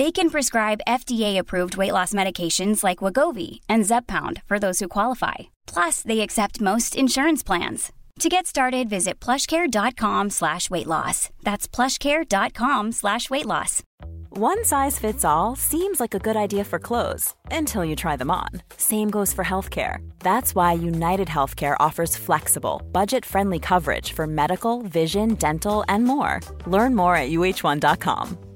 They 0.00 0.10
can 0.10 0.30
prescribe 0.30 0.86
FDA-approved 0.88 1.76
weight 1.76 1.92
loss 1.92 2.14
medications 2.14 2.82
like 2.82 3.02
Wagovi 3.04 3.60
and 3.68 3.84
Zepbound 3.84 4.40
for 4.46 4.58
those 4.58 4.78
who 4.78 4.88
qualify. 4.88 5.50
Plus, 5.66 6.00
they 6.00 6.20
accept 6.20 6.62
most 6.62 6.96
insurance 6.96 7.42
plans. 7.42 7.92
To 8.20 8.30
get 8.30 8.46
started, 8.46 8.88
visit 8.88 9.20
plushcare.com 9.20 10.30
slash 10.30 10.70
weight 10.70 10.86
loss. 10.86 11.28
That's 11.42 11.68
plushcare.com 11.68 12.92
slash 12.92 13.28
weight 13.28 13.44
loss. 13.44 13.82
One 14.30 14.64
size 14.64 14.98
fits 14.98 15.22
all 15.22 15.54
seems 15.54 16.00
like 16.00 16.14
a 16.14 16.24
good 16.26 16.36
idea 16.36 16.64
for 16.64 16.78
clothes 16.78 17.34
until 17.50 17.84
you 17.84 17.94
try 17.94 18.16
them 18.16 18.30
on. 18.30 18.62
Same 18.78 19.10
goes 19.10 19.34
for 19.34 19.44
healthcare. 19.44 19.98
That's 20.20 20.54
why 20.54 20.72
United 20.72 21.28
Healthcare 21.28 21.76
offers 21.78 22.16
flexible, 22.16 22.80
budget 22.90 23.26
friendly 23.26 23.58
coverage 23.58 24.14
for 24.14 24.26
medical, 24.26 24.80
vision, 24.80 25.34
dental, 25.34 25.84
and 25.90 26.04
more. 26.04 26.40
Learn 26.64 26.96
more 26.96 27.16
at 27.16 27.28
uh1.com. 27.28 28.49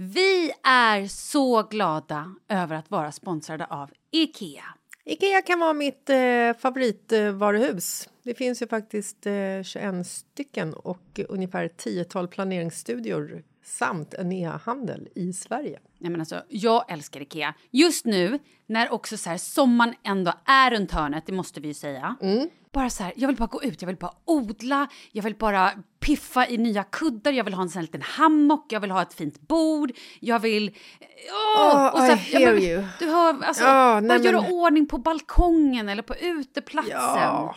Vi 0.00 0.52
är 0.64 1.06
så 1.06 1.62
glada 1.62 2.34
över 2.48 2.76
att 2.76 2.90
vara 2.90 3.12
sponsrade 3.12 3.64
av 3.64 3.90
Ikea. 4.10 4.64
Ikea 5.04 5.42
kan 5.42 5.60
vara 5.60 5.72
mitt 5.72 6.10
eh, 6.10 6.52
favoritvaruhus. 6.58 8.08
Det 8.22 8.34
finns 8.34 8.62
ju 8.62 8.66
faktiskt 8.66 9.26
eh, 9.26 9.62
21 9.62 10.06
stycken 10.06 10.74
och 10.74 11.20
ungefär 11.28 11.64
ett 11.64 11.76
tiotal 11.76 12.28
planeringsstudior 12.28 13.42
samt 13.68 14.14
en 14.14 14.32
e-handel 14.32 15.08
i 15.14 15.32
Sverige. 15.32 15.78
Nej, 15.98 16.10
men 16.10 16.20
alltså, 16.20 16.42
jag 16.48 16.92
älskar 16.92 17.20
Ikea. 17.20 17.54
Just 17.70 18.04
nu, 18.04 18.38
när 18.66 18.92
också 18.92 19.16
så 19.16 19.30
här, 19.30 19.38
sommaren 19.38 19.94
ändå 20.04 20.32
är 20.44 20.70
runt 20.70 20.92
hörnet, 20.92 21.26
det 21.26 21.32
måste 21.32 21.60
vi 21.60 21.68
ju 21.68 21.74
säga. 21.74 22.16
Bara 22.72 22.90
så 22.90 23.02
här, 23.02 23.12
jag 23.16 23.28
vill 23.28 23.36
bara 23.36 23.46
gå 23.46 23.62
ut, 23.62 23.82
jag 23.82 23.86
vill 23.86 23.96
bara 23.96 24.12
odla, 24.24 24.88
jag 25.12 25.22
vill 25.22 25.34
bara 25.34 25.70
piffa 26.00 26.48
i 26.48 26.58
nya 26.58 26.84
kuddar, 26.84 27.32
jag 27.32 27.44
vill 27.44 27.54
ha 27.54 27.62
en 27.62 27.68
sån 27.68 27.78
här 27.80 27.82
liten 27.82 28.02
hammock, 28.02 28.72
jag 28.72 28.80
vill 28.80 28.90
ha 28.90 29.02
ett 29.02 29.14
fint 29.14 29.40
bord, 29.40 29.92
jag 30.20 30.38
vill... 30.38 30.74
Åh! 31.56 31.96
Oh, 31.96 32.06
I 32.06 32.14
hear 32.14 32.54
men, 32.54 32.62
you. 32.62 32.84
Du 32.98 33.06
hör, 33.06 33.42
alltså, 33.42 33.64
nej, 33.64 34.08
bara 34.08 34.18
göra 34.18 34.40
men- 34.40 34.52
ordning 34.52 34.86
på 34.86 34.98
balkongen 34.98 35.88
eller 35.88 36.02
på 36.02 36.16
uteplatsen. 36.16 36.92
Ja, 36.94 37.56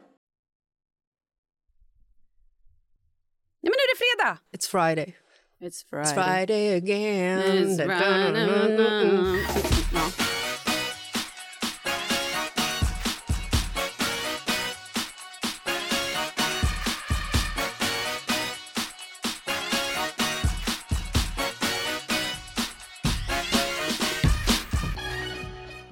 Nej 3.63 3.71
men 3.71 3.77
nu 3.77 3.83
är 3.85 3.93
det 3.93 3.99
fredag! 4.03 4.37
It's 4.57 4.69
Friday. 4.71 5.15
It's 5.61 5.83
It's 5.91 6.13
Friday 6.13 6.75
again. 6.75 7.39
It's 7.39 7.77
Da, 7.77 7.85
da, 7.85 7.93
da, 7.93 8.31
da, 8.31 8.67
da, 8.67 8.77
da. 8.77 9.37
Ja. 9.93 10.31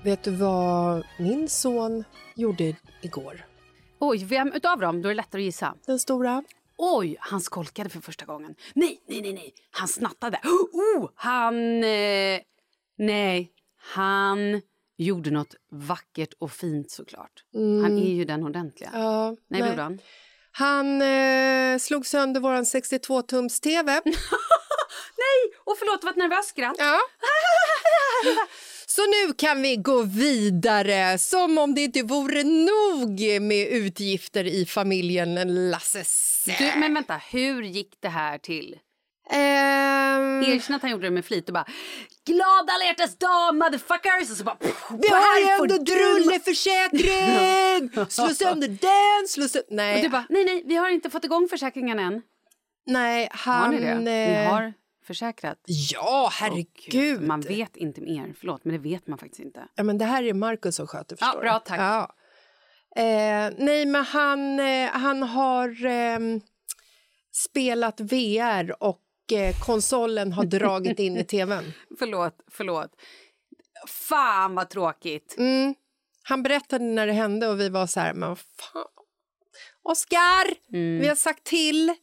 Vet 0.03 0.23
du 0.23 0.31
vad 0.31 1.03
min 1.19 1.49
son 1.49 2.03
gjorde 2.35 2.75
igår? 3.01 3.45
Oj, 3.99 4.25
vem 4.25 4.53
utav 4.53 4.79
dem? 4.79 5.01
Då 5.01 5.07
är 5.09 5.13
det 5.13 5.17
lättare 5.17 5.41
att 5.41 5.45
gissa. 5.45 5.75
Den 5.85 5.99
stora? 5.99 6.43
Oj, 6.81 7.17
han 7.19 7.41
skolkade 7.41 7.89
för 7.89 7.99
första 7.99 8.25
gången. 8.25 8.55
Nej, 8.73 9.01
nej, 9.07 9.21
nej, 9.21 9.33
nej. 9.33 9.53
Han 9.71 9.87
snattade. 9.87 10.39
Oh, 10.43 11.09
han... 11.15 11.83
Eh, 11.83 12.39
nej, 12.97 13.51
han 13.77 14.61
gjorde 14.97 15.31
något 15.31 15.55
vackert 15.71 16.33
och 16.39 16.51
fint 16.51 16.91
såklart. 16.91 17.43
Han 17.53 17.97
är 17.97 18.13
ju 18.15 18.25
den 18.25 18.43
ordentliga. 18.43 18.89
Mm. 18.89 19.01
Ja, 19.01 19.35
nej, 19.47 19.69
gjorde 19.69 19.81
han? 19.81 19.99
Han 20.51 21.01
eh, 21.01 21.77
slog 21.77 22.05
sönder 22.05 22.41
våran 22.41 22.63
62-tums-tv. 22.63 24.01
Nej, 25.25 25.59
och 25.65 25.77
förlåt, 25.77 26.03
var 26.03 26.11
ett 26.11 26.17
nervöst 26.17 26.49
skratt. 26.49 26.75
Ja. 26.79 26.99
Så 28.91 29.01
nu 29.01 29.33
kan 29.33 29.61
vi 29.61 29.75
gå 29.75 30.01
vidare 30.01 31.17
som 31.17 31.57
om 31.57 31.75
det 31.75 31.81
inte 31.81 32.03
vore 32.03 32.43
nog 32.43 33.41
med 33.41 33.67
utgifter 33.67 34.43
i 34.43 34.65
familjen 34.65 35.35
Lasses. 35.71 36.43
Du, 36.59 36.79
men 36.79 36.93
vänta, 36.93 37.21
hur 37.31 37.63
gick 37.63 37.97
det 37.99 38.09
här 38.09 38.37
till? 38.37 38.77
Ehm, 39.29 40.43
Erkänn 40.43 40.75
att 40.75 40.81
han 40.81 40.91
gjorde 40.91 41.07
det 41.07 41.11
med 41.11 41.25
flit 41.25 41.49
och 41.49 41.53
bara 41.53 41.65
Glad 42.25 42.69
alla 42.69 42.85
hjärtans 42.85 43.17
dag 43.17 43.55
motherfuckers! 43.55 44.31
Och 44.31 44.37
så 44.37 44.43
bara 44.43 44.57
vi 45.01 45.07
har 45.09 45.61
ändå 45.61 45.77
drulleförsäkring! 45.77 48.05
Slå 48.09 48.27
sönder 48.27 48.67
den, 48.67 49.27
slå 49.27 49.47
sönder... 49.47 49.69
Och 49.69 49.75
Nej, 49.75 50.01
du 50.01 50.09
bara, 50.09 50.25
nej 50.29 50.45
nej, 50.45 50.63
vi 50.65 50.75
har 50.75 50.89
inte 50.89 51.09
fått 51.09 51.25
igång 51.25 51.47
försäkringen 51.49 51.99
än. 51.99 52.21
nej, 52.85 53.27
han... 53.31 53.63
Har 53.63 53.71
ni 53.71 53.79
det? 53.79 53.95
Ni 53.95 54.43
eh, 54.45 54.51
har 54.51 54.73
försäkrat? 55.13 55.57
Ja, 55.65 56.29
herregud. 56.33 57.21
Man 57.21 57.41
vet 57.41 57.77
inte 57.77 58.01
mer, 58.01 58.33
förlåt 58.39 58.65
men 58.65 58.73
det 58.73 58.79
vet 58.89 59.07
man 59.07 59.17
faktiskt 59.17 59.39
inte. 59.41 59.67
Ja, 59.75 59.83
men 59.83 59.97
det 59.97 60.05
här 60.05 60.23
är 60.23 60.33
Markus 60.33 60.75
som 60.75 60.87
sköter, 60.87 61.17
Ja, 61.19 61.25
förstår 61.25 61.41
bra, 61.41 61.53
du. 61.53 61.69
tack. 61.69 61.79
Ja. 61.79 62.15
Eh, 62.95 63.53
nej, 63.57 63.85
men 63.85 64.03
han, 64.05 64.59
eh, 64.59 64.89
han 64.89 65.23
har 65.23 65.85
ehm, 65.85 66.41
spelat 67.31 67.99
VR 67.99 68.83
och 68.83 69.01
eh, 69.33 69.55
konsolen 69.65 70.33
har 70.33 70.43
dragit 70.45 70.99
in 70.99 71.17
i 71.17 71.23
tvn. 71.23 71.73
Förlåt, 71.99 72.35
förlåt. 72.51 72.91
Fan 73.87 74.55
vad 74.55 74.69
tråkigt. 74.69 75.35
Mm. 75.37 75.75
Han 76.23 76.43
berättade 76.43 76.85
när 76.85 77.07
det 77.07 77.13
hände 77.13 77.47
och 77.47 77.59
vi 77.59 77.69
var 77.69 77.87
så 77.87 77.99
här, 77.99 78.13
men 78.13 78.35
fan. 78.35 78.85
Oskar, 79.83 80.69
Mm. 80.73 80.99
vi 81.01 81.07
har 81.07 81.15
sagt 81.15 81.43
till. 81.43 81.93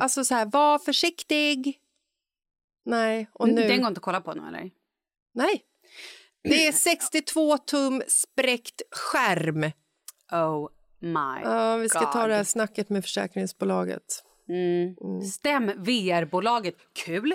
Alltså 0.00 0.24
så 0.24 0.34
här, 0.34 0.46
var 0.46 0.78
försiktig. 0.78 1.78
Nej, 2.84 3.30
och 3.32 3.48
nu... 3.48 3.68
Den 3.68 3.78
går 3.80 3.88
inte 3.88 3.98
att 3.98 4.04
kolla 4.04 4.20
på 4.20 4.34
nu 4.34 4.48
eller? 4.48 4.70
Nej. 5.34 5.62
Det 6.44 6.66
är 6.66 6.72
62 6.72 7.58
tum 7.58 8.02
spräckt 8.08 8.82
skärm. 8.90 9.70
Oh 10.32 10.68
my 11.00 11.42
Ja, 11.44 11.76
vi 11.76 11.88
ska 11.88 11.98
God. 12.00 12.12
ta 12.12 12.26
det 12.26 12.34
här 12.34 12.44
snacket 12.44 12.88
med 12.88 13.04
försäkringsbolaget. 13.04 14.24
Stäm 15.34 15.66
VR-bolaget. 15.66 16.74
Kul! 17.04 17.34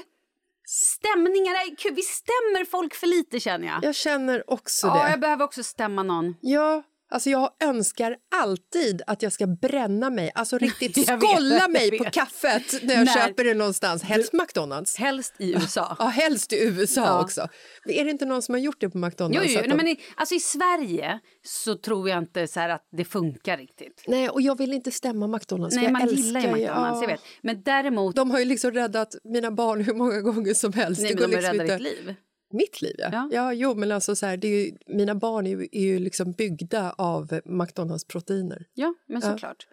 Stämningar 0.70 1.54
är 1.54 1.76
kul. 1.76 1.94
Vi 1.96 2.02
stämmer 2.02 2.66
folk 2.66 2.94
för 2.96 3.08
lite 3.08 3.40
känner 3.40 3.68
jag. 3.68 3.84
Jag 3.84 3.96
känner 3.96 4.50
också 4.52 4.88
Ja, 4.88 5.04
det. 5.04 5.10
jag 5.10 5.20
behöver 5.20 5.46
också 5.46 5.64
stämma 5.64 6.04
någon. 6.04 6.36
Ja, 6.42 6.84
alltså 7.10 7.30
jag 7.30 7.52
önskar 7.64 8.16
alltid 8.36 9.02
att 9.08 9.22
jag 9.22 9.34
ska 9.34 9.48
bränna 9.48 10.10
mig, 10.10 10.32
alltså 10.36 10.58
riktigt 10.68 11.04
skolla 11.04 11.68
mig 11.68 11.98
på 11.98 12.04
kaffet 12.04 12.84
när 12.84 12.96
jag 12.96 13.06
När- 13.06 13.14
köper 13.28 13.44
det 13.44 13.54
någonstans. 13.54 14.04
Helst 14.04 14.34
McDonalds. 14.34 14.98
Helst 14.98 15.34
i 15.40 15.54
USA. 15.54 15.96
Ja, 16.00 16.06
helst 16.06 16.54
i 16.54 16.64
USA 16.68 17.02
Ja. 17.06 17.22
också. 17.24 17.48
Men 17.86 17.96
är 17.96 18.06
det 18.06 18.12
inte 18.12 18.26
någon 18.26 18.42
som 18.42 18.54
har 18.56 18.60
gjort 18.60 18.82
det 18.82 18.90
på 18.90 18.98
McDonalds? 18.98 19.38
Jo, 19.38 19.52
jo, 19.56 19.60
nej, 19.60 19.70
de- 19.70 19.76
men 19.78 19.88
i, 19.88 20.00
alltså 20.16 20.36
i 20.36 20.40
Sverige 20.40 21.20
så 21.46 21.76
tror 21.76 22.10
jag 22.10 22.18
inte 22.18 22.48
så 22.48 22.60
att 22.60 22.88
det 22.98 23.06
funkar 23.06 23.58
riktigt. 23.58 24.04
Nej, 24.08 24.30
och 24.30 24.42
jag 24.42 24.58
vill 24.58 24.74
inte 24.74 24.92
stämma 24.92 25.28
McDonalds. 25.28 25.76
Nej, 25.76 25.92
man 25.92 26.08
gillar 26.08 26.42
ju 26.42 26.48
McDonalds, 26.52 27.02
jag 27.02 27.08
vet. 27.08 27.22
Men 27.42 27.62
däremot... 27.64 28.16
De 28.16 28.32
har 28.32 28.40
ju 28.40 28.46
liksom 28.46 28.72
räddat 28.72 29.16
mina 29.24 29.52
barn 29.52 29.82
hur 29.82 29.94
många 29.94 30.22
gånger 30.22 30.54
som 30.54 30.74
helst. 30.74 31.02
nej, 31.02 31.16
men 31.16 31.30
de 31.30 31.36
liksom 31.36 31.52
räddar 31.52 31.64
inte... 31.64 31.78
ditt 31.78 31.84
liv. 32.06 32.16
Mitt 32.54 32.82
liv, 32.82 32.96
ja. 32.98 33.10
Ja. 33.12 33.30
ja. 33.32 33.54
jo, 33.54 33.76
men 33.76 33.92
alltså 33.92 34.16
så 34.16 34.26
här, 34.26 34.38
det 34.38 34.48
ju, 34.48 34.72
mina 34.88 35.16
barn 35.16 35.48
är 35.48 35.50
ju, 35.50 35.68
är 35.72 35.82
ju 35.82 36.00
liksom 36.00 36.32
byggda 36.32 36.96
av 36.98 37.40
McDonalds-proteiner. 37.46 38.66
Ja, 38.74 38.94
men 39.08 39.22
såklart. 39.22 39.68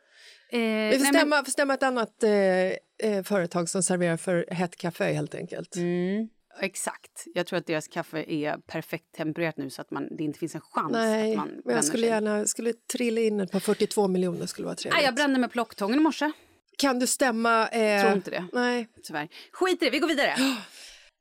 Eh, 0.53 0.59
Vi 0.59 0.63
får 0.63 0.69
nej, 0.69 0.99
men- 0.99 1.07
stämma, 1.15 1.45
får 1.45 1.51
stämma 1.53 1.75
ett 1.75 1.83
annat 1.83 2.23
eh, 2.23 2.31
eh, 2.33 3.23
företag 3.25 3.69
som 3.69 3.83
serverar 3.83 4.17
för 4.17 4.47
hett 4.51 4.77
kaffe 4.77 5.05
helt 5.05 5.35
enkelt. 5.35 5.77
Mm. 5.77 6.29
Exakt. 6.61 7.25
Jag 7.35 7.47
tror 7.47 7.59
att 7.59 7.67
deras 7.67 7.89
kaffe 7.89 8.25
är 8.33 8.57
perfekt 8.57 9.15
tempererat 9.17 9.57
nu 9.57 9.71
så 9.71 9.81
att 9.83 9.91
man, 9.91 10.17
det 10.17 10.25
inte 10.25 10.39
finns 10.39 10.55
en 10.55 10.61
chans 10.61 10.93
Nej, 10.93 11.31
att 11.31 11.37
man 11.37 11.61
men 11.65 11.75
jag 11.75 11.85
skulle 11.85 12.03
sig. 12.03 12.11
gärna 12.11 12.47
skulle 12.47 12.73
trilla 12.73 13.21
in 13.21 13.41
ett 13.41 13.51
par 13.53 13.61
42 13.61 14.09
miljoner 14.09 14.47
skulle 14.47 14.67
vara 14.67 14.77
trevligt. 14.77 14.97
Nej, 14.97 15.05
jag 15.05 15.15
brände 15.15 15.39
med 15.39 15.53
plocktången 15.53 15.99
i 15.99 16.03
morse. 16.03 16.31
Kan 16.79 16.99
du 16.99 17.07
stämma... 17.07 17.69
Eh, 17.69 18.03
Tror 18.03 18.13
inte 18.15 18.31
det. 18.31 18.45
Nej. 18.53 18.89
Tyvärr. 19.03 19.29
Skit 19.53 19.83
i 19.83 19.85
det, 19.85 19.91
vi 19.91 19.99
går 19.99 20.09
vidare. 20.09 20.35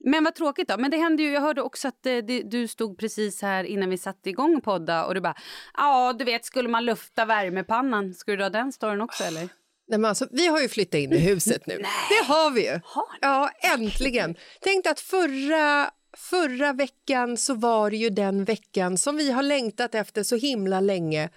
Men 0.03 0.23
vad 0.23 0.35
tråkigt 0.35 0.67
då. 0.67 0.77
Men 0.77 0.91
det 0.91 0.97
hände 0.97 1.23
ju, 1.23 1.31
jag 1.31 1.41
hörde 1.41 1.61
också 1.61 1.87
att 1.87 2.05
eh, 2.05 2.17
det, 2.17 2.41
du 2.43 2.67
stod 2.67 2.97
precis 2.97 3.41
här 3.41 3.63
innan 3.63 3.89
vi 3.89 3.97
satte 3.97 4.29
igång 4.29 4.61
podda 4.61 5.05
och 5.05 5.13
du 5.13 5.21
bara, 5.21 5.35
ja 5.77 6.13
du 6.13 6.25
vet 6.25 6.45
skulle 6.45 6.69
man 6.69 6.85
lufta 6.85 7.25
värmepannan, 7.25 8.13
ska 8.13 8.31
du 8.31 8.37
dra 8.37 8.49
den 8.49 8.71
storyn 8.71 9.01
också 9.01 9.23
eller? 9.23 9.49
Nej, 9.87 9.99
men 9.99 10.05
alltså, 10.05 10.27
vi 10.31 10.47
har 10.47 10.61
ju 10.61 10.69
flyttat 10.69 10.99
in 10.99 11.13
i 11.13 11.17
huset 11.17 11.67
nu. 11.67 11.77
Det 12.09 12.25
har 12.33 12.51
vi 12.51 12.65
ju. 12.65 12.79
Ja, 13.21 13.49
äntligen. 13.73 14.35
Tänk 14.61 14.87
att 14.87 14.99
förra, 14.99 15.89
förra 16.17 16.73
veckan 16.73 17.37
så 17.37 17.53
var 17.53 17.89
det 17.89 17.97
ju 17.97 18.09
den 18.09 18.43
veckan 18.43 18.97
som 18.97 19.17
vi 19.17 19.31
har 19.31 19.43
längtat 19.43 19.95
efter 19.95 20.23
så 20.23 20.35
himla 20.35 20.79
länge. 20.79 21.29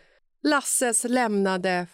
Lasses 0.43 1.05
lämnade 1.05 1.87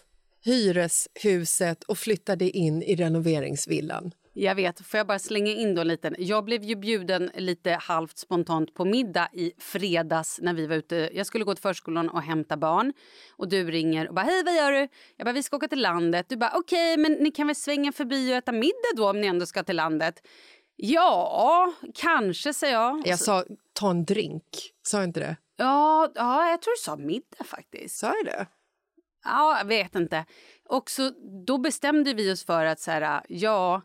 hyreshuset 0.43 1.83
och 1.83 1.97
flyttade 1.97 2.49
in 2.49 2.83
i 2.83 2.95
renoveringsvillan. 2.95 4.11
Jag 4.35 4.55
vet, 4.55 4.85
får 4.85 4.97
jag 4.97 5.07
bara 5.07 5.19
slänga 5.19 5.51
in 5.51 5.75
då 5.75 5.81
en 5.81 5.87
liten. 5.87 6.15
Jag 6.17 6.45
blev 6.45 6.63
ju 6.63 6.75
bjuden 6.75 7.31
lite 7.35 7.71
halvt 7.71 8.17
spontant 8.17 8.73
på 8.73 8.85
middag 8.85 9.29
i 9.33 9.51
fredags 9.57 10.39
när 10.41 10.53
vi 10.53 10.67
var 10.67 10.75
ute. 10.75 11.09
Jag 11.13 11.25
skulle 11.25 11.43
gå 11.43 11.55
till 11.55 11.61
förskolan 11.61 12.09
och 12.09 12.21
hämta 12.21 12.57
barn 12.57 12.93
och 13.31 13.49
du 13.49 13.71
ringer 13.71 14.07
och 14.07 14.15
bara 14.15 14.25
hej 14.25 14.43
vad 14.43 14.55
gör 14.55 14.71
du? 14.71 14.87
Jag 15.17 15.25
bara 15.25 15.33
vi 15.33 15.43
ska 15.43 15.57
åka 15.57 15.67
till 15.67 15.81
landet. 15.81 16.25
Du 16.29 16.37
bara 16.37 16.51
okej 16.55 16.97
men 16.97 17.11
ni 17.11 17.31
kan 17.31 17.47
väl 17.47 17.55
svänga 17.55 17.91
förbi 17.91 18.31
och 18.31 18.37
äta 18.37 18.51
middag 18.51 18.93
då 18.95 19.09
om 19.09 19.21
ni 19.21 19.27
ändå 19.27 19.45
ska 19.45 19.63
till 19.63 19.75
landet. 19.75 20.27
Ja, 20.75 21.73
kanske 21.95 22.53
säger 22.53 22.73
jag. 22.73 23.07
Jag 23.07 23.19
sa 23.19 23.43
ta 23.73 23.89
en 23.89 24.05
drink, 24.05 24.43
sa 24.81 24.97
jag 24.97 25.03
inte 25.03 25.19
det? 25.19 25.35
Ja, 25.55 26.11
ja, 26.15 26.49
jag 26.49 26.61
tror 26.61 26.73
du 26.73 26.81
sa 26.81 26.95
middag 26.95 27.43
faktiskt. 27.45 27.97
Sa 27.97 28.07
jag 28.07 28.25
det? 28.25 28.47
Ja, 29.23 29.57
jag 29.57 29.65
vet 29.65 29.95
inte. 29.95 30.25
Och 30.69 30.89
så, 30.89 31.11
då 31.45 31.57
bestämde 31.57 32.13
vi 32.13 32.31
oss 32.31 32.45
för 32.45 32.65
att 32.65 32.79
så 32.79 32.91
här, 32.91 33.21
ja, 33.27 33.81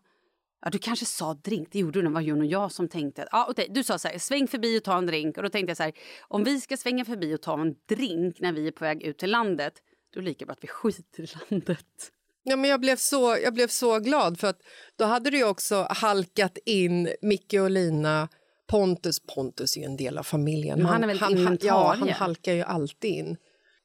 ja, 0.64 0.70
du 0.70 0.78
kanske 0.78 1.06
sa 1.06 1.34
drink. 1.34 1.68
Det 1.72 1.78
gjorde 1.78 1.98
du, 1.98 2.02
det 2.02 2.14
var 2.14 2.20
Jon 2.20 2.40
och 2.40 2.46
jag 2.46 2.72
som 2.72 2.88
tänkte. 2.88 3.28
Ja, 3.32 3.46
okej, 3.50 3.66
du 3.70 3.84
sa 3.84 3.98
så 3.98 4.08
här, 4.08 4.18
sväng 4.18 4.48
förbi 4.48 4.78
och 4.78 4.84
ta 4.84 4.98
en 4.98 5.06
drink. 5.06 5.36
Och 5.36 5.42
då 5.42 5.48
tänkte 5.48 5.70
jag 5.70 5.76
så 5.76 5.82
här, 5.82 5.92
om 6.20 6.44
vi 6.44 6.60
ska 6.60 6.76
svänga 6.76 7.04
förbi 7.04 7.34
och 7.34 7.42
ta 7.42 7.60
en 7.60 7.74
drink 7.88 8.40
när 8.40 8.52
vi 8.52 8.66
är 8.66 8.72
på 8.72 8.84
väg 8.84 9.02
ut 9.02 9.18
till 9.18 9.30
landet, 9.30 9.74
då 10.14 10.20
är 10.20 10.22
det 10.22 10.28
lika 10.28 10.44
bra 10.46 10.52
att 10.52 10.64
vi 10.64 10.68
skiter 10.68 11.22
i 11.22 11.26
landet. 11.50 12.12
Ja, 12.42 12.56
men 12.56 12.70
jag, 12.70 12.80
blev 12.80 12.96
så, 12.96 13.36
jag 13.42 13.54
blev 13.54 13.68
så 13.68 13.98
glad 13.98 14.40
för 14.40 14.46
att 14.46 14.60
då 14.96 15.04
hade 15.04 15.30
du 15.30 15.44
också 15.44 15.86
halkat 15.90 16.58
in 16.64 17.08
Micke 17.22 17.54
och 17.54 17.70
Lina 17.70 18.28
Pontus, 18.66 19.20
Pontus 19.34 19.76
är 19.76 19.80
ju 19.80 19.86
en 19.86 19.96
del 19.96 20.18
av 20.18 20.22
familjen. 20.22 20.78
Men 20.78 20.86
han 20.86 21.02
är 21.02 21.06
väl 21.06 21.18
han, 21.18 21.38
inventarie? 21.38 21.68
Ja, 21.72 21.94
han 21.98 22.08
halkar 22.08 22.52
ju 22.52 22.62
alltid 22.62 23.10
in. 23.10 23.36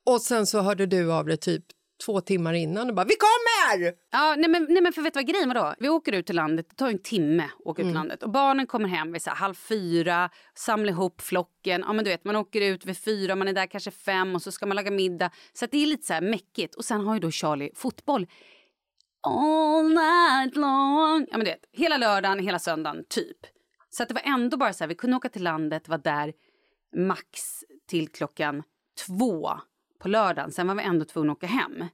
Och 0.05 0.21
sen 0.21 0.45
så 0.45 0.61
hörde 0.61 0.85
du 0.85 1.13
av 1.13 1.25
dig 1.25 1.37
typ 1.37 1.65
två 2.05 2.21
timmar 2.21 2.53
innan 2.53 2.89
och 2.89 2.95
bara 2.95 3.05
“vi 3.05 3.15
kommer!” 3.15 3.93
Ja, 4.11 4.35
nej 4.37 4.49
men, 4.49 4.67
nej 4.69 4.83
men 4.83 4.93
för 4.93 5.01
vet 5.01 5.13
du 5.13 5.17
vad 5.17 5.27
grejen 5.27 5.47
var 5.47 5.55
då? 5.55 5.75
Vi 5.79 5.89
åker 5.89 6.11
ut 6.11 6.25
till 6.25 6.35
landet, 6.35 6.69
det 6.69 6.75
tar 6.75 6.89
en 6.89 6.99
timme 7.01 7.43
att 7.43 7.65
åka 7.65 7.81
ut 7.81 7.87
till 7.87 7.93
landet. 7.93 8.23
Och 8.23 8.31
barnen 8.31 8.67
kommer 8.67 8.89
hem 8.89 9.11
vid 9.11 9.21
så 9.21 9.29
här, 9.29 9.37
halv 9.37 9.53
fyra, 9.53 10.29
samlar 10.55 10.91
ihop 10.91 11.21
flocken. 11.21 11.83
Ja 11.87 11.93
men 11.93 12.05
du 12.05 12.11
vet, 12.11 12.25
man 12.25 12.35
åker 12.35 12.61
ut 12.61 12.85
vid 12.85 12.97
fyra, 12.97 13.35
man 13.35 13.47
är 13.47 13.53
där 13.53 13.65
kanske 13.65 13.91
fem 13.91 14.35
och 14.35 14.41
så 14.41 14.51
ska 14.51 14.65
man 14.65 14.75
laga 14.75 14.91
middag. 14.91 15.31
Så 15.53 15.65
det 15.65 15.77
är 15.77 15.85
lite 15.85 16.07
så 16.07 16.13
här 16.13 16.21
mäckigt. 16.21 16.75
Och 16.75 16.85
sen 16.85 17.05
har 17.05 17.13
ju 17.13 17.19
då 17.19 17.31
Charlie 17.31 17.71
fotboll. 17.75 18.27
All 19.27 19.83
night 19.83 20.55
long. 20.55 21.27
Ja 21.31 21.37
men 21.37 21.45
du 21.45 21.51
vet, 21.51 21.65
hela 21.71 21.97
lördagen, 21.97 22.39
hela 22.39 22.59
söndagen, 22.59 23.05
typ. 23.09 23.37
Så 23.89 24.03
att 24.03 24.09
det 24.09 24.15
var 24.15 24.33
ändå 24.33 24.57
bara 24.57 24.73
så 24.73 24.83
här, 24.83 24.89
vi 24.89 24.95
kunde 24.95 25.17
åka 25.17 25.29
till 25.29 25.43
landet, 25.43 25.87
vara 25.87 25.97
där 25.97 26.33
max 26.95 27.63
till 27.89 28.07
klockan 28.07 28.63
två 29.07 29.59
på 30.03 30.09
lördagen. 30.09 30.51
Sen 30.51 30.67
var 30.67 30.75
vi 30.75 30.83
ändå 30.83 31.05
tvungna 31.05 31.31
att 31.31 31.37
åka 31.37 31.47
hem. 31.47 31.85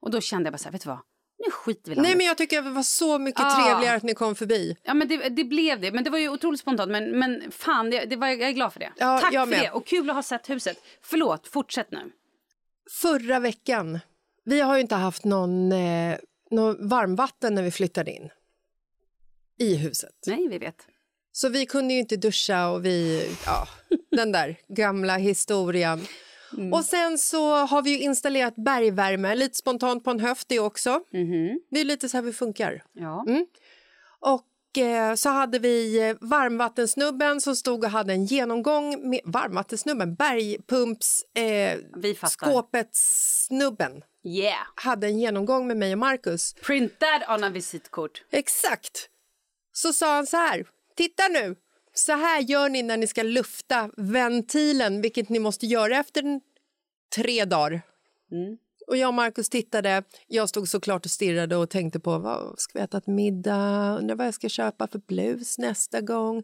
Och 0.00 0.10
då 0.10 0.20
kände 0.20 0.46
jag 0.46 0.52
bara 0.52 0.58
så 0.58 0.64
här, 0.64 0.72
vet 0.72 0.82
du 0.82 0.88
vad? 0.88 0.98
Nu 1.38 1.50
skiter 1.50 1.90
vi. 1.94 2.00
Nej 2.00 2.16
men 2.16 2.26
jag 2.26 2.38
tycker 2.38 2.62
det 2.62 2.70
var 2.70 2.82
så 2.82 3.18
mycket 3.18 3.40
Ah. 3.44 3.64
trevligare 3.66 3.96
att 3.96 4.02
ni 4.02 4.14
kom 4.14 4.34
förbi. 4.34 4.76
Ja, 4.82 4.94
men 4.94 5.08
det, 5.08 5.28
det 5.28 5.44
blev 5.44 5.80
det. 5.80 5.92
Men 5.92 6.04
det 6.04 6.10
var 6.10 6.18
ju 6.18 6.28
otroligt 6.28 6.60
spontant. 6.60 6.90
Men, 6.90 7.18
men 7.18 7.50
fan, 7.50 7.90
det, 7.90 8.04
det 8.04 8.16
var, 8.16 8.28
jag 8.28 8.40
är 8.40 8.52
glad 8.52 8.72
för 8.72 8.80
det. 8.80 8.92
Ja, 8.96 9.18
Tack 9.18 9.32
för 9.34 9.46
med. 9.46 9.58
det. 9.60 9.70
Och 9.70 9.86
kul 9.86 10.10
att 10.10 10.16
ha 10.16 10.22
sett 10.22 10.50
huset. 10.50 10.76
Förlåt, 11.02 11.46
fortsätt 11.48 11.90
nu. 11.90 12.10
Förra 12.90 13.38
veckan, 13.40 14.00
vi 14.44 14.60
har 14.60 14.74
ju 14.74 14.80
inte 14.80 14.94
haft 14.94 15.24
någon, 15.24 15.72
eh, 15.72 16.16
någon 16.50 16.88
varmvatten 16.88 17.54
när 17.54 17.62
vi 17.62 17.70
flyttade 17.70 18.10
in 18.12 18.30
i 19.58 19.76
huset. 19.76 20.14
Nej, 20.26 20.48
vi 20.48 20.58
vet. 20.58 20.86
Så 21.32 21.48
vi 21.48 21.66
kunde 21.66 21.94
ju 21.94 22.00
inte 22.00 22.16
duscha 22.16 22.68
och 22.68 22.84
vi, 22.84 23.28
ja, 23.46 23.68
den 24.10 24.32
där 24.32 24.56
gamla 24.68 25.16
historien. 25.16 26.06
Mm. 26.56 26.72
Och 26.72 26.84
sen 26.84 27.18
så 27.18 27.54
har 27.54 27.82
vi 27.82 27.90
ju 27.90 27.98
installerat 27.98 28.54
bergvärme, 28.56 29.34
lite 29.34 29.58
spontant 29.58 30.04
på 30.04 30.10
en 30.10 30.20
höft 30.20 30.48
det 30.48 30.60
också. 30.60 31.00
Det 31.70 31.80
är 31.80 31.84
lite 31.84 32.08
så 32.08 32.16
här 32.16 32.22
vi 32.22 32.32
funkar. 32.32 32.82
Ja. 32.92 33.24
Och 34.20 34.78
eh, 34.78 35.14
så 35.14 35.28
hade 35.28 35.58
vi 35.58 36.08
eh, 36.08 36.16
varmvattensnubben 36.20 37.40
som 37.40 37.56
stod 37.56 37.84
och 37.84 37.90
hade 37.90 38.12
en 38.12 38.24
genomgång 38.24 39.10
med 39.10 39.20
varmvattensnubben, 39.24 40.14
bergpumps 40.14 41.24
eh, 41.34 41.78
skåpet-snubben 42.28 44.02
Yeah. 44.26 44.66
hade 44.74 45.06
en 45.06 45.18
genomgång 45.18 45.66
med 45.66 45.76
mig 45.76 45.92
och 45.92 45.98
Marcus. 45.98 46.54
Print 46.54 46.98
that 46.98 47.38
on 47.38 47.44
a 47.44 47.48
visitkort. 47.48 48.22
Exakt. 48.30 49.08
Så 49.72 49.92
sa 49.92 50.14
han 50.14 50.26
så 50.26 50.36
här, 50.36 50.66
titta 50.96 51.28
nu, 51.28 51.56
så 51.94 52.12
här 52.12 52.40
gör 52.40 52.68
ni 52.68 52.82
när 52.82 52.96
ni 52.96 53.06
ska 53.06 53.22
lufta 53.22 53.90
ventilen, 53.96 55.00
vilket 55.00 55.28
ni 55.28 55.38
måste 55.38 55.66
göra 55.66 55.96
efter 55.96 56.40
tre 57.16 57.44
dagar. 57.44 57.82
Mm. 58.32 58.56
Och 58.86 58.96
jag 58.96 59.08
och 59.08 59.14
Markus 59.14 59.48
tittade, 59.48 60.02
jag 60.26 60.48
stod 60.48 60.68
såklart 60.68 61.04
och 61.04 61.10
stirrade 61.10 61.56
och 61.56 61.70
tänkte 61.70 62.00
på 62.00 62.18
vad 62.18 62.58
ska 62.58 62.78
vi 62.78 62.84
äta 62.84 63.00
till 63.00 63.12
middag, 63.12 63.96
undrar 64.00 64.16
vad 64.16 64.26
jag 64.26 64.34
ska 64.34 64.48
köpa 64.48 64.86
för 64.88 64.98
blus 64.98 65.58
nästa 65.58 66.00
gång. 66.00 66.42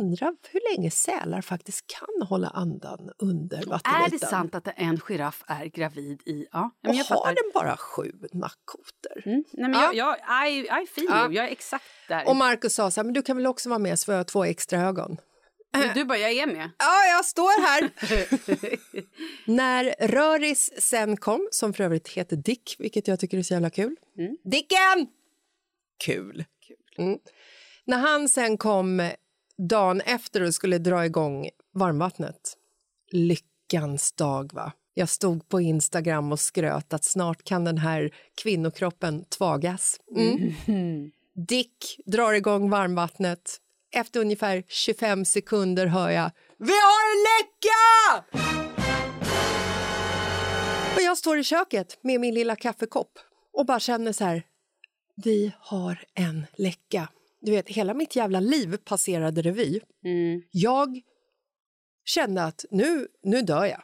Undrar 0.00 0.36
hur 0.50 0.76
länge 0.76 0.90
sälar 0.90 1.40
faktiskt 1.40 1.84
kan 1.86 2.26
hålla 2.28 2.48
andan 2.48 3.10
under 3.18 3.56
vattenytan. 3.66 4.02
Är 4.04 4.10
det 4.10 4.18
sant 4.26 4.54
att 4.54 4.68
en 4.76 4.98
giraff 4.98 5.44
är 5.46 5.64
gravid 5.64 6.20
i... 6.26 6.46
Ja, 6.52 6.70
men 6.82 6.90
Och 6.90 6.96
jag 6.96 7.04
har 7.04 7.16
fattar. 7.16 7.34
den 7.34 7.50
bara 7.54 7.76
sju 7.76 8.12
nackkotor? 8.32 9.22
Mm. 9.26 9.44
Nej, 9.52 9.70
men 9.70 9.80
Ja. 9.80 9.92
jag, 9.94 10.16
jag, 10.28 10.52
I, 10.52 10.58
I 10.60 10.86
feel 10.86 11.06
Ja. 11.10 11.24
you. 11.24 11.32
Jag 11.34 11.44
är 11.46 11.50
exakt 11.52 11.84
där. 12.08 12.28
Och 12.28 12.36
Markus 12.36 12.74
sa 12.74 12.90
så 12.90 13.00
här, 13.00 13.04
men 13.04 13.14
du 13.14 13.22
kan 13.22 13.36
väl 13.36 13.46
också 13.46 13.68
vara 13.68 13.78
med 13.78 13.98
så 13.98 14.04
får 14.04 14.14
jag 14.14 14.26
två 14.26 14.44
extra 14.44 14.80
ögon. 14.80 15.16
Du 15.94 16.04
bara, 16.04 16.18
jag 16.18 16.32
är 16.32 16.46
med. 16.46 16.70
Ja, 16.78 17.04
jag 17.16 17.24
står 17.24 17.62
här. 17.62 17.90
När 19.50 19.94
Röris 20.08 20.70
sen 20.78 21.16
kom, 21.16 21.48
som 21.50 21.72
för 21.72 21.84
övrigt 21.84 22.08
heter 22.08 22.36
Dick, 22.36 22.76
vilket 22.78 23.08
jag 23.08 23.20
tycker 23.20 23.38
är 23.38 23.42
så 23.42 23.54
jävla 23.54 23.70
kul. 23.70 23.96
Dicken! 24.44 25.06
Kul. 26.04 26.44
Mm. 26.98 27.18
När 27.84 27.98
han 27.98 28.28
sen 28.28 28.56
kom 28.56 29.10
dagen 29.68 30.00
efter 30.00 30.42
och 30.42 30.54
skulle 30.54 30.78
dra 30.78 31.04
igång 31.04 31.48
varmvattnet, 31.74 32.56
lyckans 33.10 34.12
dag 34.12 34.52
va? 34.54 34.72
Jag 34.94 35.08
stod 35.08 35.48
på 35.48 35.60
Instagram 35.60 36.32
och 36.32 36.40
skröt 36.40 36.92
att 36.92 37.04
snart 37.04 37.44
kan 37.44 37.64
den 37.64 37.78
här 37.78 38.10
kvinnokroppen 38.42 39.24
tvagas. 39.24 40.00
Mm. 40.66 41.10
Dick 41.34 42.00
drar 42.06 42.32
igång 42.32 42.70
varmvattnet. 42.70 43.58
Efter 43.94 44.20
ungefär 44.20 44.62
25 44.68 45.24
sekunder 45.24 45.86
hör 45.86 46.10
jag 46.10 46.30
Vi 46.58 46.72
har 46.72 47.02
en 47.12 47.22
läcka! 47.38 48.24
Och 50.96 51.02
jag 51.02 51.18
står 51.18 51.38
i 51.38 51.44
köket 51.44 51.98
med 52.02 52.20
min 52.20 52.34
lilla 52.34 52.56
kaffekopp 52.56 53.18
och 53.52 53.66
bara 53.66 53.80
känner 53.80 54.12
så 54.12 54.24
här 54.24 54.42
Vi 55.24 55.52
har 55.58 56.04
en 56.14 56.46
läcka. 56.56 57.08
Du 57.40 57.50
vet, 57.52 57.68
hela 57.68 57.94
mitt 57.94 58.16
jävla 58.16 58.40
liv 58.40 58.76
passerade 58.76 59.42
revy. 59.42 59.80
Jag 60.50 61.00
kände 62.04 62.44
att 62.44 62.64
nu, 62.70 63.08
nu 63.22 63.42
dör 63.42 63.64
jag. 63.64 63.82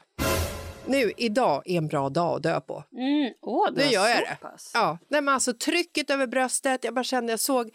Nu, 0.87 1.13
idag 1.17 1.63
är 1.67 1.79
en 1.79 1.89
bra 1.89 2.09
dag 2.09 2.37
att 2.37 2.43
dö 2.43 2.61
på. 2.61 2.85
Mm. 2.93 3.33
Åh, 3.43 3.69
Nu 3.73 3.83
gör 3.83 4.09
jag 4.09 4.19
det. 4.21 4.39
pass. 4.41 4.71
Ja, 4.75 4.99
nej, 5.09 5.21
men 5.21 5.35
alltså, 5.35 5.53
trycket 5.53 6.11
över 6.11 6.27
bröstet, 6.27 6.85
jag 6.85 6.95
bara 6.95 7.05
kände, 7.05 7.33
jag 7.33 7.41
såg 7.41 7.71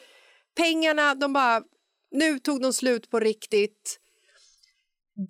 pengarna, 0.58 1.16
de 1.16 1.34
bara, 1.34 1.62
nu 2.14 2.40
tog 2.40 2.62
de 2.62 2.74
slut 2.74 3.10
på 3.10 3.20
riktigt. 3.20 4.00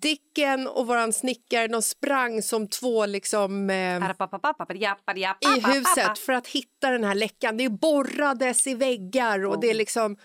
Dicken 0.00 0.66
och 0.66 0.86
våran 0.86 1.12
snickare, 1.12 1.68
de 1.68 1.82
sprang 1.82 2.42
som 2.42 2.68
två 2.68 3.06
liksom 3.06 3.70
eh, 3.70 3.98
i 5.56 5.60
huset 5.60 6.18
för 6.18 6.32
att 6.32 6.46
hitta 6.46 6.90
den 6.90 7.04
här 7.04 7.14
läckan. 7.14 7.56
Det 7.56 7.68
borrades 7.68 8.66
i 8.66 8.74
väggar 8.74 9.44
och 9.44 9.60
det 9.60 9.74
liksom 9.74 10.16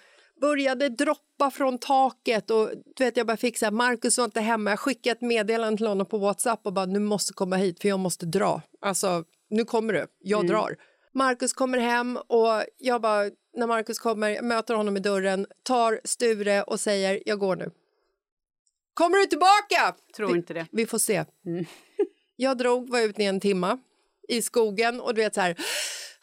började 0.41 0.89
droppa 0.89 1.51
från 1.51 1.77
taket. 1.77 2.51
Och 2.51 2.69
du 2.95 3.03
vet, 3.03 3.17
jag 3.17 3.27
bara 3.27 3.37
fick 3.37 3.57
så 3.57 3.65
här, 3.65 3.71
Marcus 3.71 4.17
var 4.17 4.25
inte 4.25 4.41
hemma. 4.41 4.69
Jag 4.69 4.79
skickade 4.79 5.11
ett 5.11 5.21
meddelande 5.21 5.77
till 5.77 5.87
honom 5.87 6.05
på 6.05 6.17
Whatsapp 6.17 6.65
och 6.65 6.73
bara, 6.73 6.85
nu 6.85 6.99
måste 6.99 7.33
komma 7.33 7.55
hit 7.55 7.81
för 7.81 7.89
jag 7.89 7.99
måste 7.99 8.25
dra. 8.25 8.61
Alltså, 8.81 9.23
nu 9.49 9.65
kommer 9.65 9.93
du. 9.93 10.07
Jag 10.19 10.47
drar. 10.47 10.75
Marcus 11.11 11.53
kommer 11.53 11.77
hem 11.77 12.17
och 12.27 12.63
jag 12.77 13.01
bara, 13.01 13.29
när 13.53 13.67
Marcus 13.67 13.99
kommer, 13.99 14.29
jag 14.29 14.43
möter 14.45 14.73
honom 14.73 14.97
i 14.97 14.99
dörren, 14.99 15.47
tar 15.63 16.01
Sture 16.03 16.63
och 16.63 16.79
säger, 16.79 17.23
jag 17.25 17.39
går 17.39 17.55
nu. 17.55 17.71
Kommer 18.93 19.17
du 19.17 19.25
tillbaka? 19.25 19.95
Tror 20.15 20.35
inte 20.35 20.53
det. 20.53 20.67
Vi 20.71 20.85
får 20.85 20.99
se. 20.99 21.25
Jag 22.35 22.57
drog, 22.57 22.89
var 22.89 22.99
ute 22.99 23.23
i 23.23 23.25
en 23.25 23.39
timma 23.39 23.79
i 24.27 24.41
skogen 24.41 25.01
och 25.01 25.15
du 25.15 25.21
vet 25.21 25.35
så 25.35 25.41
här, 25.41 25.55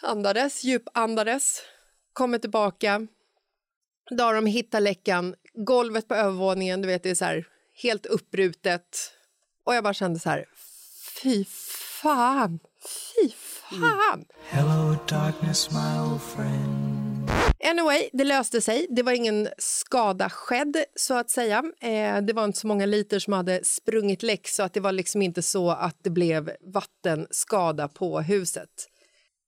andades, 0.02 0.64
djupandades, 0.64 1.62
kommer 2.12 2.38
tillbaka. 2.38 3.06
Då 4.10 4.24
har 4.24 4.34
de 4.34 4.46
hittat 4.46 4.82
läckan, 4.82 5.34
golvet 5.54 6.08
på 6.08 6.14
övervåningen, 6.14 6.82
du 6.82 6.88
vet 6.88 7.02
det 7.02 7.10
är 7.10 7.14
så 7.14 7.24
här 7.24 7.46
helt 7.82 8.06
uppbrutet. 8.06 9.12
Och 9.64 9.74
jag 9.74 9.84
bara 9.84 9.94
kände 9.94 10.20
så 10.20 10.30
här, 10.30 10.48
fy 11.22 11.44
fan, 12.02 12.58
fy 12.82 13.30
fan. 13.70 14.24
Hello, 14.48 14.96
darkness, 15.08 15.70
my 15.70 16.12
old 16.12 16.22
friend. 16.22 17.30
Anyway, 17.64 18.08
det 18.12 18.24
löste 18.24 18.60
sig. 18.60 18.86
Det 18.90 19.02
var 19.02 19.12
ingen 19.12 19.48
skada 19.58 20.30
skedd, 20.30 20.76
så 20.94 21.14
att 21.14 21.30
säga. 21.30 21.64
Eh, 21.80 22.22
det 22.22 22.32
var 22.32 22.44
inte 22.44 22.58
så 22.58 22.66
många 22.66 22.86
liter 22.86 23.18
som 23.18 23.32
hade 23.32 23.64
sprungit 23.64 24.22
läck 24.22 24.48
så 24.48 24.62
att 24.62 24.74
det 24.74 24.80
var 24.80 24.92
liksom 24.92 25.22
inte 25.22 25.42
så 25.42 25.70
att 25.70 25.96
det 26.02 26.10
blev 26.10 26.52
vattenskada 26.60 27.88
på 27.88 28.20
huset. 28.20 28.70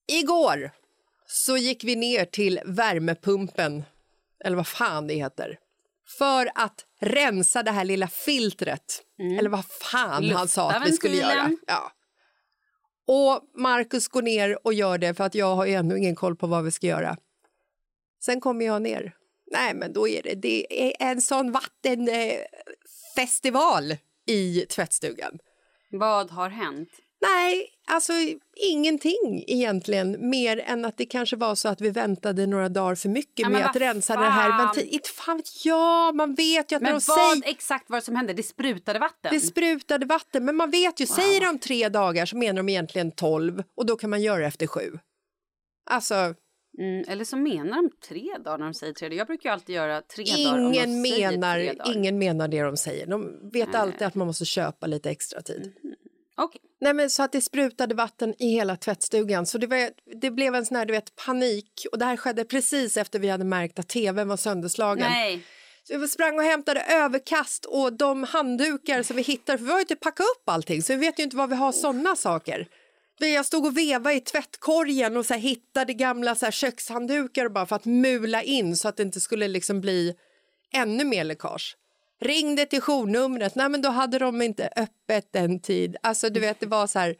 Igår 0.08 0.70
så 1.26 1.56
gick 1.56 1.84
vi 1.84 1.96
ner 1.96 2.24
till 2.24 2.60
värmepumpen, 2.64 3.84
eller 4.44 4.56
vad 4.56 4.66
fan 4.66 5.06
det 5.06 5.14
heter 5.14 5.58
för 6.18 6.50
att 6.54 6.84
rensa 7.00 7.62
det 7.62 7.70
här 7.70 7.84
lilla 7.84 8.08
filtret. 8.08 9.02
Eller 9.38 9.48
vad 9.50 9.64
fan 9.64 10.30
han 10.30 10.48
sa 10.48 10.70
att 10.70 10.86
vi 10.88 10.92
skulle 10.92 11.16
göra. 11.16 11.50
Ja. 11.66 11.92
Och 13.08 13.42
Markus 13.54 14.08
går 14.08 14.22
ner 14.22 14.66
och 14.66 14.74
gör 14.74 14.98
det 14.98 15.14
för 15.14 15.24
att 15.24 15.34
jag 15.34 15.56
har 15.56 15.66
ännu 15.66 15.98
ingen 15.98 16.14
koll 16.14 16.36
på 16.36 16.46
vad 16.46 16.64
vi 16.64 16.70
ska 16.70 16.86
göra. 16.86 17.16
Sen 18.20 18.40
kommer 18.40 18.64
jag 18.66 18.82
ner. 18.82 19.14
Nej, 19.50 19.74
men 19.74 19.92
då 19.92 20.08
är 20.08 20.22
det, 20.22 20.34
det 20.34 20.84
är 20.84 21.10
en 21.10 21.20
sån 21.20 21.52
vattenfestival 21.52 22.46
festival 23.14 23.96
i 24.26 24.66
tvättstugan. 24.68 25.38
Vad 25.90 26.30
har 26.30 26.48
hänt? 26.48 26.88
Nej, 27.20 27.70
alltså 27.88 28.12
ingenting 28.56 29.44
egentligen 29.46 30.30
mer 30.30 30.58
än 30.66 30.84
att 30.84 30.96
det 30.96 31.06
kanske 31.06 31.36
var 31.36 31.54
så 31.54 31.68
att 31.68 31.80
vi 31.80 31.90
väntade 31.90 32.46
några 32.46 32.68
dagar 32.68 32.94
för 32.94 33.08
mycket 33.08 33.38
Ja, 33.38 33.48
med 33.48 33.60
vad 33.60 33.70
att 33.70 33.76
rensa 33.76 34.14
den 34.14 34.32
här 34.32 34.50
fan. 34.50 34.66
ventilen. 34.76 35.00
Fan 35.14 35.42
jag, 35.64 36.14
man 36.16 36.34
vet 36.34 36.72
ju 36.72 36.76
att 36.76 36.82
när 36.82 36.90
Men 36.92 37.00
de 37.00 37.04
vad 37.08 37.30
säger 37.40 37.52
exakt 37.54 37.90
var 37.90 37.96
det 37.98 38.04
som 38.04 38.16
hände? 38.16 38.32
Det 38.32 38.42
sprutade 38.42 38.98
vatten? 38.98 39.30
det 39.34 39.40
sprutade 39.40 40.06
vatten, 40.06 40.44
men 40.44 40.56
man 40.56 40.70
vet 40.70 41.00
ju, 41.00 41.06
säger 41.06 41.40
de 41.40 41.58
tre 41.58 41.88
dagar 41.88 42.26
så 42.26 42.36
menar 42.36 42.56
de 42.56 42.68
egentligen 42.68 43.10
tolv 43.10 43.62
och 43.76 43.86
då 43.86 43.96
kan 43.96 44.10
man 44.10 44.22
göra 44.22 44.46
efter 44.46 44.66
sju. 44.66 44.98
Alltså, 45.90 46.34
Mm, 46.78 47.04
eller 47.08 47.24
så 47.24 47.36
menar 47.36 47.76
de 47.76 47.90
tre 48.08 48.28
dagar 48.44 48.58
när 48.58 48.64
de 48.64 48.74
säger 48.74 48.92
tre 48.92 49.08
dagar. 49.08 49.18
Jag 49.18 49.26
brukar 49.26 49.50
alltid 49.52 49.74
göra 49.74 50.02
tre 50.02 50.24
dagar 50.24 50.58
om 50.58 50.72
de 50.72 50.78
ingen 50.78 51.02
menar, 51.02 51.74
ingen 51.96 52.18
menar 52.18 52.48
det 52.48 52.62
de 52.62 52.76
säger. 52.76 53.06
De 53.06 53.50
vet 53.52 53.74
alltid 53.74 54.02
att 54.06 54.14
man 54.14 54.26
måste 54.26 54.44
köpa 54.44 54.86
lite 54.86 55.10
extra 55.10 55.42
tid. 55.42 55.72
Okej. 56.38 56.60
Nej, 56.80 56.94
men 56.94 57.10
så 57.10 57.22
att 57.22 57.32
det 57.32 57.40
sprutade 57.40 57.94
vatten 57.94 58.34
i 58.38 58.50
hela 58.50 58.76
tvättstugan. 58.76 59.46
Så 59.46 59.58
det, 59.58 59.66
var, 59.66 59.90
det 60.20 60.30
blev 60.30 60.54
en 60.54 60.66
sån 60.66 60.76
här, 60.76 60.86
du 60.86 60.92
vet, 60.92 61.16
panik. 61.16 61.86
Och 61.92 61.98
det 61.98 62.04
här 62.04 62.16
skedde 62.16 62.44
precis 62.44 62.96
efter 62.96 63.18
vi 63.18 63.28
hade 63.28 63.44
märkt 63.44 63.78
att 63.78 63.88
tvn 63.88 64.28
var 64.28 64.36
sönderslagen. 64.36 65.10
Nej. 65.10 65.42
Så 65.84 65.98
vi 65.98 66.08
sprang 66.08 66.38
och 66.38 66.44
hämtade 66.44 66.80
överkast 66.80 67.64
och 67.64 67.92
de 67.92 68.24
handdukar 68.24 69.02
som 69.02 69.16
vi 69.16 69.22
hittade. 69.22 69.58
För 69.58 69.64
vi 69.64 69.70
har 69.70 69.78
ju 69.78 69.82
inte 69.82 69.96
packat 69.96 70.26
upp 70.36 70.48
allting 70.48 70.82
så 70.82 70.92
vi 70.92 70.98
vet 70.98 71.18
ju 71.18 71.22
inte 71.22 71.36
var 71.36 71.46
vi 71.46 71.54
har 71.54 71.72
såna 71.72 72.16
saker. 72.16 72.68
Jag 73.18 73.46
stod 73.46 73.66
och 73.66 73.78
vevade 73.78 74.16
i 74.16 74.20
tvättkorgen 74.20 75.16
och 75.16 75.26
så 75.26 75.34
här 75.34 75.40
hittade 75.40 75.94
gamla 75.94 76.34
så 76.34 76.46
här 76.46 76.52
kökshanddukar 76.52 77.48
bara 77.48 77.66
för 77.66 77.76
att 77.76 77.84
mula 77.84 78.42
in 78.42 78.76
så 78.76 78.88
att 78.88 78.96
det 78.96 79.02
inte 79.02 79.20
skulle 79.20 79.48
liksom 79.48 79.80
bli 79.80 80.14
ännu 80.72 81.04
mer 81.04 81.24
läckage. 81.24 81.76
Ringde 82.20 82.66
till 82.66 82.80
journumret, 82.80 83.54
nej 83.54 83.68
men 83.68 83.82
då 83.82 83.88
hade 83.88 84.18
de 84.18 84.42
inte 84.42 84.70
öppet 84.76 85.36
en 85.36 85.60
tid. 85.60 85.96
Alltså 86.02 86.30
du 86.30 86.40
vet 86.40 86.60
det 86.60 86.66
var 86.66 86.86
så 86.86 86.98
här. 86.98 87.16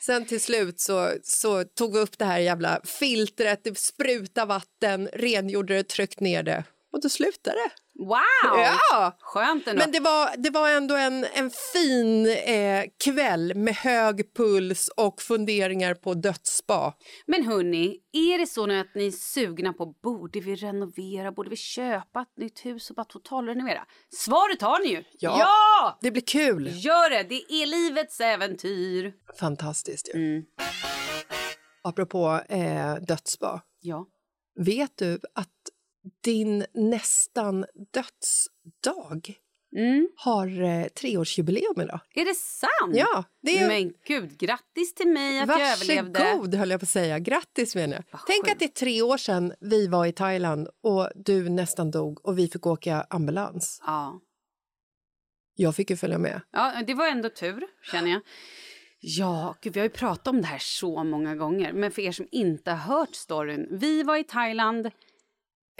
Sen 0.00 0.24
till 0.24 0.40
slut 0.40 0.80
så, 0.80 1.12
så 1.22 1.64
tog 1.64 1.92
vi 1.92 1.98
upp 2.00 2.18
det 2.18 2.24
här 2.24 2.38
jävla 2.38 2.80
filtret, 2.84 3.64
det 3.64 3.78
sprutade 3.78 4.46
vatten, 4.46 5.08
rengjorde 5.12 5.74
det, 5.74 5.88
tryckte 5.88 6.24
ner 6.24 6.42
det 6.42 6.64
och 6.92 7.00
då 7.02 7.08
slutade 7.08 7.56
det. 7.56 7.70
Wow! 7.98 8.60
Ja! 8.90 9.16
Skönt 9.20 9.68
ändå. 9.68 9.82
Men 9.82 9.92
det 9.92 10.00
var, 10.00 10.36
det 10.36 10.50
var 10.50 10.70
ändå 10.70 10.96
en, 10.96 11.26
en 11.34 11.50
fin 11.50 12.26
eh, 12.26 12.84
kväll 13.04 13.54
med 13.54 13.74
hög 13.74 14.34
puls 14.34 14.88
och 14.96 15.22
funderingar 15.22 15.94
på 15.94 16.14
dödsspa. 16.14 16.94
Men 17.26 17.44
hörni, 17.44 17.98
är 18.12 18.38
det 18.38 18.46
så 18.46 18.66
nu 18.66 18.80
att 18.80 18.94
ni 18.94 19.06
är 19.06 19.10
sugna 19.10 19.72
på 19.72 19.86
borde 19.86 20.40
vi 20.40 20.54
renovera, 20.54 21.32
borde 21.32 21.50
vi 21.50 21.56
köpa 21.56 22.22
ett 22.22 22.36
nytt 22.36 22.64
hus 22.64 22.90
och 22.90 22.96
bara 22.96 23.04
totalrenovera? 23.04 23.86
Svaret 24.14 24.62
har 24.62 24.80
ni 24.80 24.88
ju! 24.88 25.04
Ja. 25.18 25.38
ja! 25.38 25.98
Det 26.00 26.10
blir 26.10 26.22
kul. 26.22 26.70
Gör 26.72 27.10
det! 27.10 27.22
Det 27.22 27.52
är 27.52 27.66
livets 27.66 28.20
äventyr. 28.20 29.12
Fantastiskt 29.40 30.08
ju. 30.08 30.20
Mm. 30.20 30.44
Apropå 31.82 32.40
eh, 32.48 32.94
dödsspa. 32.94 33.62
Ja. 33.80 34.06
Vet 34.58 34.98
du 34.98 35.20
att 35.34 35.48
din 36.24 36.66
nästan 36.74 37.66
dödsdag 37.92 39.34
Mm. 39.76 40.08
har 40.16 40.62
eh, 40.62 40.84
treårsjubileum 40.84 41.80
idag? 41.80 42.00
Är 42.14 42.24
det 42.24 42.34
sant? 42.34 42.94
Ja, 42.96 43.24
det 43.42 43.58
är 43.58 43.68
Men 43.68 43.92
gud, 44.06 44.38
grattis 44.38 44.94
till 44.94 45.08
mig 45.08 45.40
att 45.40 45.48
jag 45.48 45.60
överlevde. 45.72 46.18
Varsågod, 46.20 46.54
höll 46.54 46.70
jag 46.70 46.80
på 46.80 46.84
att 46.84 46.90
säga. 46.90 47.18
Grattis, 47.18 47.74
menar 47.74 47.96
jag. 47.96 48.04
Vad 48.10 48.22
Tänk 48.26 48.48
att 48.48 48.58
det 48.58 48.64
är 48.64 48.68
tre 48.68 49.02
år 49.02 49.16
sedan 49.16 49.52
vi 49.60 49.86
var 49.86 50.06
i 50.06 50.12
Thailand 50.12 50.68
och 50.82 51.08
du 51.14 51.48
nästan 51.48 51.90
dog 51.90 52.26
och 52.26 52.38
vi 52.38 52.48
fick 52.48 52.66
åka 52.66 53.06
ambulans. 53.10 53.82
Ja. 53.86 54.20
Jag 55.54 55.76
fick 55.76 55.90
ju 55.90 55.96
följa 55.96 56.18
med. 56.18 56.40
ja, 56.52 56.82
det 56.86 56.94
var 56.94 57.06
ändå 57.08 57.28
tur, 57.28 57.62
känner 57.92 58.10
jag. 58.10 58.20
Ja, 59.00 59.56
gud, 59.62 59.72
vi 59.74 59.80
har 59.80 59.84
ju 59.86 59.90
pratat 59.90 60.26
om 60.28 60.40
det 60.40 60.46
här 60.46 60.58
så 60.58 61.04
många 61.04 61.36
gånger. 61.36 61.72
Men 61.72 61.90
för 61.92 62.02
er 62.02 62.12
som 62.12 62.28
inte 62.30 62.70
har 62.70 62.96
hört 62.96 63.14
storyn. 63.14 63.68
Vi 63.70 64.02
var 64.02 64.16
i 64.16 64.24
Thailand, 64.24 64.90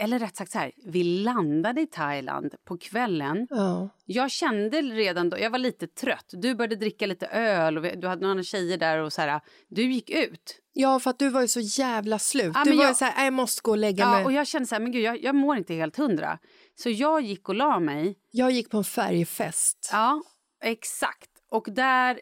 eller 0.01 0.19
rätt 0.19 0.35
sagt 0.35 0.51
så 0.51 0.57
här, 0.59 0.71
vi 0.85 1.03
landade 1.03 1.81
i 1.81 1.87
Thailand 1.87 2.55
på 2.65 2.77
kvällen. 2.77 3.47
Ja. 3.49 3.89
Jag 4.05 4.31
kände 4.31 4.81
redan 4.81 5.29
då, 5.29 5.39
jag 5.39 5.49
var 5.49 5.59
lite 5.59 5.87
trött. 5.87 6.25
Du 6.31 6.55
började 6.55 6.75
dricka 6.75 7.05
lite 7.05 7.25
öl 7.25 7.77
och 7.77 7.85
vi- 7.85 7.95
du 7.95 8.07
hade 8.07 8.27
några 8.27 8.43
tjejer 8.43 8.77
där 8.77 8.97
och 8.97 9.13
så 9.13 9.21
här, 9.21 9.41
du 9.69 9.91
gick 9.91 10.09
ut. 10.09 10.57
ja, 10.73 10.99
för 10.99 11.09
att 11.09 11.19
du 11.19 11.29
var 11.29 11.41
ju 11.41 11.47
så 11.47 11.59
jävla 11.59 12.19
slut. 12.19 12.51
Ja, 12.55 12.63
du 12.65 12.75
var 12.75 12.83
jag- 12.83 12.95
så 12.97 13.05
här, 13.05 13.13
"Nej, 13.15 13.25
jag 13.25 13.33
måste 13.33 13.61
gå 13.61 13.71
och 13.71 13.77
lägga 13.77 14.03
Ja, 14.03 14.11
mig. 14.15 14.25
och 14.25 14.31
jag 14.31 14.47
kände 14.47 14.67
så 14.67 14.75
här, 14.75 14.79
men 14.81 14.91
gud, 14.91 15.01
jag, 15.03 15.23
jag 15.23 15.35
mår 15.35 15.57
inte 15.57 15.73
helt 15.73 15.97
hundra. 15.97 16.39
Så 16.75 16.89
jag 16.89 17.21
gick 17.21 17.49
och 17.49 17.55
la 17.55 17.79
mig. 17.79 18.15
Jag 18.31 18.51
gick 18.51 18.69
på 18.69 18.77
en 18.77 18.83
färgfest. 18.83 19.89
Ja, 19.91 20.21
exakt. 20.63 21.29
Och 21.51 21.65
där 21.69 22.19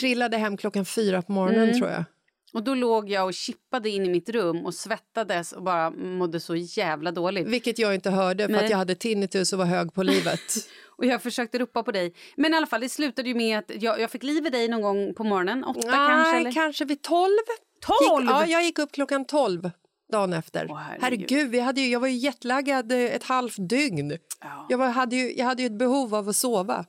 Trillade 0.00 0.36
hem 0.36 0.56
klockan 0.56 0.84
fyra 0.84 1.22
på 1.22 1.32
morgonen, 1.32 1.62
Mm. 1.64 1.78
tror 1.78 1.90
jag. 1.90 2.04
Och 2.52 2.62
då 2.62 2.74
låg 2.74 3.10
jag 3.10 3.24
och 3.24 3.34
chippade 3.34 3.90
in 3.90 4.06
i 4.06 4.08
mitt 4.08 4.28
rum 4.28 4.66
och 4.66 4.74
svettades 4.74 5.52
och 5.52 5.62
bara 5.62 5.90
mådde 5.90 6.40
så 6.40 6.56
jävla 6.56 7.12
dåligt. 7.12 7.46
Vilket 7.46 7.78
jag 7.78 7.94
inte 7.94 8.10
hörde 8.10 8.46
för 8.46 8.52
Nej. 8.52 8.64
att 8.64 8.70
jag 8.70 8.78
hade 8.78 8.94
tinnitus 8.94 9.52
och 9.52 9.58
var 9.58 9.66
hög 9.66 9.94
på 9.94 10.02
livet. 10.02 10.40
Och 10.96 11.06
jag 11.06 11.22
försökte 11.22 11.58
ropa 11.58 11.82
på 11.82 11.92
dig. 11.92 12.14
Men 12.36 12.54
i 12.54 12.56
alla 12.56 12.66
fall, 12.66 12.80
det 12.80 12.88
slutade 12.88 13.28
ju 13.28 13.34
med 13.34 13.58
att 13.58 13.82
jag, 13.82 14.00
jag 14.00 14.10
fick 14.10 14.22
liv 14.22 14.46
i 14.46 14.50
dig 14.50 14.68
någon 14.68 14.82
gång 14.82 15.14
på 15.14 15.24
morgonen. 15.24 15.64
Åtta 15.64 15.80
kanske? 15.82 16.32
Nej, 16.32 16.40
Eller? 16.40 16.52
kanske 16.52 16.84
vid 16.84 17.02
tolv. 17.02 17.38
Tolv? 17.80 18.22
Gick, 18.22 18.30
ja, 18.30 18.46
jag 18.46 18.64
gick 18.64 18.78
upp 18.78 18.92
klockan 18.92 19.24
tolv 19.24 19.70
dagen 20.10 20.32
efter. 20.32 20.66
Åh, 20.70 20.78
herregud. 20.78 21.02
herregud, 21.02 21.50
vi 21.50 21.60
hade 21.60 21.80
ju, 21.80 21.88
jag 21.88 22.00
var 22.00 22.08
ju 22.08 22.16
jetlaggad 22.16 22.92
eh, 22.92 22.98
ett 22.98 23.24
halvt 23.24 23.68
dygn. 23.68 24.18
Ja. 24.40 24.66
Jag, 24.68 24.78
var, 24.78 24.88
hade 24.88 25.16
ju, 25.16 25.36
jag 25.36 25.46
hade 25.46 25.62
ju 25.62 25.66
ett 25.66 25.78
behov 25.78 26.14
av 26.14 26.28
att 26.28 26.36
sova. 26.36 26.84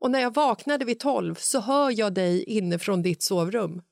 Och 0.00 0.10
när 0.10 0.20
jag 0.20 0.34
vaknade 0.34 0.84
vid 0.84 1.00
tolv 1.00 1.34
så 1.34 1.60
hör 1.60 1.98
jag 1.98 2.14
dig 2.14 2.44
inne 2.44 2.78
från 2.78 3.02
ditt 3.02 3.22
sovrum 3.22 3.82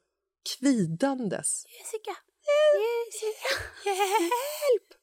kvidandes. 0.58 1.64
Jessica. 1.78 2.16
Hjälp! 3.84 5.00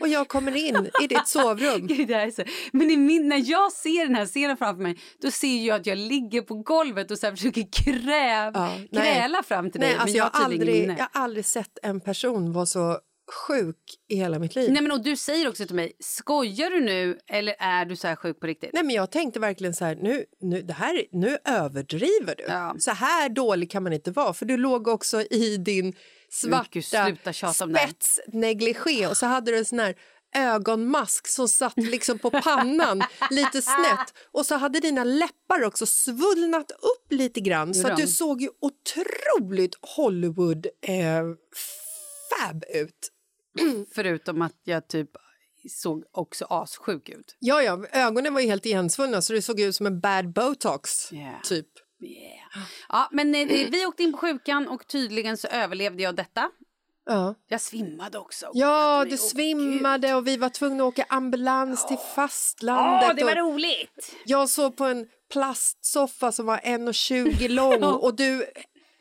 Och 0.00 0.08
jag 0.08 0.28
kommer 0.28 0.56
in 0.56 0.90
i 1.02 1.06
ditt 1.06 1.28
sovrum. 1.28 1.86
Gud, 1.86 2.08
det 2.08 2.14
är 2.14 2.30
så. 2.30 2.42
Men 2.72 3.06
min, 3.06 3.28
när 3.28 3.50
jag 3.50 3.72
ser 3.72 4.06
den 4.06 4.14
här 4.14 4.26
scenen 4.26 4.56
framför 4.56 4.82
mig 4.82 4.98
då 5.22 5.30
ser 5.30 5.66
jag 5.66 5.80
att 5.80 5.86
jag 5.86 5.98
ligger 5.98 6.42
på 6.42 6.54
golvet 6.54 7.10
och 7.10 7.18
så 7.18 7.30
försöker 7.30 7.68
kräv, 7.72 8.52
Ja, 8.54 8.78
kräla 8.92 9.42
fram 9.42 9.70
till 9.70 9.80
dig. 9.80 9.88
Nej, 9.88 9.96
men 9.96 10.02
alltså 10.02 10.16
jag 10.16 10.30
jag, 10.34 10.38
har 10.38 10.44
aldrig, 10.44 10.88
jag 10.88 11.08
har 11.12 11.22
aldrig 11.22 11.44
sett 11.44 11.78
en 11.82 12.00
person 12.00 12.52
vara 12.52 12.66
så 12.66 12.98
sjuk 13.32 13.76
i 14.08 14.16
hela 14.16 14.38
mitt 14.38 14.54
liv. 14.54 14.72
Nej, 14.72 14.82
men, 14.82 14.92
och 14.92 15.04
du 15.04 15.16
säger 15.16 15.48
också 15.48 15.66
till 15.66 15.76
mig, 15.76 15.92
skojar 15.98 16.70
du 16.70 16.80
nu 16.80 17.18
eller 17.26 17.54
är 17.58 17.84
du 17.84 17.96
så 17.96 18.08
här 18.08 18.16
sjuk 18.16 18.40
på 18.40 18.46
riktigt? 18.46 18.70
Nej, 18.72 18.84
men 18.84 18.96
jag 18.96 19.10
tänkte 19.10 19.40
verkligen 19.40 19.74
så 19.74 19.84
här, 19.84 19.96
nu, 19.96 20.24
nu, 20.40 20.62
det 20.62 20.72
här, 20.72 21.04
nu 21.12 21.38
överdriver 21.44 22.34
du. 22.36 22.44
Ja. 22.48 22.74
Så 22.78 22.90
här 22.90 23.28
dålig 23.28 23.70
kan 23.70 23.82
man 23.82 23.92
inte 23.92 24.10
vara. 24.10 24.32
För 24.32 24.46
du 24.46 24.56
låg 24.56 24.88
också 24.88 25.22
i 25.22 25.56
din 25.56 25.94
svarta 26.30 26.82
spetsnegligé 27.52 29.06
och 29.06 29.16
så 29.16 29.26
hade 29.26 29.50
du 29.50 29.58
en 29.58 29.64
sån 29.64 29.78
här 29.78 29.94
ögonmask 30.36 31.28
som 31.28 31.48
satt 31.48 31.76
liksom 31.76 32.18
på 32.18 32.30
pannan 32.30 33.02
lite 33.30 33.62
snett 33.62 34.14
och 34.32 34.46
så 34.46 34.54
hade 34.54 34.80
dina 34.80 35.04
läppar 35.04 35.64
också 35.64 35.86
svullnat 35.86 36.70
upp 36.70 37.12
lite 37.12 37.40
grann 37.40 37.74
så 37.74 37.88
att 37.88 37.96
du 37.96 38.06
såg 38.06 38.42
ju 38.42 38.48
otroligt 38.60 39.76
Hollywood 39.96 40.66
eh, 40.66 41.22
fab 42.30 42.64
ut. 42.74 43.12
Förutom 43.94 44.42
att 44.42 44.56
jag 44.64 44.88
typ 44.88 45.10
såg 45.68 46.04
också 46.12 46.44
assjuk 46.44 47.08
ut. 47.08 47.36
Ja, 47.38 47.62
ja, 47.62 47.86
ögonen 47.92 48.34
var 48.34 48.40
ju 48.40 48.46
helt 48.46 48.66
igensvullna 48.66 49.22
så 49.22 49.32
det 49.32 49.42
såg 49.42 49.60
ut 49.60 49.76
som 49.76 49.86
en 49.86 50.00
bad 50.00 50.32
botox 50.32 51.12
Yeah. 51.12 51.42
typ. 51.42 51.66
Yeah. 52.02 52.66
Ja, 52.88 53.08
men 53.12 53.34
eh, 53.34 53.46
vi 53.70 53.86
åkte 53.86 54.02
in 54.02 54.12
på 54.12 54.18
sjukan 54.18 54.68
och 54.68 54.86
tydligen 54.86 55.36
så 55.36 55.48
överlevde 55.48 56.02
jag 56.02 56.14
detta. 56.14 56.50
Ja. 57.06 57.34
Jag 57.48 57.60
svimmade 57.60 58.18
också. 58.18 58.50
Ja, 58.54 59.04
du 59.04 59.10
Gud. 59.10 59.20
svimmade 59.20 60.14
och 60.14 60.26
vi 60.26 60.36
var 60.36 60.48
tvungna 60.48 60.84
att 60.84 60.88
åka 60.88 61.06
ambulans 61.08 61.86
till 61.86 61.96
fastlandet. 62.14 63.08
Ja, 63.08 63.12
det 63.14 63.24
var 63.24 63.36
roligt! 63.36 64.16
jag 64.24 64.48
sov 64.48 64.70
på 64.70 64.84
en 64.84 65.06
plastsoffa 65.32 66.32
som 66.32 66.46
var 66.46 66.56
1,20 66.58 67.48
lång 67.48 67.82
och 68.02 68.16
du 68.16 68.46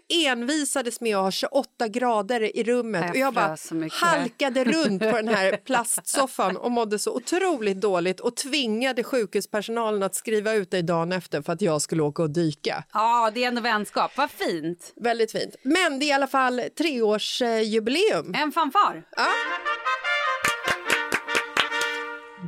envisades 0.09 1.01
med 1.01 1.17
att 1.17 1.23
ha 1.23 1.31
28 1.31 1.87
grader 1.87 2.57
i 2.57 2.63
rummet. 2.63 3.01
Jag 3.01 3.11
och 3.11 3.17
jag 3.17 3.33
bara 3.33 3.57
halkade 3.91 4.63
runt 4.63 5.01
på 5.01 5.15
den 5.15 5.27
här 5.27 5.57
plastsoffan 5.65 6.57
och 6.57 6.71
mådde 6.71 6.99
så 6.99 7.15
otroligt 7.15 7.81
dåligt 7.81 8.19
och 8.19 8.35
tvingade 8.35 9.03
sjukhuspersonalen 9.03 10.03
att 10.03 10.15
skriva 10.15 10.53
ut 10.53 10.71
dig 10.71 10.83
dagen 10.83 11.11
efter 11.11 11.41
för 11.41 11.53
att 11.53 11.61
jag 11.61 11.81
skulle 11.81 12.03
åka 12.03 12.23
och 12.23 12.29
dyka. 12.29 12.83
Ja, 12.93 13.31
det 13.33 13.43
är 13.43 13.47
ändå 13.47 13.61
vänskap. 13.61 14.11
Vad 14.17 14.31
fint. 14.31 14.93
Väldigt 14.95 15.31
fint. 15.31 15.55
Men 15.63 15.99
det 15.99 16.05
är 16.05 16.07
i 16.07 16.11
alla 16.11 16.27
fall 16.27 16.61
treårsjubileum. 16.77 18.33
En 18.35 18.51
fanfar. 18.51 19.03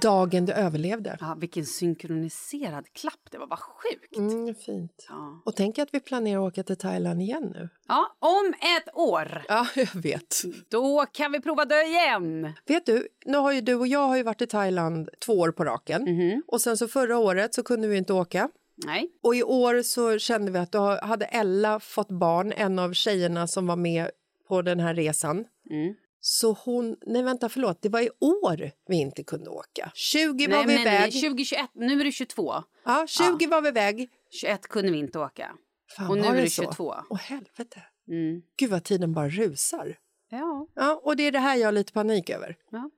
Dagen 0.02 0.46
du 0.46 0.54
överlevde. 0.54 1.18
Ja, 1.22 1.36
vilken 1.40 1.66
synkroniserad 1.66 2.86
klapp. 2.94 3.20
Det 3.32 3.38
var 3.38 3.48
bara 3.48 3.60
sjukt. 3.60 4.18
Mm, 4.18 4.56
fint. 4.56 5.06
Ja. 5.10 5.42
Och 5.46 5.56
tänk 5.56 5.80
att 5.80 5.90
vi 5.92 6.00
planerar 6.00 6.42
att 6.48 6.54
åka 6.54 6.64
till 6.64 6.76
Thailand 6.78 7.22
igen 7.22 7.52
nu. 7.56 7.70
ja, 7.88 8.16
om 8.20 8.54
ett 8.78 8.96
år, 8.96 9.44
Ja, 9.48 9.68
jag 9.76 10.02
vet. 10.02 10.42
då 10.70 11.06
kan 11.12 11.32
vi 11.32 11.42
prova 11.42 11.66
dö 11.66 11.82
igen. 11.82 12.54
Vet 12.68 12.86
du, 12.86 13.08
nu 13.26 13.38
har 13.38 13.52
ju 13.52 13.62
du 13.62 13.76
och 13.76 13.88
jag 13.88 14.08
har 14.08 14.18
ju 14.18 14.24
varit 14.24 14.42
i 14.42 14.48
Thailand 14.48 15.10
två 15.26 15.34
år 15.34 15.52
på 15.52 15.64
raken. 15.66 16.08
Och 16.48 16.62
sen 16.62 16.78
så 16.78 16.88
förra 16.88 17.18
året 17.18 17.54
så 17.54 17.64
kunde 17.64 17.88
vi 17.88 17.98
inte 17.98 18.14
åka. 18.14 18.50
Nej. 18.86 19.12
Och 19.24 19.36
i 19.36 19.44
år 19.44 19.82
så 19.82 20.18
kände 20.20 20.52
vi 20.52 20.60
att 20.60 20.72
då 20.72 21.00
hade 21.02 21.26
Ella 21.26 21.80
fått 21.80 22.12
barn, 22.12 22.52
en 22.56 22.80
av 22.80 22.94
tjejerna 22.94 23.48
som 23.48 23.68
var 23.68 23.76
med 23.76 24.10
på 24.48 24.62
den 24.62 24.80
här 24.80 24.94
resan. 24.94 25.46
Mm. 25.70 25.96
Så 26.24 26.54
hon, 26.54 26.96
nej 27.06 27.24
vänta 27.24 27.50
förlåt, 27.50 27.82
det 27.82 27.90
var 27.90 28.02
i 28.02 28.10
år 28.20 28.72
vi 28.88 28.96
inte 28.96 29.24
kunde 29.24 29.50
åka. 29.50 29.92
20 29.94 30.48
var 30.48 30.56
Nej, 30.56 30.66
vi 30.68 30.76
nej, 30.76 30.84
nej, 30.86 30.96
iväg. 30.96 31.14
2021. 31.14 31.70
Nu 31.74 32.02
är 32.02 32.06
det 32.06 32.12
22. 32.12 32.54
Ja, 32.86 33.06
20 33.08 33.48
var 33.48 33.62
vi 33.62 33.68
iväg. 33.68 34.10
21 34.30 34.68
kunde 34.68 34.92
vi 34.92 34.98
inte 34.98 35.20
åka. 35.20 35.52
Fan, 35.98 36.10
Och 36.10 36.18
nu 36.18 36.24
var 36.24 36.36
är 36.36 36.42
det 36.42 36.50
så? 36.50 36.64
22. 36.64 36.96
Åh 37.10 37.18
helvete. 37.18 37.84
Mm. 38.08 38.42
Gud 38.58 38.70
vad 38.70 38.84
tiden 38.84 39.14
bara 39.14 39.30
rusar. 39.30 39.98
Ja. 40.30 40.68
Ja, 40.76 41.02
och 41.04 41.16
det 41.16 41.24
är 41.24 41.32
det 41.32 41.40
här 41.40 41.56
jag 41.56 41.68
har 41.68 41.72
lite 41.72 41.94
panik 41.94 42.30
över. 42.30 42.58
Ja. 42.72 42.90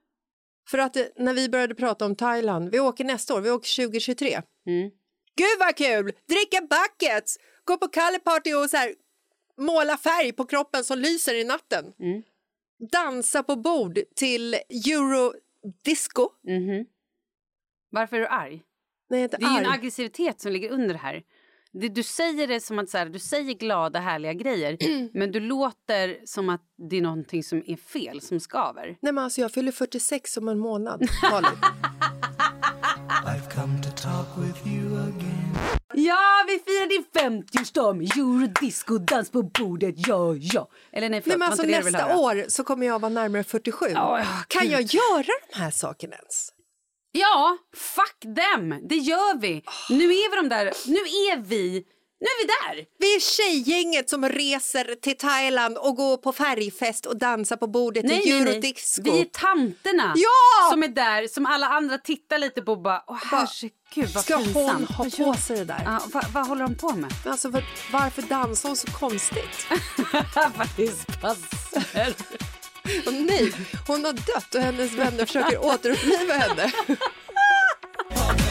För 0.68 0.78
att 0.78 0.96
eh, 0.96 1.04
när 1.16 1.34
vi 1.34 1.48
började 1.48 1.74
prata 1.74 2.06
om 2.06 2.16
Thailand, 2.16 2.70
vi 2.70 2.80
åker 2.80 3.04
nästa 3.04 3.34
år, 3.34 3.40
vi 3.40 3.50
åker 3.50 3.84
2023. 3.86 4.42
Mm. 4.66 4.90
Gud 5.36 5.58
vad 5.58 5.76
kul! 5.76 6.12
Dricka 6.28 6.60
buckets, 6.60 7.38
gå 7.64 7.76
på 7.76 7.88
Party 8.24 8.54
och 8.54 8.70
så 8.70 8.76
här, 8.76 8.94
måla 9.58 9.96
färg 9.96 10.32
på 10.32 10.44
kroppen 10.44 10.84
som 10.84 10.98
lyser 10.98 11.34
i 11.34 11.44
natten. 11.44 11.92
Mm. 12.00 12.22
Dansa 12.92 13.42
på 13.42 13.56
bord 13.56 13.98
till 14.16 14.54
eurodisco. 14.54 16.28
Mhm. 16.46 16.86
Varför 17.90 18.16
är 18.16 18.20
du 18.20 18.26
arg? 18.26 18.62
Nej, 19.10 19.22
inte 19.22 19.36
Det 19.36 19.44
är 19.46 19.50
ju 19.50 19.58
en 19.58 19.66
arg. 19.66 19.74
aggressivitet 19.78 20.40
som 20.40 20.52
ligger 20.52 20.70
under 20.70 20.94
här. 20.94 21.22
Det, 21.72 21.88
du 21.88 22.02
säger 22.02 22.48
det 22.48 22.60
som 22.60 22.78
att 22.78 22.88
så 22.90 22.98
här, 22.98 23.06
du 23.06 23.18
säger 23.18 23.54
glada, 23.54 24.00
härliga 24.00 24.32
grejer 24.32 24.76
men 25.18 25.32
du 25.32 25.40
låter 25.40 26.20
som 26.26 26.48
att 26.48 26.62
det 26.90 26.96
är 26.96 27.02
någonting 27.02 27.42
som 27.42 27.62
är 27.66 27.76
fel, 27.76 28.20
som 28.20 28.40
skaver. 28.40 28.96
Nej, 29.00 29.12
men 29.12 29.24
alltså, 29.24 29.40
jag 29.40 29.52
fyller 29.52 29.72
46 29.72 30.36
om 30.36 30.48
en 30.48 30.58
månad, 30.58 31.02
Malin. 31.30 31.58
Ja, 35.96 36.44
vi 36.46 36.58
firar 36.58 36.88
din 36.88 37.04
50-årsdag 37.12 37.94
med 37.94 38.16
eurodisco, 38.16 38.98
dans 38.98 39.30
på 39.30 39.42
bordet, 39.42 39.94
ja, 39.96 40.34
ja. 40.36 40.68
Eller 40.92 41.08
nej, 41.08 41.10
Nej, 41.10 41.22
förlåt, 41.22 41.38
men 41.38 41.48
alltså, 41.48 41.66
nästa 41.66 42.16
år 42.16 42.44
så 42.48 42.64
kommer 42.64 42.86
jag 42.86 42.98
vara 42.98 43.12
närmare 43.12 43.44
47. 43.44 43.86
Ja, 43.88 44.18
ja, 44.18 44.24
kan 44.48 44.70
jag 44.70 44.82
göra 44.82 45.24
de 45.52 45.60
här 45.60 45.70
sakerna 45.70 46.16
ens? 46.16 46.52
Ja, 47.12 47.58
fuck 47.76 48.20
them! 48.20 48.88
Det 48.88 48.96
gör 48.96 49.40
vi. 49.40 49.62
Nu 49.90 50.04
är 50.04 50.30
vi 50.30 50.36
de 50.36 50.48
där, 50.48 50.64
nu 50.86 50.96
är 50.98 51.36
vi, 51.42 51.84
nu 52.20 52.26
är 52.26 52.46
vi 52.46 52.46
där. 52.76 52.84
Vi 52.98 53.14
är 53.14 53.20
tjejgänget 53.20 54.10
som 54.10 54.28
reser 54.28 54.94
till 55.02 55.16
Thailand 55.16 55.78
och 55.78 55.96
går 55.96 56.16
på 56.16 56.32
färgfest 56.32 57.06
och 57.06 57.16
dansar 57.18 57.56
på 57.56 57.66
bordet 57.66 58.04
Nej, 58.04 58.22
nej. 58.24 58.32
eurodisco. 58.32 59.02
Vi 59.02 59.20
är 59.20 59.24
tanterna 59.24 60.12
Ja! 60.16 60.70
som 60.70 60.82
är 60.82 60.88
där, 60.88 61.28
som 61.28 61.46
alla 61.46 61.66
andra 61.66 61.98
tittar 61.98 62.38
lite 62.38 62.62
på 62.62 62.72
och 62.72 62.82
bara, 62.82 63.02
åh 63.06 63.18
herregud 63.30 64.14
vad 64.14 64.24
Ska 64.24 64.36
hon 64.36 64.84
ha 64.86 65.04
på 65.04 65.34
sig 65.34 65.56
det 65.56 65.64
där? 65.64 65.82
Ja, 65.84 66.00
vad, 66.12 66.24
vad 66.32 66.46
håller 66.46 66.62
de 66.62 66.74
på 66.74 66.92
med? 66.92 67.12
Alltså, 67.26 67.48
var, 67.48 67.64
varför 67.92 68.22
dansar 68.22 68.68
hon 68.68 68.76
så 68.76 68.86
konstigt? 68.86 69.66
Faktiskt 70.56 71.20
passar. 71.20 72.14
Och 73.06 73.14
nej, 73.14 73.52
hon 73.86 74.04
har 74.04 74.12
dött 74.12 74.54
och 74.54 74.60
hennes 74.60 74.92
vänner 74.92 75.26
försöker 75.26 75.64
återuppliva 75.64 76.34
henne. 76.34 76.72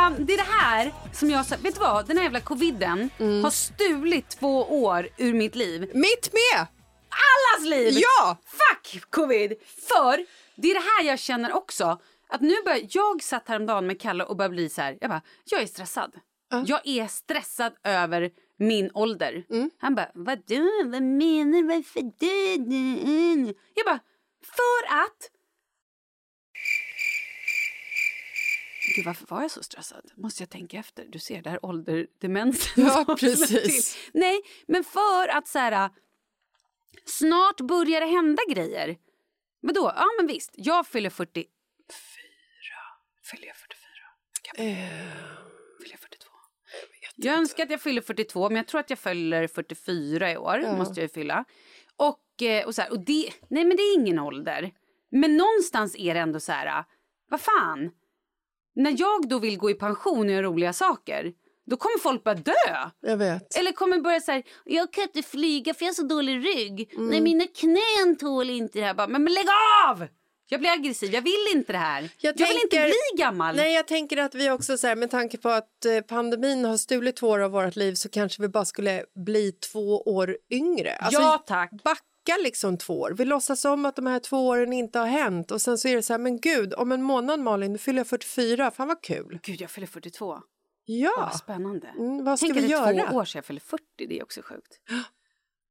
Fan, 0.00 0.26
det 0.26 0.32
är 0.32 0.36
det 0.36 0.42
här 0.52 0.92
som 1.12 1.30
jag 1.30 1.46
sa. 1.46 1.56
Vet 1.62 1.74
du 1.74 1.80
vad? 1.80 2.06
Den 2.06 2.16
här 2.16 2.24
jävla 2.24 2.40
coviden 2.40 3.10
Mm. 3.18 3.44
har 3.44 3.50
stulit 3.50 4.28
två 4.28 4.62
år 4.84 5.08
ur 5.16 5.34
mitt 5.34 5.54
liv. 5.54 5.80
Mitt 5.94 6.32
med! 6.32 6.66
Allas 7.10 7.66
liv! 7.68 7.92
Ja! 7.96 8.36
Fuck 8.46 9.10
covid! 9.10 9.52
För 9.88 10.26
det 10.56 10.70
är 10.70 10.74
det 10.74 10.80
här 10.80 11.04
jag 11.04 11.18
känner 11.18 11.52
också. 11.52 12.00
Att 12.28 12.40
nu 12.40 12.54
börjar, 12.64 12.80
jag 12.90 13.22
satt 13.22 13.48
häromdagen 13.48 13.86
med 13.86 14.00
Kalle 14.00 14.24
och 14.24 14.36
började 14.36 14.54
bli 14.54 14.68
så 14.68 14.80
här. 14.82 14.98
Jag 15.00 15.10
bara, 15.10 15.22
jag 15.44 15.62
är 15.62 15.66
stressad. 15.66 16.12
Jag 16.66 16.80
är 16.86 17.06
stressad 17.06 17.72
över 17.84 18.30
min 18.58 18.90
ålder. 18.94 19.44
Mm. 19.50 19.70
Han 19.78 19.94
bara, 19.94 20.10
vadå? 20.14 20.68
Vad 20.84 21.02
menar 21.02 21.62
du? 21.62 21.66
Varför 21.68 22.00
det? 22.18 23.54
Jag 23.74 23.86
bara, 23.86 24.00
för 24.56 24.94
att... 25.04 25.30
Gud, 28.96 29.04
varför 29.06 29.26
var 29.26 29.42
jag 29.42 29.50
så 29.50 29.62
stressad? 29.62 30.10
Måste 30.16 30.42
jag 30.42 30.50
tänka 30.50 30.78
efter? 30.78 31.04
Du 31.08 31.18
ser, 31.18 31.42
det 31.42 31.50
här 31.50 31.64
ålderdemensen. 31.66 32.84
Ja, 32.84 33.16
precis. 33.20 33.98
Nej, 34.12 34.40
men 34.66 34.84
för 34.84 35.28
att 35.28 35.48
så 35.48 35.58
här... 35.58 35.90
Snart 37.04 37.60
börjar 37.60 38.00
det 38.00 38.06
hända 38.06 38.42
grejer. 38.50 38.96
Vadå? 39.60 39.92
Ja, 39.96 40.06
men 40.18 40.26
visst. 40.26 40.50
Jag 40.54 40.86
fyller 40.86 41.10
44. 41.10 41.46
Fyller 43.30 43.46
jag 43.46 43.56
44? 43.56 43.78
Fyller 45.82 45.92
jag 45.92 46.00
42? 46.00 46.30
Jag 47.16 47.38
önskar 47.38 47.62
att 47.64 47.70
jag 47.70 47.80
fyller 47.80 48.02
42, 48.02 48.48
men 48.48 48.56
jag 48.56 48.66
tror 48.66 48.80
att 48.80 48.90
jag 48.90 48.98
fyller 48.98 49.46
44 49.46 50.32
i 50.32 50.36
år. 50.36 50.58
måste 50.78 51.00
jag 51.00 51.04
ju 51.04 51.08
fylla. 51.08 51.44
Och, 51.96 52.42
eh, 52.42 52.66
och, 52.66 52.74
så 52.74 52.82
här, 52.82 52.90
och 52.92 53.04
det, 53.04 53.30
nej 53.48 53.64
men 53.64 53.76
det 53.76 53.82
är 53.82 53.94
ingen 53.94 54.18
ålder. 54.18 54.70
Men 55.10 55.36
någonstans 55.36 55.96
är 55.98 56.14
det 56.14 56.20
ändå 56.20 56.40
så 56.40 56.52
här, 56.52 56.84
vad 57.28 57.40
fan? 57.40 57.90
När 58.76 58.94
jag 59.00 59.28
då 59.28 59.38
vill 59.38 59.58
gå 59.58 59.70
i 59.70 59.74
pension 59.74 60.26
och 60.26 60.32
göra 60.32 60.42
roliga 60.42 60.72
saker, 60.72 61.32
då 61.66 61.76
kommer 61.76 61.98
folk 61.98 62.24
bara 62.24 62.34
dö. 62.34 62.52
Jag 63.00 63.16
vet. 63.16 63.56
Eller 63.56 63.72
kommer 63.72 63.98
börja 64.00 64.20
säga, 64.20 64.42
jag 64.64 64.92
kan 64.92 65.04
inte 65.04 65.22
flyga 65.22 65.74
för 65.74 65.84
jag 65.84 65.88
har 65.90 65.94
så 65.94 66.02
dålig 66.02 66.46
rygg. 66.46 66.92
Mm. 66.94 67.08
Nej, 67.08 67.20
mina 67.20 67.44
knän 67.46 68.16
tål 68.18 68.50
inte 68.50 68.78
det 68.78 68.84
här. 68.84 68.94
Bara, 68.94 69.06
men, 69.08 69.24
men 69.24 69.32
lägg 69.34 69.46
av! 69.88 70.06
Jag 70.52 70.60
blir 70.60 70.70
aggressiv, 70.70 71.14
jag 71.14 71.22
vill 71.22 71.46
inte 71.54 71.72
det 71.72 71.78
här. 71.78 72.10
Jag, 72.20 72.32
vill 72.38 72.46
inte 72.64 72.76
tänker- 72.76 72.84
bli 72.84 73.22
gammal. 73.22 73.56
Nej, 73.56 73.74
jag 73.74 73.86
tänker 73.86 74.16
att 74.16 74.34
vi 74.34 74.50
också 74.50 74.78
så 74.78 74.86
här, 74.86 74.96
med 74.96 75.10
tanke 75.10 75.38
på 75.38 75.48
att 75.48 75.84
eh, 75.84 76.00
pandemin 76.00 76.64
har 76.64 76.76
stulit 76.76 77.16
två 77.16 77.28
år 77.28 77.38
av 77.38 77.50
vårt 77.50 77.76
liv 77.76 77.94
så 77.94 78.08
kanske 78.08 78.42
vi 78.42 78.48
bara 78.48 78.64
skulle 78.64 79.04
bli 79.24 79.52
två 79.52 80.02
år 80.02 80.36
yngre. 80.50 80.94
Alltså, 80.96 81.20
Ja, 81.20 81.44
tack. 81.46 81.70
Backa 82.30 82.42
liksom 82.42 82.78
två 82.78 83.00
år. 83.00 83.10
Vi 83.18 83.24
låtsas 83.24 83.64
om 83.64 83.84
att 83.86 83.96
de 83.96 84.06
här 84.06 84.18
två 84.18 84.46
åren 84.48 84.72
inte 84.72 84.98
har 84.98 85.06
hänt 85.06 85.50
och 85.50 85.60
sen 85.60 85.78
så 85.78 85.88
är 85.88 85.96
det 85.96 86.02
så 86.02 86.12
här, 86.12 86.18
men 86.18 86.40
gud, 86.40 86.74
om 86.74 86.92
en 86.92 87.02
månad 87.02 87.40
Malin, 87.40 87.72
du 87.72 87.78
fyller 87.78 88.00
jag 88.00 88.06
44, 88.06 88.70
fan 88.70 88.88
vad 88.88 89.02
kul. 89.02 89.38
Gud, 89.42 89.60
jag 89.60 89.70
fyller 89.70 89.86
42. 89.86 90.38
Ja, 90.84 91.12
Vad 91.16 91.36
spännande. 91.36 91.88
Mm, 91.88 92.24
vad 92.24 92.38
ska 92.38 92.46
Tänk 92.46 92.56
vi 92.56 92.74
att 92.74 92.86
det 92.94 93.00
är 93.02 93.10
två 93.10 93.16
år 93.16 93.24
sedan 93.24 93.38
jag 93.38 93.44
fyller 93.44 93.60
40, 93.60 93.84
det 93.96 94.18
är 94.18 94.22
också 94.22 94.42
sjukt. 94.42 94.80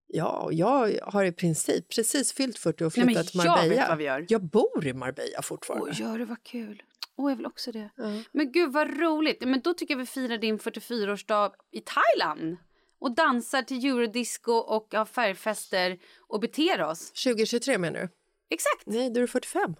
ja, 0.07 0.41
och 0.43 0.53
jag 0.53 0.99
har 1.03 1.23
i 1.23 1.31
princip 1.31 1.89
precis 1.95 2.33
fyllt 2.33 2.57
40 2.57 2.83
och 2.83 2.97
Nej, 2.97 3.05
flyttat 3.05 3.27
till 3.27 3.41
jag 3.43 3.47
Marbella. 3.47 3.69
vet 3.81 3.89
vad 3.89 3.97
vi 3.97 4.03
gör. 4.03 4.25
Jag 4.29 4.43
bor 4.43 4.87
i 4.87 4.93
Marbella 4.93 5.41
fortfarande. 5.41 5.91
Åh, 5.91 6.01
gör 6.01 6.19
det, 6.19 6.25
vad 6.25 6.43
kul. 6.43 6.83
Åh, 7.17 7.31
jag 7.31 7.35
vill 7.37 7.45
också 7.45 7.71
det. 7.71 7.89
Men 8.31 8.51
gud, 8.51 8.71
vad 8.73 8.99
roligt. 8.99 9.41
Men 9.47 9.61
då 9.61 9.73
tycker 9.73 9.93
jag 9.93 9.99
vi 9.99 10.05
firar 10.05 10.37
din 10.37 10.59
44-årsdag 10.59 11.51
i 11.71 11.81
Thailand. 11.81 12.57
Och 12.99 13.15
dansar 13.15 13.62
till 13.62 13.85
eurodisco 13.85 14.51
och 14.51 14.88
har 14.93 15.05
färgfester 15.05 15.97
och 16.27 16.39
beter 16.39 16.81
oss. 16.81 17.12
2023 17.12 17.77
menar 17.77 17.99
du? 17.99 18.09
Exakt. 18.49 18.83
Nej, 18.85 19.09
du 19.09 19.23
är 19.23 19.27
45. 19.27 19.75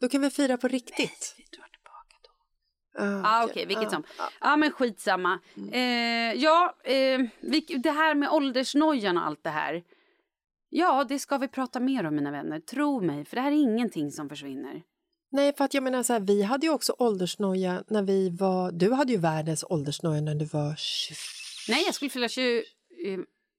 Då 0.00 0.08
kan 0.08 0.20
vi 0.20 0.30
fira 0.30 0.56
på 0.56 0.68
riktigt. 0.68 1.34
Vi 1.36 1.44
drar 1.56 1.66
tillbaka 1.68 2.16
då. 2.22 3.04
Ah, 3.04 3.40
Ja, 3.40 3.44
okej, 3.50 3.66
vilket 3.66 3.90
som. 3.90 4.04
Ja, 4.40 4.56
men 4.56 4.70
skitsamma. 4.70 5.38
Eh, 5.72 5.82
ja, 6.34 6.74
eh, 6.84 7.20
det 7.82 7.90
här 7.90 8.14
med 8.14 8.30
åldersnojan 8.30 9.16
och 9.18 9.26
allt 9.26 9.44
det 9.44 9.50
här. 9.50 9.82
Ja, 10.68 11.04
det 11.04 11.18
ska 11.18 11.38
vi 11.38 11.48
prata 11.48 11.80
mer 11.80 12.06
om, 12.06 12.14
mina 12.14 12.30
vänner. 12.30 12.60
Tro 12.60 13.00
mig, 13.00 13.24
för 13.24 13.36
det 13.36 13.42
här 13.42 13.52
är 13.52 13.56
ingenting 13.56 14.10
som 14.10 14.28
försvinner. 14.28 14.82
Nej, 15.32 15.52
för 15.56 15.64
att 15.64 15.74
jag 15.74 15.82
menar 15.82 16.02
så 16.02 16.12
här, 16.12 16.20
vi 16.20 16.42
hade 16.42 16.66
ju 16.66 16.72
också 16.72 16.94
åldersnoja 16.98 17.84
när 17.88 18.02
vi 18.02 18.30
var... 18.30 18.72
Du 18.72 18.92
hade 18.92 19.12
ju 19.12 19.18
världens 19.18 19.64
åldersnoja 19.68 20.20
när 20.20 20.34
du 20.34 20.44
var 20.44 20.74
20. 20.76 21.14
Nej, 21.68 21.82
jag 21.86 21.94
skulle 21.94 22.10
fylla 22.10 22.28
20... 22.28 22.64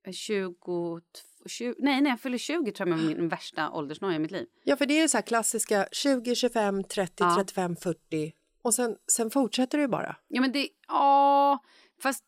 Eh, 0.05 0.11
20, 0.13 1.01
20 1.45 1.75
nej, 1.79 2.01
nej, 2.01 2.09
jag 2.09 2.19
fyller 2.19 2.37
20 2.37 2.71
tror 2.71 2.89
jag 2.89 2.97
var 2.97 3.03
min 3.03 3.29
värsta 3.29 3.71
åldersnoja 3.71 4.15
i 4.15 4.19
mitt 4.19 4.31
liv. 4.31 4.47
Ja, 4.63 4.75
för 4.77 4.85
det 4.85 4.93
är 4.97 5.01
ju 5.01 5.07
så 5.07 5.17
här 5.17 5.21
klassiska 5.21 5.87
20, 5.91 6.35
25, 6.35 6.83
30, 6.83 7.13
Ja. 7.17 7.35
35, 7.37 7.75
40 7.75 8.33
och 8.61 8.73
sen, 8.73 8.95
sen 9.11 9.29
fortsätter 9.31 9.77
det 9.77 9.81
ju 9.81 9.87
bara. 9.87 10.15
Ja, 10.27 10.41
men 10.41 10.51
det... 10.51 10.69
Ja, 10.87 11.63
fast... 12.01 12.23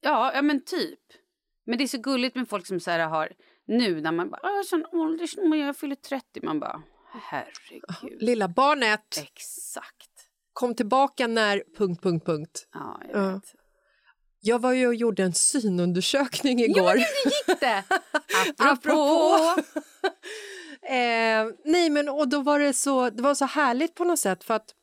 Ja, 0.00 0.32
ja, 0.34 0.42
men 0.42 0.64
typ. 0.64 0.98
Men 1.64 1.78
det 1.78 1.84
är 1.84 1.88
så 1.88 1.98
gulligt 1.98 2.36
med 2.36 2.48
folk 2.48 2.66
som 2.66 2.80
så 2.80 2.90
här 2.90 3.08
har... 3.08 3.32
Nu 3.66 4.00
när 4.00 4.12
man 4.12 4.30
bara... 4.30 4.40
"Åh, 4.42 4.62
sån 4.64 4.86
åldersnoja, 4.92 5.66
jag 5.66 5.76
fyller 5.76 5.96
30. 5.96 6.40
Man 6.42 6.60
bara... 6.60 6.82
Herregud. 7.22 8.22
Lilla 8.22 8.48
barnet, 8.48 9.18
Exakt. 9.22 10.10
kom 10.52 10.74
tillbaka 10.74 11.26
när... 11.26 11.62
Punkt, 11.76 12.02
punkt, 12.02 12.26
punkt. 12.26 12.68
Ja, 12.72 13.00
jag 13.12 13.22
Ja. 13.22 13.32
vet. 13.34 13.54
Jag 14.44 14.58
var 14.58 14.72
ju 14.72 14.86
och 14.86 14.94
gjorde 14.94 15.22
en 15.22 15.34
synundersökning 15.34 16.60
igår. 16.60 16.96
gick 16.96 17.60
det? 17.60 17.84
Apropå. 18.58 19.62
eh, 20.82 21.46
nej, 21.64 21.90
men 21.90 22.08
och 22.08 22.28
då 22.28 22.40
var 22.40 22.58
det 22.58 22.72
så, 22.72 23.10
det 23.10 23.22
var 23.22 23.34
så 23.34 23.44
härligt 23.44 23.94
på 23.94 24.04
något 24.04 24.18
sätt 24.18 24.44
för 24.44 24.54
att 24.54 24.74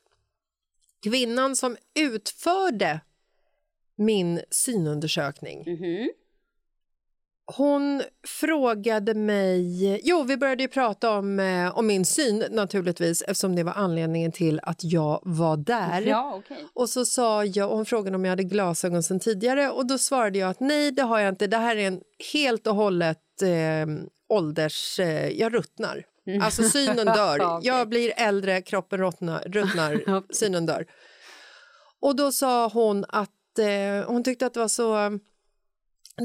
kvinnan 1.04 1.56
som 1.56 1.78
utförde 2.00 3.00
min 3.96 4.42
synundersökning 4.50 5.64
Mhm. 5.68 6.10
Hon 7.56 8.04
frågade 8.28 9.14
mig... 9.14 10.02
Jo, 10.04 10.24
vi 10.24 10.38
började 10.38 10.64
ju 10.64 10.70
prata 10.70 11.12
om, 11.12 11.40
eh, 11.40 11.78
om 11.78 11.88
min 11.88 12.06
syn 12.06 12.44
naturligtvis 12.52 13.22
eftersom 13.22 13.56
det 13.56 13.64
var 13.64 13.74
anledningen 13.74 14.32
till 14.32 14.60
att 14.64 14.84
jag 14.84 15.22
var 15.24 15.58
där. 15.58 16.02
Ja, 16.02 16.34
okej. 16.36 16.66
Och 16.74 16.90
så 16.90 17.06
sa 17.06 17.46
jag, 17.46 17.68
hon 17.68 17.86
frågade 17.86 18.16
om 18.16 18.26
jag 18.26 18.30
hade 18.30 18.44
glasögon 18.44 19.04
sen 19.04 19.20
tidigare 19.20 19.70
och 19.70 19.88
då 19.88 19.98
svarade 19.98 20.40
jag 20.40 20.50
att 20.50 20.60
nej, 20.60 20.92
det 20.92 21.02
har 21.02 21.20
jag 21.20 21.30
inte. 21.30 21.48
Det 21.48 21.58
här 21.58 21.76
är 21.76 21.88
en 21.88 22.02
helt 22.34 22.68
och 22.68 22.76
hållet 22.76 23.42
eh, 23.42 23.88
ålders... 24.30 25.00
Eh, 25.00 25.30
jag 25.30 25.54
ruttnar. 25.54 26.06
Alltså 26.42 26.64
synen 26.64 27.06
dör. 27.06 27.42
Okej. 27.42 27.68
Jag 27.68 27.90
blir 27.90 28.14
äldre, 28.18 28.62
kroppen 28.62 29.00
ruttnar, 29.00 29.40
ruttnar 29.46 30.34
synen 30.34 30.66
dör. 30.66 30.86
Och 32.02 32.16
då 32.16 32.32
sa 32.32 32.68
hon 32.68 33.06
att 33.10 33.60
eh, 33.60 34.08
hon 34.08 34.24
tyckte 34.24 34.46
att 34.46 34.54
det 34.54 34.60
var 34.60 34.68
så... 34.68 35.20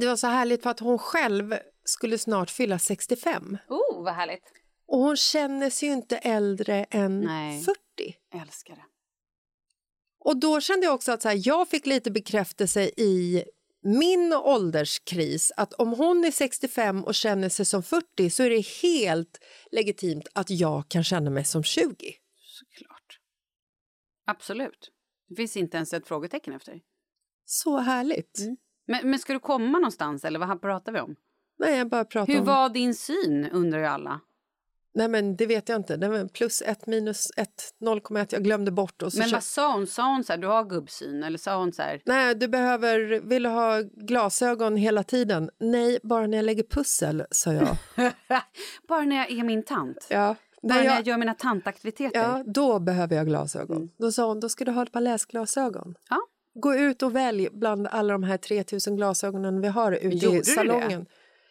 Det 0.00 0.06
var 0.06 0.16
så 0.16 0.26
härligt 0.26 0.62
för 0.62 0.70
att 0.70 0.80
hon 0.80 0.98
själv 0.98 1.54
skulle 1.84 2.18
snart 2.18 2.50
fylla 2.50 2.78
65. 2.78 3.58
Oh, 3.68 4.04
vad 4.04 4.14
härligt. 4.14 4.52
Och 4.86 4.98
hon 4.98 5.16
känner 5.16 5.70
sig 5.70 5.88
ju 5.88 5.94
inte 5.94 6.16
äldre 6.16 6.84
än 6.90 7.20
Nej. 7.20 7.62
40. 7.62 7.78
Älskar 8.42 8.74
det. 8.74 8.84
Och 10.18 10.36
då 10.36 10.60
kände 10.60 10.86
jag 10.86 10.94
också 10.94 11.12
att 11.12 11.22
så 11.22 11.28
här, 11.28 11.40
jag 11.44 11.68
fick 11.68 11.86
lite 11.86 12.10
bekräftelse 12.10 12.82
i 12.82 13.44
min 13.82 14.32
ålderskris 14.32 15.52
att 15.56 15.72
om 15.72 15.92
hon 15.92 16.24
är 16.24 16.30
65 16.30 17.04
och 17.04 17.14
känner 17.14 17.48
sig 17.48 17.64
som 17.64 17.82
40 17.82 18.30
så 18.30 18.42
är 18.42 18.50
det 18.50 18.66
helt 18.82 19.44
legitimt 19.70 20.28
att 20.32 20.50
jag 20.50 20.88
kan 20.88 21.04
känna 21.04 21.30
mig 21.30 21.44
som 21.44 21.62
20. 21.62 22.14
Såklart. 22.40 23.20
Absolut. 24.26 24.90
Det 25.28 25.34
finns 25.34 25.56
inte 25.56 25.76
ens 25.76 25.92
ett 25.92 26.06
frågetecken 26.06 26.54
efter. 26.54 26.80
Så 27.44 27.78
härligt. 27.78 28.38
Men, 28.86 29.10
men 29.10 29.18
ska 29.18 29.32
du 29.32 29.40
komma 29.40 29.78
någonstans 29.78 30.24
eller 30.24 30.38
vad 30.38 30.60
pratar 30.60 30.92
vi 30.92 31.00
om? 31.00 31.16
Nej, 31.58 31.78
jag 31.78 31.88
bara 31.88 32.04
pratar 32.04 32.32
Hur 32.32 32.40
om... 32.40 32.46
var 32.46 32.68
din 32.68 32.94
syn 32.94 33.48
undrar 33.52 33.78
ju 33.78 33.86
alla. 33.86 34.20
Nej, 34.94 35.08
men 35.08 35.36
det 35.36 35.46
vet 35.46 35.68
jag 35.68 35.76
inte. 35.76 35.96
Var 35.96 36.28
plus 36.28 36.62
1 36.62 36.86
minus 36.86 37.30
1, 37.36 37.48
0,1. 37.80 38.26
Jag 38.30 38.44
glömde 38.44 38.70
bort. 38.70 39.02
Och 39.02 39.12
så 39.12 39.18
Men 39.18 39.30
vad 39.30 39.42
sa 39.42 39.72
hon? 39.72 39.86
Sa 39.86 40.08
hon 40.08 40.24
så 40.24 40.32
här, 40.32 40.38
du 40.38 40.46
har 40.46 40.64
gubbsyn? 40.64 41.22
Eller 41.22 41.38
sa 41.38 41.56
hon 41.56 41.72
så 41.72 41.82
här, 41.82 42.02
Nej, 42.04 42.34
du 42.34 42.48
behöver... 42.48 43.20
Vill 43.20 43.42
du 43.42 43.48
ha 43.48 43.80
glasögon 43.80 44.76
hela 44.76 45.02
tiden? 45.02 45.50
Nej, 45.58 45.98
bara 46.02 46.26
när 46.26 46.38
jag 46.38 46.44
lägger 46.44 46.62
pussel, 46.62 47.24
sa 47.30 47.52
jag. 47.52 47.76
bara 48.88 49.00
när 49.00 49.16
jag 49.16 49.30
är 49.30 49.44
min 49.44 49.62
tant? 49.62 50.06
ja. 50.10 50.36
Bara 50.62 50.74
När 50.74 50.84
jag, 50.84 50.94
jag 50.94 51.06
gör 51.06 51.18
mina 51.18 51.34
tantaktiviteter? 51.34 52.20
Ja, 52.20 52.42
då 52.46 52.78
behöver 52.78 53.16
jag 53.16 53.26
glasögon. 53.26 53.90
Då 53.98 54.12
sa 54.12 54.26
hon, 54.26 54.40
då 54.40 54.48
ska 54.48 54.64
du 54.64 54.72
ha 54.72 54.82
ett 54.82 54.92
par 54.92 55.00
läsglasögon. 55.00 55.94
Ja. 56.10 56.20
Gå 56.54 56.74
ut 56.74 57.02
och 57.02 57.16
välj 57.16 57.48
bland 57.52 57.86
alla 57.86 58.12
de 58.12 58.22
här 58.22 58.36
3000 58.36 58.96
glasögonen 58.96 59.60
vi 59.60 59.68
har 59.68 59.92
ute 59.92 60.06
Gjorde 60.16 60.38
i 60.38 60.44
salongen. 60.44 61.06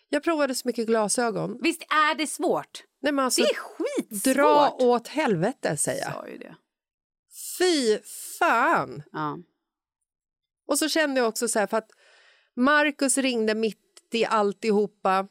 Jag 0.10 0.24
provade 0.24 0.56
så 0.56 0.68
mycket 0.68 0.88
glasögon. 0.88 1.58
Visst 1.62 1.82
är 1.82 2.16
det 2.16 2.28
svårt? 2.28 2.84
Nej, 3.02 3.14
men 3.14 3.26
alltså, 3.26 3.42
Det 3.42 3.48
är 3.50 3.56
skitsvårt. 3.56 4.36
dra 4.36 4.70
åt 4.80 5.08
helvete, 5.08 5.78
säger 5.78 6.02
jag. 6.02 6.14
sa 6.14 6.28
ju 6.28 6.38
det. 6.38 6.56
Fy 7.60 7.98
fan! 8.40 9.04
Ja. 9.12 9.38
Och 10.68 10.80
så 10.80 10.90
kände 10.90 11.20
jag 11.20 11.28
också 11.28 11.48
så 11.48 11.60
här, 11.60 11.68
för 11.68 11.78
att 11.78 11.90
Marcus 12.56 13.18
ringde 13.18 13.56
mitt 13.56 13.80
i 14.12 14.26
alltihopa. 14.26 15.28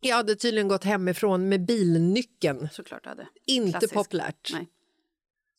Jag 0.00 0.16
hade 0.16 0.36
tydligen 0.36 0.68
gått 0.68 0.84
hemifrån 0.84 1.48
med 1.48 1.66
bilnyckeln. 1.66 2.68
Såklart 2.72 3.06
hade. 3.06 3.28
Inte 3.46 3.70
Klassiskt. 3.70 3.94
populärt. 3.94 4.50
Nej. 4.52 4.68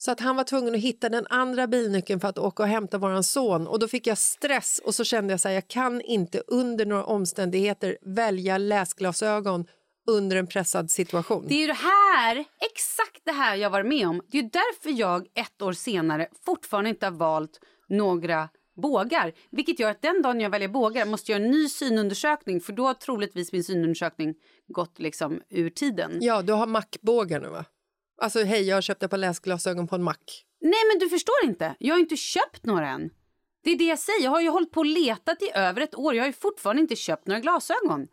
Så 0.02 0.12
att 0.12 0.20
han 0.20 0.36
var 0.36 0.44
tvungen 0.44 0.76
att 0.76 0.82
hitta 0.82 1.10
den 1.10 1.28
andra 1.30 1.68
bilnyckeln 1.68 2.20
för 2.20 2.28
att 2.28 2.38
åka 2.38 2.64
och 2.64 2.70
hämta 2.70 2.98
våran 2.98 3.24
son. 3.24 3.68
Och 3.68 3.80
då 3.80 3.88
fick 3.88 4.08
jag 4.08 4.18
stress 4.18 4.82
och 4.84 4.96
så 4.96 5.04
kände 5.04 5.34
jag 5.34 5.40
så 5.40 5.48
här, 5.48 5.56
jag 5.56 5.68
kan 5.68 6.02
inte 6.02 6.44
under 6.48 6.86
några 6.86 7.04
omständigheter 7.04 7.98
välja 8.02 8.58
läsglasögon 8.58 9.66
under 10.08 10.38
en 10.38 10.48
pressad 10.48 10.92
situation. 10.92 11.46
Det 11.48 11.64
är 11.64 11.68
det 11.68 11.74
här, 11.74 12.46
exakt 12.72 13.22
det 13.26 13.32
här 13.32 13.56
jag 13.56 13.70
var 13.70 13.84
med 13.84 14.08
om. 14.08 14.22
Det 14.32 14.40
är 14.40 14.44
därför 14.44 15.00
jag 15.00 15.28
ett 15.34 15.62
år 15.62 15.74
senare 15.74 16.28
fortfarande 16.46 16.90
inte 16.90 17.06
har 17.06 17.14
valt 17.14 17.60
några 17.90 18.50
bågar. 18.82 19.34
Vilket 19.52 19.80
gör 19.80 19.92
att 19.92 20.02
den 20.02 20.22
dagen 20.22 20.40
jag 20.40 20.50
väljer 20.50 20.70
bågar 20.70 21.06
måste 21.06 21.32
jag 21.32 21.40
göra 21.42 21.46
en 21.46 21.52
ny 21.52 21.70
synundersökning 21.70 22.62
för 22.62 22.74
då 22.74 22.88
har 22.88 22.94
troligtvis 22.94 23.52
min 23.52 23.64
synundersökning 23.64 24.36
gått 24.68 25.00
liksom 25.00 25.42
ur 25.50 25.70
tiden. 25.70 26.18
Ja, 26.22 26.42
du 26.42 26.54
har 26.54 26.68
mackbågar 26.68 27.40
nu 27.40 27.48
va? 27.48 27.66
Alltså 28.22 28.44
hej, 28.44 28.64
jag 28.64 28.78
har 28.78 28.82
köpt 28.82 29.04
ett 29.04 29.12
par 29.12 29.18
läsglasögon 29.18 29.88
på 29.88 29.96
en 29.96 30.04
mack. 30.04 30.46
Nej 30.62 30.80
men 30.92 31.00
du 31.00 31.10
förstår 31.10 31.36
inte, 31.44 31.76
jag 31.80 31.96
har 31.96 32.00
inte 32.00 32.18
köpt 32.18 32.66
några 32.66 32.90
än. 32.90 33.10
Det 33.64 33.72
är 33.72 33.78
det 33.78 33.84
jag 33.84 34.00
säger, 34.00 34.24
jag 34.24 34.32
har 34.32 34.42
ju 34.42 34.50
hållit 34.50 34.72
på 34.72 34.80
och 34.80 34.86
letat 34.86 35.42
i 35.42 35.52
över 35.56 35.82
ett 35.82 35.96
år. 35.96 36.16
Jag 36.16 36.24
har 36.24 36.28
ju 36.28 36.34
fortfarande 36.34 36.82
inte 36.82 36.96
köpt 36.96 37.28
några 37.28 37.40
glasögon. 37.42 38.08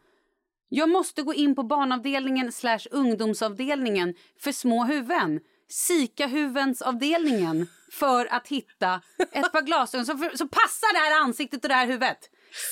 Jag 0.68 0.88
måste 0.88 1.22
gå 1.22 1.34
in 1.34 1.54
på 1.54 1.62
barnavdelningen 1.62 2.52
slash 2.52 2.80
ungdomsavdelningen 2.90 4.14
för 4.40 4.52
små 4.52 4.84
huvuden. 4.84 5.40
Sika-huvudensavdelningen 5.68 7.66
för 7.92 8.26
att 8.26 8.48
hitta 8.48 9.00
ett 9.32 9.52
par 9.52 9.62
glasögon 9.62 10.06
som, 10.06 10.30
som 10.34 10.48
passar 10.48 10.92
det 10.92 10.98
här 10.98 11.20
ansiktet 11.20 11.64
och 11.64 11.68
det 11.68 11.74
här 11.74 11.86
huvudet. 11.86 12.18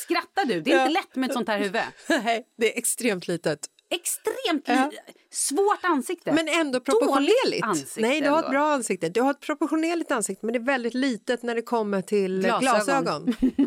Skrattar 0.03 0.45
du? 0.45 0.61
Det 0.61 0.73
är 0.73 0.81
inte 0.81 1.01
lätt 1.01 1.17
med 1.17 1.31
ett 1.31 1.35
sånt 1.35 1.49
här 1.49 1.59
huvud. 1.59 1.83
Nej, 2.09 2.47
det 2.59 2.75
är 2.75 2.79
extremt 2.79 3.29
litet. 3.29 3.69
Extremt 3.95 4.69
Ja. 4.69 4.91
svårt 5.33 5.79
ansikte. 5.85 6.33
Men 6.33 6.49
ändå 6.49 6.81
proportionerligt. 6.81 7.65
ansikte 7.65 8.01
Nej, 8.01 8.21
du 8.21 8.29
har 8.29 8.43
ett 8.43 8.51
bra 8.51 8.73
ansikte. 8.73 9.09
Du 9.09 9.21
har 9.21 9.31
ett 9.31 9.41
proportionerligt 9.41 10.11
ansikte 10.13 10.47
men 10.47 10.53
det 10.53 10.59
är 10.59 10.65
väldigt 10.65 10.95
litet 10.95 11.43
när 11.43 11.55
det 11.55 11.63
kommer 11.63 12.03
till 12.03 12.41
Glasögon. 12.41 13.25
glasögon. 13.25 13.35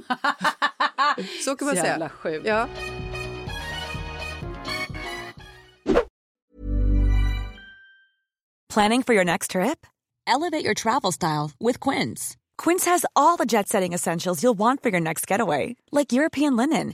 Så 1.46 1.56
kan 1.56 1.66
man 1.66 1.76
Så 1.76 1.82
säga. 1.82 2.10
sjukt. 2.10 2.48
Ja. 2.48 2.68
Planning 8.70 9.04
for 9.04 9.14
your 9.14 9.26
next 9.26 9.52
trip? 9.52 9.86
Elevate 10.28 10.64
your 10.66 10.74
travel 10.74 11.12
style 11.12 11.52
with 11.60 11.80
Quince. 11.80 12.36
Quince 12.58 12.86
has 12.86 13.06
all 13.16 13.38
the 13.38 13.46
jet 13.46 13.68
setting 13.70 13.94
essentials 13.94 14.42
you'll 14.44 14.58
want 14.58 14.84
for 14.84 14.90
your 14.90 15.00
next 15.00 15.26
getaway, 15.26 15.76
like 15.92 16.12
European 16.12 16.56
linen, 16.56 16.94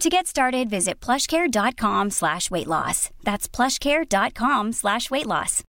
To 0.00 0.08
get 0.08 0.26
started, 0.26 0.70
visit 0.70 1.06
plushcare.com 1.06 2.10
slash 2.10 2.50
weight 2.50 2.66
loss. 2.66 3.10
That's 3.22 3.56
plushcare.com 3.56 4.72
slash 4.72 5.10
weight 5.10 5.26
loss. 5.26 5.62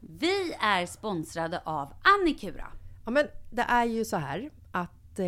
Vi 0.00 0.54
är 0.60 0.86
sponsrade 0.86 1.62
av 1.64 1.92
Annikura. 2.02 2.66
Ja, 3.04 3.10
men 3.10 3.26
det 3.50 3.62
är 3.62 3.84
ju 3.84 4.04
så 4.04 4.16
här 4.16 4.50
att 4.72 5.18
eh, 5.18 5.26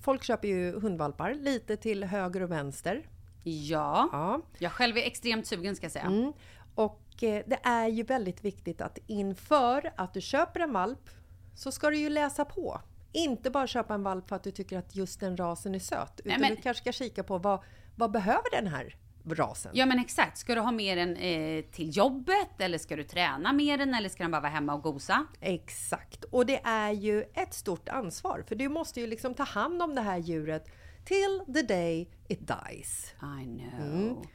folk 0.00 0.24
köper 0.24 0.48
ju 0.48 0.80
hundvalpar 0.80 1.34
lite 1.34 1.76
till 1.76 2.04
höger 2.04 2.42
och 2.42 2.50
vänster. 2.50 3.08
Ja. 3.44 4.08
Ja. 4.12 4.40
Jag 4.58 4.72
själv 4.72 4.96
är 4.96 5.02
extremt 5.02 5.46
sugen 5.46 5.76
ska 5.76 5.84
jag 5.84 5.92
säga. 5.92 6.04
Mm. 6.04 6.32
Och 6.74 7.22
eh, 7.22 7.42
det 7.46 7.60
är 7.62 7.88
ju 7.88 8.02
väldigt 8.02 8.44
viktigt 8.44 8.80
att 8.80 8.98
inför 9.06 9.92
att 9.96 10.14
du 10.14 10.20
köper 10.20 10.60
en 10.60 10.72
valp 10.72 11.10
så 11.54 11.72
ska 11.72 11.90
du 11.90 11.96
ju 11.96 12.08
läsa 12.08 12.44
på. 12.44 12.80
Inte 13.12 13.50
bara 13.50 13.66
köpa 13.66 13.94
en 13.94 14.02
valp 14.02 14.28
för 14.28 14.36
att 14.36 14.42
du 14.42 14.50
tycker 14.50 14.78
att 14.78 14.96
just 14.96 15.20
den 15.20 15.36
rasen 15.36 15.74
är 15.74 15.78
söt. 15.78 16.20
Utan 16.24 16.40
men- 16.40 16.54
du 16.54 16.62
kanske 16.62 16.82
ska 16.82 16.92
kika 17.04 17.22
på 17.22 17.38
vad, 17.38 17.62
vad 17.96 18.10
behöver 18.10 18.50
den 18.50 18.66
här 18.66 18.96
rasen? 19.34 19.70
Ja 19.74 19.86
men 19.86 19.98
exakt, 19.98 20.38
ska 20.38 20.54
du 20.54 20.60
ha 20.60 20.72
med 20.72 20.98
den 20.98 21.16
eh, 21.16 21.64
till 21.64 21.96
jobbet 21.96 22.60
eller 22.60 22.78
ska 22.78 22.96
du 22.96 23.04
träna 23.04 23.52
med 23.52 23.78
den 23.78 23.94
eller 23.94 24.08
ska 24.08 24.22
den 24.22 24.30
bara 24.30 24.40
vara 24.40 24.52
hemma 24.52 24.74
och 24.74 24.82
gosa? 24.82 25.26
Exakt. 25.40 26.24
Och 26.24 26.46
det 26.46 26.60
är 26.64 26.90
ju 26.92 27.24
ett 27.34 27.54
stort 27.54 27.88
ansvar 27.88 28.44
för 28.48 28.54
du 28.54 28.68
måste 28.68 29.00
ju 29.00 29.06
liksom 29.06 29.34
ta 29.34 29.42
hand 29.42 29.82
om 29.82 29.94
det 29.94 30.00
här 30.00 30.18
djuret 30.18 30.68
till 31.04 31.40
the 31.54 31.62
day 31.62 32.10
it 32.28 32.40
dies. 32.48 33.14
I 33.40 33.44
know. 33.44 34.26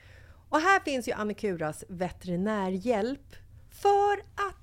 Och 0.49 0.59
här 0.59 0.79
finns 0.79 1.07
ju 1.07 1.11
Annikuras 1.11 1.83
veterinärhjälp 1.89 3.35
för 3.71 4.19
att 4.19 4.62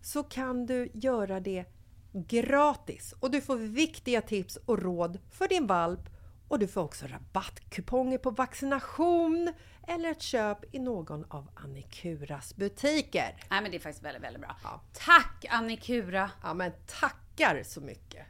så 0.00 0.22
kan 0.22 0.66
du 0.66 0.90
göra 0.94 1.40
det 1.40 1.64
gratis 2.12 3.14
och 3.20 3.30
du 3.30 3.40
får 3.40 3.56
viktiga 3.56 4.22
tips 4.22 4.56
och 4.56 4.82
råd 4.82 5.18
för 5.30 5.48
din 5.48 5.66
valp 5.66 6.00
och 6.48 6.58
du 6.58 6.68
får 6.68 6.80
också 6.80 7.06
rabattkuponger 7.06 8.18
på 8.18 8.30
vaccination 8.30 9.52
eller 9.88 10.10
ett 10.10 10.22
köp 10.22 10.74
i 10.74 10.78
någon 10.78 11.24
av 11.28 11.50
Annikuras 11.54 12.56
butiker. 12.56 13.36
Nej 13.50 13.62
men 13.62 13.70
det 13.70 13.76
är 13.76 13.80
faktiskt 13.80 14.04
väldigt, 14.04 14.22
väldigt 14.22 14.42
bra. 14.42 14.56
Ja. 14.64 14.80
Tack 14.92 15.44
Annikura! 15.50 16.30
Ja 16.42 16.54
men 16.54 16.72
tackar 16.86 17.62
så 17.64 17.80
mycket! 17.80 18.26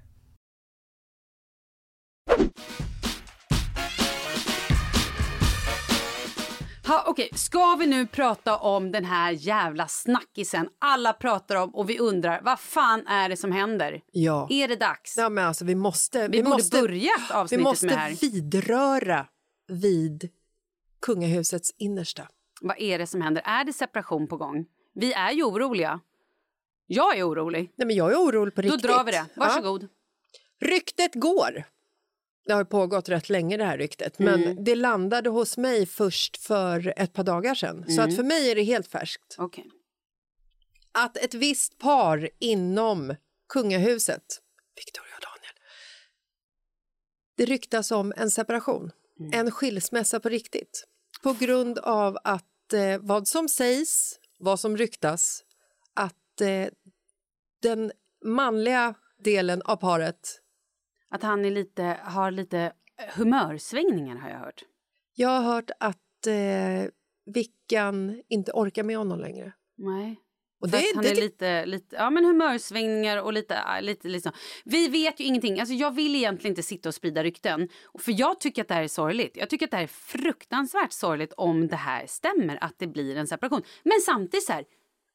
Ha, 6.89 7.05
Okej, 7.07 7.29
ska 7.35 7.77
vi 7.77 7.87
nu 7.87 8.07
prata 8.07 8.57
om 8.57 8.93
den 8.93 9.05
här 9.05 9.31
jävla 9.33 9.89
snackisen 9.89 10.69
alla 10.79 11.13
pratar 11.13 11.57
om 11.57 11.75
och 11.75 11.91
vi 11.91 11.99
undrar 11.99 12.41
vad 12.43 12.61
fan 12.61 13.07
är 13.07 13.29
det 13.29 13.37
som 13.37 13.53
händer? 13.53 14.01
Ja. 14.13 14.47
Är 14.51 14.69
det 14.69 14.77
dags? 14.77 15.17
Ja, 15.17 15.29
men 15.29 15.45
alltså, 15.47 15.65
vi 15.65 15.75
måste, 15.75 16.29
vi, 16.29 16.43
borde 16.43 16.57
måste, 16.57 16.81
börja 16.83 17.11
vi 17.29 17.35
avsnittet 17.35 17.65
måste 17.65 17.87
med 17.87 17.95
det 17.95 17.99
här. 17.99 18.17
vidröra 18.21 19.27
vid 19.69 20.31
kungahusets 21.03 21.75
innersta. 21.79 22.29
Vad 22.61 22.81
är 22.81 22.99
det 22.99 23.07
som 23.07 23.21
händer? 23.21 23.43
Är 23.47 23.65
det 23.65 23.73
separation 23.73 24.29
på 24.29 24.37
gång? 24.37 24.67
Vi 24.95 25.13
är 25.13 25.31
ju 25.33 25.43
oroliga. 25.43 26.01
Jag 26.87 27.19
är 27.19 27.29
orolig. 27.29 27.73
Nej, 27.77 27.87
men 27.87 27.97
jag 27.97 28.13
är 28.13 28.17
orolig 28.17 28.55
på 28.55 28.63
Då 28.63 28.69
riktigt. 28.69 28.83
drar 28.91 29.05
vi 29.05 29.13
det. 29.13 29.27
Varsågod. 29.37 29.83
Ja. 29.83 30.69
Ryktet 30.69 31.15
går. 31.15 31.65
Det 32.49 32.55
har 32.55 32.65
pågått 32.65 33.09
rätt 33.09 33.29
länge 33.29 33.57
det 33.57 33.65
här 33.65 33.79
ryktet. 33.79 34.19
Mm. 34.21 34.41
Men 34.41 34.65
det 34.65 34.75
landade 34.75 35.31
hos 35.31 35.57
mig 35.57 35.87
först 35.87 36.37
för 36.37 36.95
ett 36.97 37.13
par 37.13 37.25
dagar 37.25 37.55
sedan. 37.55 37.85
Så 37.87 37.93
Mm. 37.93 38.09
att 38.09 38.17
för 38.17 38.23
mig 38.23 38.51
är 38.51 38.55
det 38.55 38.63
helt 38.63 38.87
färskt. 38.87 39.35
Okej. 39.39 39.71
Att 40.93 41.17
ett 41.17 41.35
visst 41.35 41.79
par 41.79 42.31
inom 42.39 43.15
kungahuset, 43.49 44.23
Victoria 44.77 45.15
och 45.17 45.23
Daniel, 45.23 45.55
det 47.37 47.45
ryktas 47.45 47.91
om 47.91 48.13
en 48.17 48.31
separation. 48.31 48.91
Mm. 49.21 49.33
En 49.41 49.51
skilsmässa 49.51 50.21
på 50.21 50.29
riktigt. 50.29 50.85
På 51.23 51.33
grund 51.33 51.79
av 51.79 52.19
att 52.25 52.73
eh, 52.73 52.99
vad 53.01 53.29
som 53.29 53.49
sägs, 53.49 54.19
vad 54.39 54.61
som 54.61 54.77
ryktas, 54.77 55.45
att 55.95 56.41
eh, 56.41 56.67
den 57.63 57.93
manliga 58.25 58.95
delen 59.25 59.63
av 59.63 59.77
paret 59.77 60.41
Att 61.11 61.23
han 61.23 61.45
är 61.45 61.51
lite, 61.51 62.01
har 62.05 62.31
lite 62.31 62.73
humörsvängningar 63.15 64.17
har 64.17 64.31
jag 64.31 64.39
hört. 64.39 64.65
Jag 65.15 65.29
har 65.29 65.43
hört 65.43 65.71
att 65.81 66.27
eh, 66.27 66.91
Vickan 67.35 68.23
inte 68.29 68.53
orkar 68.53 68.83
med 68.83 68.99
honom 68.99 69.21
längre. 69.21 69.53
Nej. 69.77 70.21
Och 70.61 70.71
För 70.71 70.79
det, 70.79 70.93
han 70.95 71.05
det, 71.05 71.11
är 71.11 71.15
lite, 71.15 71.67
lite, 71.67 71.97
ja 71.97 72.11
men 72.11 72.25
humörsvängningar 72.25 73.23
och 73.23 73.33
lite, 73.33 73.55
äh, 73.55 73.83
lite 73.83 74.09
liksom. 74.09 74.33
Vi 74.65 74.89
vet 74.89 75.21
ju 75.21 75.25
ingenting. 75.25 75.61
Alltså 75.61 75.75
jag 75.75 75.95
vill 75.95 76.15
egentligen 76.15 76.53
inte 76.53 76.63
sitta 76.63 76.89
och 76.89 76.95
sprida 76.95 77.25
rykten. 77.25 77.69
För 77.99 78.21
jag 78.21 78.41
tycker 78.41 78.63
att 78.63 78.69
det 78.69 78.75
här 78.75 78.83
är 78.83 78.89
sorgligt. 78.89 79.37
Jag 79.37 79.51
tycker 79.51 79.65
att 79.67 79.71
det 79.71 79.77
här 79.77 79.85
är 79.85 79.87
fruktansvärt 79.87 80.93
sorgligt 80.93 81.33
om 81.33 81.69
det 81.69 81.77
här 81.77 82.07
stämmer, 82.07 82.65
att 82.65 82.79
det 82.79 82.87
blir 82.87 83.17
en 83.17 83.27
separation. 83.27 83.63
Men 83.83 84.01
samtidigt 84.07 84.45
så 84.45 84.53
här, 84.53 84.65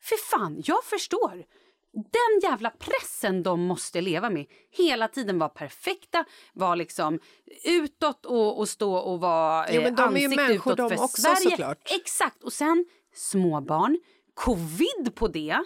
för 0.02 0.38
fan, 0.38 0.62
jag 0.66 0.84
förstår. 0.84 1.46
Den 1.94 2.50
jävla 2.52 2.70
pressen 2.70 3.44
de 3.44 3.62
måste 3.66 4.02
leva 4.02 4.30
med. 4.30 4.46
Hela 4.72 5.08
tiden 5.08 5.40
vara 5.40 5.50
perfekta, 5.50 6.26
vara 6.54 6.76
liksom 6.76 7.20
utåt 7.66 8.26
och, 8.26 8.60
och 8.60 8.70
stå 8.70 8.96
och 8.96 9.20
vara 9.20 9.72
Jo, 9.72 9.82
men 9.82 9.96
de 9.96 10.02
är 10.16 10.20
ju 10.20 10.26
ansikte 10.26 10.44
människor 10.44 10.74
utåt 10.74 10.90
de 10.90 10.98
för 10.98 11.04
också, 11.04 11.22
Sverige. 11.22 11.50
såklart. 11.50 11.92
Exakt. 11.92 12.44
Och 12.44 12.54
sen 12.54 12.86
småbarn, 13.14 14.00
covid 14.34 15.16
på 15.16 15.28
det. 15.28 15.64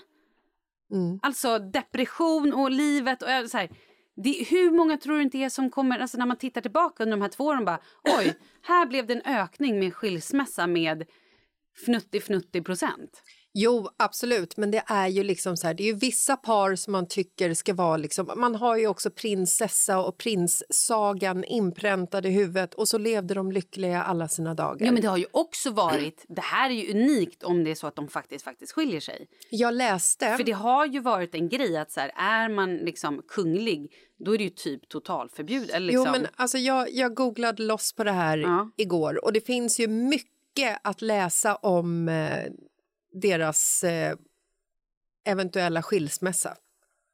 Mm. 0.92 1.20
Alltså 1.22 1.60
depression 1.60 2.54
och 2.54 2.72
livet. 2.72 3.22
Och 3.24 3.32
jag- 3.32 3.50
så 3.50 3.58
här, 3.58 3.70
det, 4.16 4.46
hur 4.50 4.72
många 4.72 4.98
tror 4.98 5.16
du 5.16 5.22
inte 5.22 5.38
är 5.38 5.50
som 5.50 5.70
kommer, 5.70 6.00
alltså 6.00 6.18
när 6.18 6.26
man 6.26 6.38
tittar 6.38 6.62
tillbaka 6.62 7.04
under 7.04 7.18
de 7.18 7.22
här 7.22 7.30
två 7.30 7.44
åren 7.44 7.66
bara 7.66 7.80
oj, 8.20 8.38
här 8.62 8.86
blev 8.86 9.08
det 9.08 9.14
en 9.14 9.22
ökning 9.40 9.80
med 9.80 9.94
skilsmässa 9.94 10.68
med 10.68 11.06
fnutti 11.86 12.18
fnutti 12.20 12.62
procent. 12.62 13.24
Jo, 13.60 13.90
absolut, 13.98 14.58
men 14.58 14.72
det 14.72 14.84
är 14.88 15.08
ju 15.08 15.24
liksom 15.24 15.58
så 15.58 15.68
här, 15.68 15.74
det 15.74 15.84
är 15.84 15.88
ju 15.88 15.94
vissa 15.94 16.38
par 16.38 16.76
som 16.76 16.92
man 16.92 17.08
tycker 17.08 17.54
ska 17.54 17.74
vara 17.74 17.98
liksom, 17.98 18.32
man 18.36 18.56
har 18.56 18.78
ju 18.78 18.88
också 18.88 19.10
prinsessa 19.10 20.00
och 20.00 20.18
prinssagan 20.18 21.44
inpräntad 21.44 22.26
i 22.26 22.30
huvudet 22.30 22.74
och 22.74 22.88
så 22.88 22.98
levde 22.98 23.34
de 23.34 23.52
lyckliga 23.52 24.04
alla 24.04 24.28
sina 24.28 24.54
dagar. 24.54 24.86
Ja 24.86 24.92
men 24.92 25.02
det 25.02 25.08
har 25.08 25.18
ju 25.18 25.26
också 25.32 25.72
varit, 25.72 26.26
det 26.28 26.42
här 26.42 26.70
är 26.70 26.74
ju 26.74 26.92
unikt 26.92 27.44
om 27.44 27.64
det 27.64 27.72
är 27.72 27.76
så 27.76 27.88
att 27.88 27.96
de 27.96 28.08
faktiskt 28.08 28.46
faktiskt 28.46 28.72
skiljer 28.72 29.00
sig. 29.00 29.28
Jag 29.50 29.74
läste, 29.74 30.38
För 30.38 30.44
det 30.44 30.52
har 30.52 30.86
ju 30.86 31.00
varit 31.00 31.36
en 31.36 31.50
grej 31.50 31.78
att 31.78 31.92
så 31.92 32.00
här, 32.00 32.12
är 32.16 32.50
man 32.50 32.76
liksom 32.76 33.22
kunglig 33.28 33.92
då 34.20 34.34
är 34.34 34.38
det 34.38 34.44
ju 34.44 34.50
typ 34.50 34.90
totalförbud. 34.90 35.70
Eller 35.70 35.88
liksom, 35.88 36.06
jo 36.06 36.12
men 36.12 36.28
alltså 36.36 36.58
jag, 36.58 36.94
jag 36.94 37.14
googlade 37.14 37.64
loss 37.64 37.94
på 37.94 38.04
det 38.04 38.12
här 38.12 38.38
Ja. 38.38 38.72
igår 38.78 39.26
och 39.26 39.34
det 39.34 39.42
finns 39.42 39.80
ju 39.80 39.88
mycket 39.88 40.80
att 40.84 41.02
läsa 41.02 41.56
om 41.56 42.10
eh, 42.10 42.44
deras 43.12 43.84
eh, 43.84 44.16
eventuella 45.26 45.82
skilsmässa, 45.82 46.58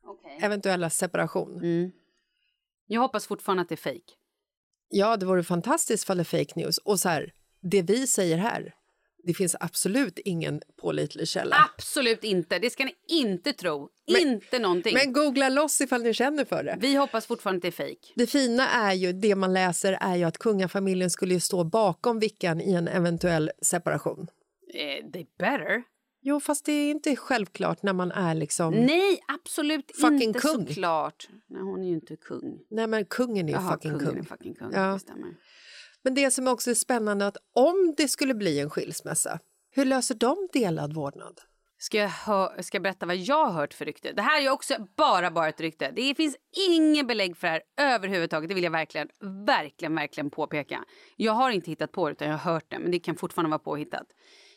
Okej. 0.05 0.39
eventuella 0.41 0.89
separation. 0.89 1.57
Mm. 1.57 1.91
Jag 2.87 3.01
hoppas 3.01 3.27
fortfarande 3.27 3.61
att 3.61 3.69
det 3.69 3.75
är 3.75 3.77
fejk. 3.77 4.17
Ja, 4.89 5.17
det 5.17 5.25
vore 5.25 5.43
fantastiskt 5.43 6.03
fall 6.03 6.17
det 6.17 6.21
är 6.21 6.39
fake 6.45 6.59
news. 6.59 6.77
Och 6.77 6.99
så 6.99 7.09
här, 7.09 7.33
det 7.61 7.81
vi 7.81 8.07
säger 8.07 8.37
här, 8.37 8.73
det 9.23 9.33
finns 9.33 9.55
absolut 9.59 10.19
ingen 10.19 10.61
pålitlig 10.81 11.27
källa. 11.27 11.55
Absolut 11.75 12.23
inte. 12.23 12.59
Det 12.59 12.69
ska 12.69 12.85
ni 12.85 12.95
inte 13.07 13.53
tro. 13.53 13.89
Men- 14.07 14.21
inte 14.21 14.59
någonting. 14.59 14.93
Men 14.93 15.13
googla 15.13 15.49
loss 15.49 15.81
ifall 15.81 16.01
ni 16.03 16.13
känner 16.13 16.45
för 16.45 16.63
det. 16.63 16.77
Vi 16.79 16.95
hoppas 16.95 17.25
fortfarande 17.25 17.57
att 17.57 17.61
det 17.61 17.67
är 17.67 17.85
fejk. 17.85 18.13
Det 18.15 18.27
fina 18.27 18.69
är 18.69 18.93
ju, 18.93 19.13
det 19.13 19.35
man 19.35 19.53
läser 19.53 19.97
är 20.01 20.15
ju 20.15 20.23
att 20.23 20.37
kungafamiljen 20.37 21.09
skulle 21.09 21.33
ju 21.33 21.39
stå 21.39 21.63
bakom 21.63 22.19
Vickan 22.19 22.61
i 22.61 22.73
en 22.73 22.87
eventuell 22.87 23.51
separation. 23.61 24.27
Eh, 24.75 25.11
they 25.11 25.25
better. 25.39 25.83
Jo, 26.25 26.39
fast 26.39 26.65
det 26.65 26.71
är 26.71 26.91
inte 26.91 27.15
självklart 27.15 27.83
när 27.83 27.93
man 27.93 28.11
är 28.11 28.35
liksom... 28.35 28.73
Nej, 28.73 29.19
absolut 29.27 29.91
inte 30.21 30.39
kung. 30.39 30.67
såklart. 30.67 31.27
Nej, 31.47 31.61
hon 31.61 31.83
är 31.83 31.87
ju 31.87 31.93
inte 31.93 32.15
kung. 32.15 32.59
Nej, 32.69 32.87
men 32.87 33.05
kungen 33.05 33.45
är 33.45 33.53
ju 33.53 33.55
Jaha, 33.59 33.71
fucking 33.73 33.91
kungen 33.91 34.07
kung. 34.07 34.17
är 34.19 34.23
fucking 34.23 34.55
kung. 34.55 34.71
Ja. 34.73 34.99
Det. 35.07 35.13
Men 36.03 36.13
det 36.15 36.31
som 36.31 36.47
också 36.47 36.69
är 36.69 36.75
spännande 36.75 37.25
är 37.25 37.29
att 37.29 37.37
om 37.53 37.93
det 37.97 38.07
skulle 38.07 38.33
bli 38.33 38.59
en 38.59 38.69
skilsmässa, 38.69 39.39
hur 39.71 39.85
löser 39.85 40.15
de 40.15 40.47
delad 40.53 40.93
vårdnad? 40.93 41.39
Ska 41.77 41.97
jag, 41.97 42.09
hö- 42.09 42.63
ska 42.63 42.75
jag 42.75 42.83
berätta 42.83 43.05
vad 43.05 43.15
jag 43.15 43.45
har 43.45 43.51
hört 43.53 43.73
för 43.73 43.85
rykte? 43.85 44.11
Det 44.11 44.21
här 44.21 44.41
är 44.41 44.49
också 44.49 44.87
bara, 44.97 45.31
bara 45.31 45.49
ett 45.49 45.61
rykte. 45.61 45.91
Det 45.95 46.15
finns 46.15 46.35
inget 46.69 47.07
belägg 47.07 47.37
för 47.37 47.47
det 47.47 47.51
här 47.53 47.95
överhuvudtaget. 47.95 48.49
Det 48.49 48.55
vill 48.55 48.63
jag 48.63 48.71
verkligen, 48.71 49.07
verkligen, 49.45 49.95
verkligen 49.95 50.29
påpeka. 50.29 50.83
Jag 51.15 51.33
har 51.33 51.51
inte 51.51 51.71
hittat 51.71 51.91
på 51.91 52.07
det, 52.07 52.11
utan 52.11 52.27
jag 52.29 52.37
har 52.37 52.53
hört 52.53 52.65
det. 52.67 52.79
Men 52.79 52.91
det 52.91 52.99
kan 52.99 53.15
fortfarande 53.15 53.49
vara 53.49 53.59
påhittat. 53.59 54.07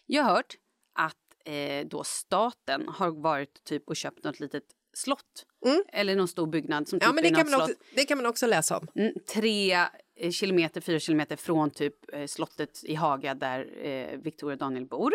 Jag 0.06 0.22
har 0.22 0.34
hört 0.34 0.54
att 0.94 1.16
eh, 1.44 1.86
då 1.86 2.04
staten 2.04 2.88
har 2.88 3.10
varit 3.10 3.64
typ 3.64 3.88
och 3.88 3.96
köpt 3.96 4.24
något 4.24 4.40
litet 4.40 4.64
slott. 4.94 5.46
Eller 5.92 6.16
någon 6.16 6.28
stor 6.28 6.46
byggnad 6.46 6.88
som 6.88 7.00
typ 7.00 7.06
Mm. 7.08 7.16
Ja, 7.16 7.22
men 7.22 7.32
det 7.32 7.42
kan, 7.42 7.50
man 7.50 7.60
slott. 7.60 7.70
också, 7.70 7.94
det 7.94 8.04
kan 8.04 8.18
man 8.18 8.26
också 8.26 8.46
läsa 8.46 8.78
om. 8.78 8.86
Mm, 8.94 9.12
tre 9.34 9.72
eh, 10.16 10.30
kilometer, 10.30 10.80
fyra 10.80 10.98
kilometer 10.98 11.36
från 11.36 11.70
typ 11.70 12.14
eh, 12.14 12.26
slottet 12.26 12.84
i 12.84 12.94
Haga 12.94 13.34
där 13.34 13.86
eh, 13.86 14.18
Victoria 14.18 14.52
och 14.52 14.58
Daniel 14.58 14.86
bor. 14.86 15.12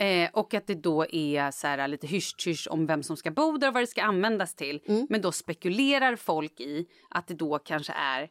Eh, 0.00 0.30
och 0.32 0.54
att 0.54 0.66
det 0.66 0.74
då 0.74 1.06
är 1.10 1.50
så 1.50 1.66
här, 1.66 1.88
lite 1.88 2.06
hysch 2.06 2.68
om 2.70 2.86
vem 2.86 3.02
som 3.02 3.16
ska 3.16 3.30
bo 3.30 3.56
där 3.56 3.68
och 3.68 3.74
vad 3.74 3.82
det 3.82 3.86
ska 3.86 4.02
användas 4.02 4.54
till. 4.54 4.82
Mm. 4.86 5.06
Men 5.10 5.20
då 5.20 5.32
spekulerar 5.32 6.16
folk 6.16 6.60
i 6.60 6.86
att 7.10 7.26
det 7.26 7.34
då 7.34 7.58
kanske 7.58 7.92
är 7.92 8.28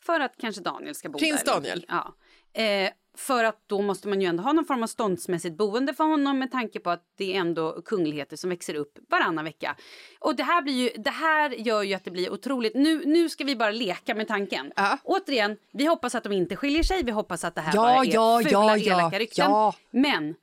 för 0.00 0.20
att 0.20 0.34
kanske 0.38 0.62
Daniel 0.62 0.94
ska 0.94 1.08
bo 1.08 1.18
Prins 1.18 1.44
där. 1.44 1.52
Daniel. 1.52 1.86
Ja. 1.88 2.14
Eh, 2.62 2.90
för 3.16 3.44
att 3.44 3.62
då 3.66 3.82
måste 3.82 4.08
man 4.08 4.20
ju 4.20 4.26
ändå 4.26 4.42
ha 4.42 4.52
någon 4.52 4.64
form 4.64 4.82
av 4.82 4.86
ståndsmässigt 4.86 5.56
boende 5.56 5.94
för 5.94 6.04
honom 6.04 6.38
med 6.38 6.50
tanke 6.52 6.80
på 6.80 6.90
att 6.90 7.02
det 7.18 7.34
är 7.36 7.40
ändå 7.40 7.82
kungligheter 7.84 8.36
som 8.36 8.50
växer 8.50 8.74
upp 8.74 8.98
varannan 9.10 9.44
vecka. 9.44 9.76
Och 10.20 10.36
det 10.36 10.42
här, 10.42 10.62
blir 10.62 10.74
ju, 10.74 11.02
det 11.02 11.10
här 11.10 11.50
gör 11.50 11.82
ju 11.82 11.94
att 11.94 12.04
det 12.04 12.10
blir 12.10 12.32
otroligt. 12.32 12.74
Nu, 12.74 13.02
nu 13.06 13.28
ska 13.28 13.44
vi 13.44 13.56
bara 13.56 13.70
leka 13.70 14.14
med 14.14 14.28
tanken. 14.28 14.72
Ja. 14.76 14.98
Återigen, 15.04 15.56
vi 15.72 15.86
hoppas 15.86 16.14
att 16.14 16.22
de 16.24 16.32
inte 16.32 16.56
skiljer 16.56 16.82
sig. 16.82 17.02
Vi 17.04 17.10
hoppas 17.10 17.44
att 17.44 17.54
det 17.54 17.60
här 17.60 17.72
Ja, 17.74 17.82
bara 17.82 18.04
är 18.04 18.14
ja, 18.14 18.40
fula, 18.44 18.76
ja, 18.76 18.92
elaka 18.92 19.18
rykten. 19.18 19.50
ja. 19.50 19.74
Men 19.90 20.34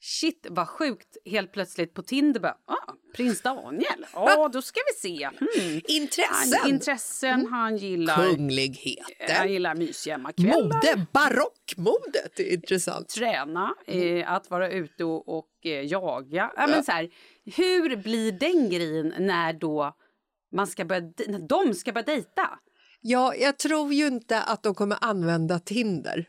shit 0.00 0.46
vad 0.50 0.68
sjukt 0.68 1.16
helt 1.24 1.52
plötsligt 1.52 1.94
på 1.94 2.02
Tinder 2.02 2.40
bara, 2.40 2.56
ah, 2.66 2.92
prins 3.16 3.42
Daniel, 3.42 4.06
ja 4.14 4.48
då 4.52 4.62
ska 4.62 4.80
vi 4.94 5.08
se. 5.08 5.24
Hmm. 5.26 5.80
Intressen. 5.88 6.58
Han, 6.62 6.70
intressen, 6.70 7.46
han 7.46 7.76
gillar, 7.76 8.16
Kungligheter. 8.16 9.34
han 9.38 9.52
gillar 9.52 9.74
mysiga 9.74 10.14
hemmakvällar. 10.14 10.62
Mode, 10.62 11.06
barockmodet 11.12 12.40
är 12.40 12.52
intressant. 12.52 13.08
Träna, 13.08 13.74
Mm. 13.86 14.16
eh, 14.20 14.32
att 14.32 14.50
vara 14.50 14.70
ute 14.70 15.04
och, 15.04 15.38
och 15.38 15.48
eh, 15.64 15.70
jaga. 15.86 16.50
Ja, 16.56 16.66
men 16.66 16.84
så 16.84 16.92
här, 16.92 17.10
hur 17.56 17.96
blir 17.96 18.32
den 18.32 18.70
grejen 18.70 19.14
när 19.18 19.52
då 19.52 19.96
man 20.52 20.66
ska 20.66 20.84
börja, 20.84 21.12
när 21.28 21.38
de 21.48 21.74
ska 21.74 21.92
börja 21.92 22.04
dejta? 22.06 22.58
Ja, 23.00 23.34
jag 23.34 23.58
tror 23.58 23.92
ju 23.92 24.06
inte 24.06 24.42
att 24.42 24.62
de 24.62 24.74
kommer 24.74 24.98
använda 25.00 25.58
Tinder. 25.58 26.28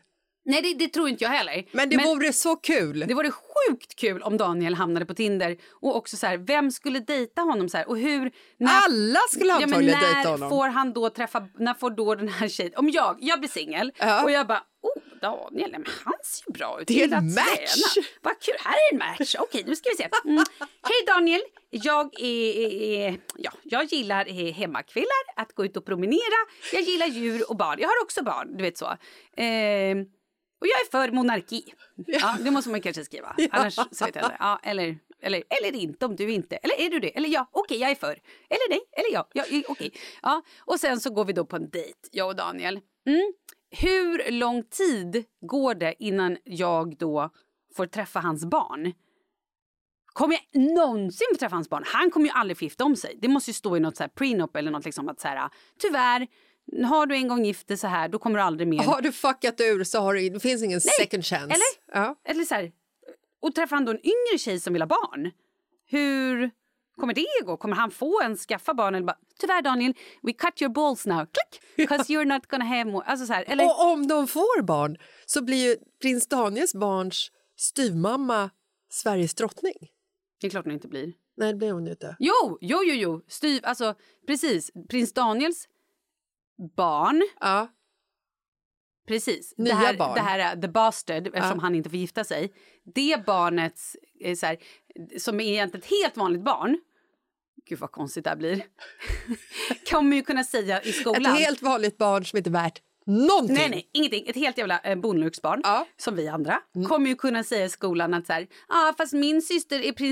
Nej, 0.50 0.62
det, 0.62 0.74
det 0.74 0.88
tror 0.88 1.08
inte 1.08 1.24
jag 1.24 1.30
heller. 1.30 1.64
Men 1.72 1.88
det 1.88 1.96
vore 1.96 2.32
så 2.32 2.56
kul. 2.56 3.04
Det 3.08 3.14
vore 3.14 3.30
sjukt 3.30 3.96
kul 3.96 4.22
om 4.22 4.36
Daniel 4.36 4.74
hamnade 4.74 5.06
på 5.06 5.14
Tinder. 5.14 5.56
Och 5.70 5.96
också 5.96 6.16
så 6.16 6.26
här, 6.26 6.36
vem 6.36 6.70
skulle 6.70 7.00
dejta 7.00 7.42
honom? 7.42 7.68
Så 7.68 7.76
här, 7.76 7.88
och 7.88 7.98
hur, 7.98 8.32
Alla 8.68 9.20
skulle 9.30 9.50
ja, 9.50 9.58
men 9.58 9.68
antagligen 9.68 9.98
när 10.00 10.14
dejta 10.14 10.30
honom. 10.30 10.50
får 10.50 10.68
han 10.68 10.92
då 10.92 11.10
träffa, 11.10 11.48
när 11.58 11.74
får 11.74 11.90
då 11.90 12.14
den 12.14 12.28
här 12.28 12.48
tjejen, 12.48 12.72
om 12.76 12.90
jag, 12.90 13.16
jag 13.20 13.38
blir 13.40 13.50
singel 13.50 13.92
Ja. 13.98 14.24
och 14.24 14.30
jag 14.30 14.46
bara, 14.46 14.62
oh 14.82 15.02
Daniel, 15.20 15.70
men 15.70 15.84
han 16.04 16.14
ser 16.24 16.44
ju 16.46 16.52
bra 16.52 16.78
ut. 16.80 16.88
Det 16.88 17.02
är 17.02 17.14
en 17.16 17.34
match. 17.34 17.44
träna. 17.46 18.06
Vad 18.22 18.40
kul, 18.40 18.54
här 18.64 18.72
är 18.74 18.92
en 18.92 18.98
match. 18.98 19.34
Okej, 19.38 19.64
nu 19.66 19.76
ska 19.76 19.90
vi 19.90 19.96
se. 19.96 20.08
Mm. 20.24 20.44
Hej 20.60 21.06
Daniel, 21.06 21.40
jag 21.70 22.20
är, 22.20 22.56
är, 22.82 23.20
ja, 23.36 23.50
jag 23.62 23.84
gillar 23.84 24.26
eh, 24.28 24.54
hemmakvällar, 24.54 25.22
att 25.36 25.52
gå 25.54 25.64
ut 25.64 25.76
och 25.76 25.84
promenera. 25.86 26.40
Jag 26.72 26.82
gillar 26.82 27.06
djur 27.06 27.50
och 27.50 27.56
barn. 27.56 27.78
Jag 27.80 27.88
har 27.88 28.02
också 28.02 28.22
barn, 28.24 28.56
du 28.56 28.62
vet 28.62 28.78
så. 28.78 28.86
Eh, 29.36 29.96
Och 30.60 30.66
jag 30.66 30.80
är 30.80 30.90
för 30.90 31.12
monarki. 31.12 31.74
Ja, 32.06 32.36
det 32.44 32.50
måste 32.50 32.70
man 32.70 32.80
kanske 32.80 33.04
skriva. 33.04 33.36
Annars 33.50 33.74
så 33.74 34.04
vet 34.04 34.14
jag 34.14 34.24
inte. 34.24 34.36
Ja, 34.38 34.60
eller, 34.62 34.98
eller, 35.22 35.42
eller 35.48 35.78
inte 35.78 36.06
om 36.06 36.16
du 36.16 36.32
inte. 36.32 36.56
Eller 36.56 36.80
är 36.80 36.90
du 36.90 37.00
det? 37.00 37.16
Eller 37.16 37.28
ja, 37.28 37.48
okej 37.52 37.78
jag 37.78 37.90
är 37.90 37.94
för. 37.94 38.10
Eller 38.48 38.70
nej, 38.70 38.80
eller 38.92 39.12
ja, 39.12 39.28
ja 39.32 39.44
okej. 39.68 39.92
Ja, 40.22 40.42
och 40.58 40.80
sen 40.80 41.00
så 41.00 41.10
går 41.10 41.24
vi 41.24 41.32
då 41.32 41.44
på 41.44 41.56
en 41.56 41.70
dejt, 41.70 41.98
jag 42.10 42.28
och 42.28 42.36
Daniel. 42.36 42.80
Mm. 43.06 43.32
Hur 43.70 44.30
lång 44.30 44.62
tid 44.62 45.24
går 45.40 45.74
det 45.74 45.94
innan 45.98 46.36
jag 46.44 46.96
då 46.96 47.30
får 47.76 47.86
träffa 47.86 48.20
hans 48.20 48.44
barn? 48.44 48.92
Kommer 50.12 50.36
jag 50.52 50.62
någonsin 50.62 51.26
få 51.32 51.38
träffa 51.38 51.56
hans 51.56 51.70
barn? 51.70 51.84
Han 51.86 52.10
kommer 52.10 52.26
ju 52.26 52.32
aldrig 52.32 52.62
gifta 52.62 52.84
om 52.84 52.96
sig. 52.96 53.18
Det 53.22 53.28
måste 53.28 53.50
ju 53.50 53.54
stå 53.54 53.76
i 53.76 53.80
något 53.80 53.96
så 53.96 54.02
här 54.02 54.08
prenup 54.08 54.56
eller 54.56 54.70
något 54.70 54.84
liksom 54.84 55.08
att 55.08 55.20
så 55.20 55.28
här, 55.28 55.50
tyvärr, 55.78 56.26
har 56.84 57.06
du 57.06 57.14
en 57.14 57.28
gång 57.28 57.44
gift 57.44 57.68
dig 57.68 57.76
så 57.76 57.86
här, 57.86 58.08
då 58.08 58.18
kommer 58.18 58.38
du 58.38 58.42
aldrig 58.42 58.68
mer. 58.68 58.78
Har 58.78 59.00
du 59.02 59.12
fuckat 59.12 59.60
ur 59.60 59.84
så 59.84 60.00
har 60.00 60.14
du, 60.14 60.28
det 60.28 60.40
finns 60.40 60.62
ingen 60.62 60.80
second 60.80 61.24
chance. 61.24 61.44
Eller? 61.44 62.00
Ja. 62.00 62.14
Eller 62.24 62.44
så 62.44 62.54
här, 62.54 62.72
och 63.42 63.54
träffar 63.54 63.76
han 63.76 63.84
då 63.84 63.92
en 63.92 64.06
yngre 64.06 64.38
tjej 64.38 64.60
som 64.60 64.72
vill 64.72 64.82
ha 64.82 64.86
barn? 64.86 65.30
Hur 65.86 66.50
kommer 66.96 67.14
det 67.14 67.26
gå? 67.44 67.56
Kommer 67.56 67.76
han 67.76 67.90
få 67.90 68.20
en 68.22 68.36
skaffa 68.36 68.74
barn? 68.74 68.94
Eller 68.94 69.06
bara, 69.06 69.18
tyvärr 69.38 69.62
Daniel, 69.62 69.94
we 70.22 70.32
cut 70.32 70.62
your 70.62 70.72
balls 70.72 71.06
now. 71.06 71.18
Click! 71.26 71.62
Because 71.76 72.12
you're 72.12 72.24
not 72.24 72.46
gonna 72.46 72.64
have 72.64 72.84
more. 72.84 73.04
Alltså 73.06 73.26
så 73.26 73.32
här, 73.32 73.44
eller, 73.48 73.64
Och 73.64 73.92
om 73.92 74.06
de 74.06 74.26
får 74.28 74.62
barn 74.62 74.96
så 75.26 75.42
blir 75.44 75.68
ju 75.70 75.76
prins 76.02 76.26
Daniels 76.28 76.74
barns 76.74 77.30
styvmamma 77.56 78.50
Sveriges 78.90 79.34
drottning. 79.34 79.74
det 80.40 80.46
är 80.46 80.50
klart 80.50 80.64
hon 80.64 80.74
inte 80.74 80.88
blir. 80.88 81.12
Nej, 81.36 81.52
det 81.52 81.58
blir 81.58 81.72
hon 81.72 81.88
inte. 81.88 82.16
Jo, 82.18 82.58
jo, 82.60 82.82
jo, 82.84 82.94
jo. 82.94 83.22
Styv, 83.28 83.60
alltså 83.64 83.94
precis. 84.26 84.70
Prins 84.88 85.12
Daniels 85.12 85.68
barn, 86.76 87.22
Ja. 87.40 87.68
precis. 89.08 89.54
Nya 89.56 89.74
det 89.74 89.80
här, 89.80 89.96
barn. 89.96 90.14
Det 90.14 90.20
här 90.20 90.38
är 90.38 90.60
the 90.60 90.68
bastard, 90.68 91.26
eftersom 91.26 91.58
han 91.58 91.74
inte 91.74 91.90
får 91.90 91.98
gifta 91.98 92.24
sig. 92.24 92.52
Det 92.94 93.26
barnets, 93.26 93.96
eh, 94.20 94.34
så 94.36 94.46
här, 94.46 94.58
som 95.18 95.40
är 95.40 95.44
egentligen 95.44 95.82
ett 95.84 95.90
helt 95.90 96.16
vanligt 96.16 96.44
barn, 96.44 96.80
gud 97.68 97.78
vad 97.78 97.92
konstigt 97.92 98.24
det 98.24 98.30
här 98.30 98.36
blir, 98.36 98.66
kommer 99.90 100.16
ju 100.16 100.22
kunna 100.22 100.44
säga 100.44 100.82
i 100.82 100.92
skolan. 100.92 101.22
Ett 101.32 101.38
helt 101.38 101.62
vanligt 101.62 101.98
barn 101.98 102.24
som 102.24 102.36
inte 102.36 102.50
är 102.50 102.52
värt 102.52 102.82
någonting. 103.06 103.54
Nej, 103.56 103.70
nej, 103.70 103.90
ingenting. 103.92 104.24
Ett 104.28 104.36
helt 104.36 104.58
jävla 104.58 104.78
eh, 104.80 104.96
bonluxbarn, 104.98 105.60
Ja. 105.64 105.86
som 105.96 106.16
vi 106.16 106.28
andra, 106.28 106.60
kommer 106.88 107.08
ju 107.08 107.14
kunna 107.16 107.44
säga 107.44 107.64
i 107.64 107.68
skolan 107.68 108.14
att 108.14 108.26
så 108.26 108.32
här, 108.32 108.46
ah, 108.68 108.92
fast 108.98 109.12
min 109.12 109.42
syster 109.42 109.80
är, 109.80 110.02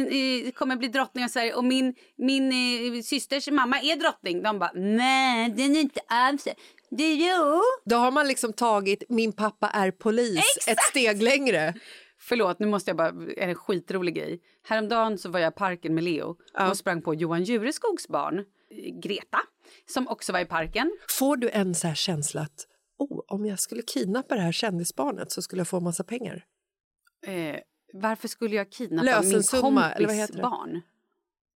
eh, 0.47 0.51
kommer 0.53 0.77
bli 0.77 0.89
drottning 0.89 1.25
och, 1.25 1.31
så 1.31 1.39
här, 1.39 1.57
och 1.57 1.65
min, 1.65 1.95
min 2.19 2.53
eh, 2.97 3.03
systers 3.03 3.49
mamma 3.51 3.81
är 3.81 3.97
drottning. 3.97 4.43
De 4.43 4.59
bara, 4.59 4.73
nej, 4.75 5.51
den 5.51 5.77
är 5.77 5.81
inte 5.81 6.01
alls 6.09 6.45
det. 6.45 6.55
Jo. 7.15 7.61
Då 7.85 7.97
har 7.97 8.11
man 8.11 8.29
liksom 8.29 8.53
tagit 8.53 9.03
min 9.09 9.33
pappa 9.33 9.69
är 9.69 9.91
polis 9.91 10.69
ett 10.69 10.81
steg 10.91 11.23
längre. 11.23 11.75
Förlåt, 12.21 12.59
nu 12.59 12.67
måste 12.67 12.91
jag 12.91 12.97
bara, 12.97 13.13
en 13.37 13.55
skitrolig 13.55 14.15
grej. 14.15 14.41
Häromdagen 14.69 15.19
så 15.19 15.29
var 15.29 15.41
jag 15.41 15.53
i 15.53 15.57
parken 15.57 15.95
med 15.95 16.05
Leo 16.05 16.37
och 16.71 16.77
sprang 16.77 17.03
på 17.03 17.15
Johan 17.15 17.45
Jureskogs 17.45 18.09
barn, 18.09 18.39
eh, 18.39 18.45
Greta, 19.03 19.41
som 19.87 20.09
också 20.09 20.33
var 20.33 20.41
i 20.41 20.45
parken. 20.45 20.91
Får 21.19 21.37
du 21.37 21.51
en 21.51 21.75
så 21.75 21.95
känsla 21.95 22.41
att 22.41 22.67
oh, 22.99 23.21
om 23.29 23.47
jag 23.47 23.61
skulle 23.61 23.83
kidnappa 23.83 24.35
det 24.35 24.41
här 24.41 24.53
kändisbarnet 24.53 25.33
så 25.33 25.43
skulle 25.43 25.61
jag 25.61 25.69
få 25.69 25.81
massa 25.81 26.05
pengar? 26.05 26.45
Eh, 27.27 27.57
varför 27.93 28.29
skulle 28.29 28.57
jag 28.57 28.73
kidnappa 28.73 29.05
Lösensumma, 29.05 29.71
min 29.71 29.79
eller 29.79 29.91
vad 29.91 30.17
kompis 30.17 30.21
heter 30.21 30.35
det? 30.35 30.43
barn? 30.43 30.81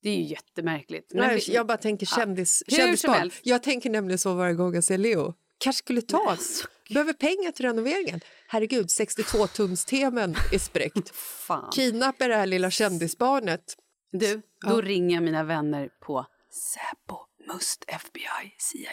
Det 0.03 0.09
är 0.11 0.16
ju 0.16 0.22
jättemärkligt. 0.22 1.11
Nej, 1.14 1.43
vi- 1.47 1.55
jag 1.55 1.66
bara 1.66 1.78
tänker 1.78 2.07
kändis, 2.07 2.62
som 2.68 2.76
kändisbarn. 2.76 3.30
Jag 3.43 3.62
tänker 3.62 3.90
nämligen 3.90 4.18
så 4.18 4.34
varje 4.34 4.55
gång 4.55 4.74
jag 4.74 4.84
ser 4.84 4.99
Leo. 4.99 5.34
Kanske 5.59 5.78
skulle 5.78 6.03
ta 6.03 6.30
alltså, 6.30 6.66
Behöver 6.90 7.12
pengar 7.12 7.53
till 7.53 7.64
renoveringen. 7.64 8.20
Herregud, 8.49 8.86
62-tumstemen 8.86 10.36
är 10.53 10.59
spräckt. 10.59 11.12
Kidnappa 11.74 12.28
det 12.28 12.34
här 12.34 12.47
lilla 12.47 12.70
kändisbarnet. 12.70 13.76
Du, 14.12 14.43
då 14.68 14.80
ringer 14.80 15.14
jag 15.16 15.22
mina 15.24 15.45
vänner 15.45 15.88
på 16.01 16.26
Säpo, 16.51 17.16
Must, 17.53 17.84
FBI, 17.88 18.55
CIA 18.59 18.90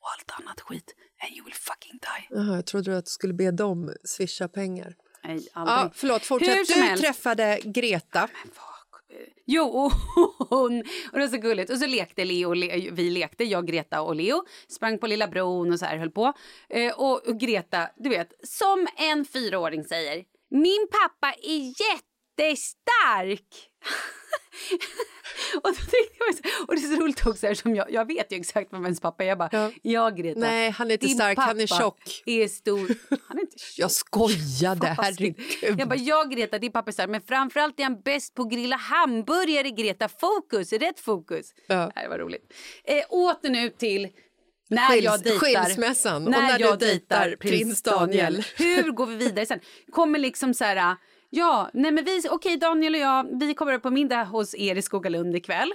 och 0.00 0.08
allt 0.18 0.40
annat 0.40 0.60
skit. 0.60 0.94
And 1.22 1.36
you 1.36 1.44
will 1.44 1.54
fucking 1.54 1.98
die. 1.98 2.36
Jaha, 2.36 2.54
jag 2.54 2.66
trodde 2.66 2.98
att 2.98 3.04
du 3.04 3.10
skulle 3.10 3.32
be 3.34 3.50
dem 3.50 3.94
swisha 4.04 4.48
pengar. 4.48 4.94
Nej, 5.24 5.48
aldrig. 5.52 5.76
Ja, 5.76 5.90
förlåt, 5.94 6.24
fortsätt. 6.24 6.68
Du 6.68 6.74
helst. 6.74 7.04
träffade 7.04 7.60
Greta. 7.64 8.28
Jo, 9.46 9.64
och 9.64 9.92
hon, 10.48 10.80
och 11.12 11.18
det 11.18 11.20
var 11.20 11.28
så 11.28 11.36
gulligt. 11.36 11.70
Och 11.70 11.78
så 11.78 11.86
lekte 11.86 12.24
Leo, 12.24 12.48
och 12.48 12.56
Le, 12.56 12.90
vi 12.92 13.10
lekte, 13.10 13.44
jag, 13.44 13.66
Greta 13.66 14.00
och 14.02 14.16
Leo. 14.16 14.44
Sprang 14.68 14.98
på 14.98 15.06
lilla 15.06 15.28
bron 15.28 15.72
och 15.72 15.78
så 15.78 15.84
här 15.84 15.96
höll 15.96 16.10
på. 16.10 16.32
Eh, 16.68 16.92
och, 16.94 17.28
och 17.28 17.40
Greta, 17.40 17.88
du 17.96 18.08
vet, 18.08 18.32
som 18.42 18.86
en 18.96 19.24
fyraåring 19.24 19.84
säger, 19.84 20.24
min 20.50 20.88
pappa 20.90 21.34
är 21.42 21.58
jättestark. 21.58 22.11
och, 25.62 25.70
då 25.70 25.74
tänkte 25.74 26.16
jag, 26.18 26.34
så- 26.34 26.42
och 26.68 26.74
det 26.76 26.82
är 26.82 26.96
så 26.96 27.02
roligt 27.02 27.26
också 27.26 27.46
eftersom 27.46 27.74
jag, 27.76 27.92
jag 27.92 28.06
vet 28.06 28.32
ju 28.32 28.36
exakt 28.36 28.72
vem 28.72 28.84
ens 28.84 29.00
pappa 29.00 29.24
är. 29.24 29.28
Jag 29.28 29.38
bara, 29.38 29.48
ja, 29.52 29.70
Ja. 29.82 30.10
Greta. 30.10 30.40
Nej, 30.40 30.70
han 30.70 30.90
är 30.90 30.94
inte 30.94 31.06
din 31.06 31.14
stark, 31.16 31.38
han 31.38 31.60
är 31.60 31.66
tjock. 31.66 32.22
är 32.26 32.48
stor. 32.48 32.88
Han 33.28 33.38
är 33.38 33.42
inte 33.42 33.58
tjock. 33.58 33.72
Jag 33.78 33.90
skojade, 33.90 34.86
herregud. 34.86 35.78
Jag 35.78 35.88
bara, 35.88 35.96
ja 35.98 36.24
Greta, 36.24 36.58
din 36.58 36.72
pappa 36.72 36.90
är 36.90 36.92
stark, 36.92 37.10
men 37.10 37.22
framförallt 37.22 37.80
är 37.80 37.84
han 37.84 38.00
bäst 38.00 38.34
på 38.34 38.42
att 38.42 38.50
grilla 38.50 38.76
hamburgare 38.76 39.70
Greta. 39.70 40.08
Fokus, 40.08 40.72
rätt 40.72 41.00
fokus. 41.00 41.54
Ja. 41.66 41.90
Det 41.94 42.08
var 42.08 42.18
roligt. 42.18 42.52
Eh, 42.84 43.02
åter 43.08 43.50
nu 43.50 43.70
till 43.70 44.08
när 44.70 44.88
Skils- 44.88 45.04
jag 45.04 45.22
dejtar. 45.22 45.46
skilsmässan 45.64 46.24
och 46.24 46.30
när 46.30 46.58
du 46.58 46.76
dejtar 46.76 47.36
prins 47.40 47.82
Daniel. 47.82 48.44
Hur 48.56 48.90
går 48.90 49.06
vi 49.06 49.16
vidare 49.16 49.46
sen? 49.46 49.60
Kommer 49.90 50.18
liksom 50.18 50.54
så 50.54 50.64
här... 50.64 50.96
Ja, 51.34 51.70
nej 51.72 51.92
men 51.92 52.04
vi, 52.04 52.22
okej 52.30 52.56
Daniel 52.56 52.94
och 52.94 53.00
jag, 53.00 53.38
vi 53.40 53.54
kommer 53.54 53.78
på 53.78 53.90
middag 53.90 54.24
hos 54.24 54.54
er 54.54 54.76
i 54.76 54.82
Skogalund 54.82 55.36
ikväll. 55.36 55.72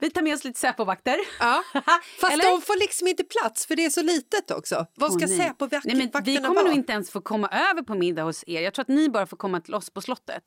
Vi 0.00 0.10
tar 0.10 0.22
med 0.22 0.34
oss 0.34 0.44
lite 0.44 0.58
Säpovakter. 0.60 1.12
Mm. 1.14 1.24
Ja. 1.40 1.62
Fast 2.20 2.32
Eller? 2.32 2.44
de 2.44 2.62
får 2.62 2.80
liksom 2.80 3.08
inte 3.08 3.24
plats 3.24 3.66
för 3.66 3.76
det 3.76 3.84
är 3.84 3.90
så 3.90 4.02
litet 4.02 4.50
också. 4.50 4.86
Vad 4.94 5.12
ska 5.12 5.26
nej. 5.26 5.38
Säpovakterna 5.38 5.94
men 5.94 6.24
Vi 6.24 6.36
kommer 6.36 6.54
vara? 6.54 6.64
nog 6.64 6.74
inte 6.74 6.92
ens 6.92 7.10
få 7.10 7.20
komma 7.20 7.48
över 7.48 7.82
på 7.82 7.94
middag 7.94 8.22
hos 8.22 8.44
er. 8.46 8.60
Jag 8.62 8.74
tror 8.74 8.82
att 8.82 8.88
ni 8.88 9.08
bara 9.08 9.26
får 9.26 9.36
komma 9.36 9.60
till 9.60 9.74
oss 9.74 9.90
på 9.90 10.00
slottet. 10.00 10.42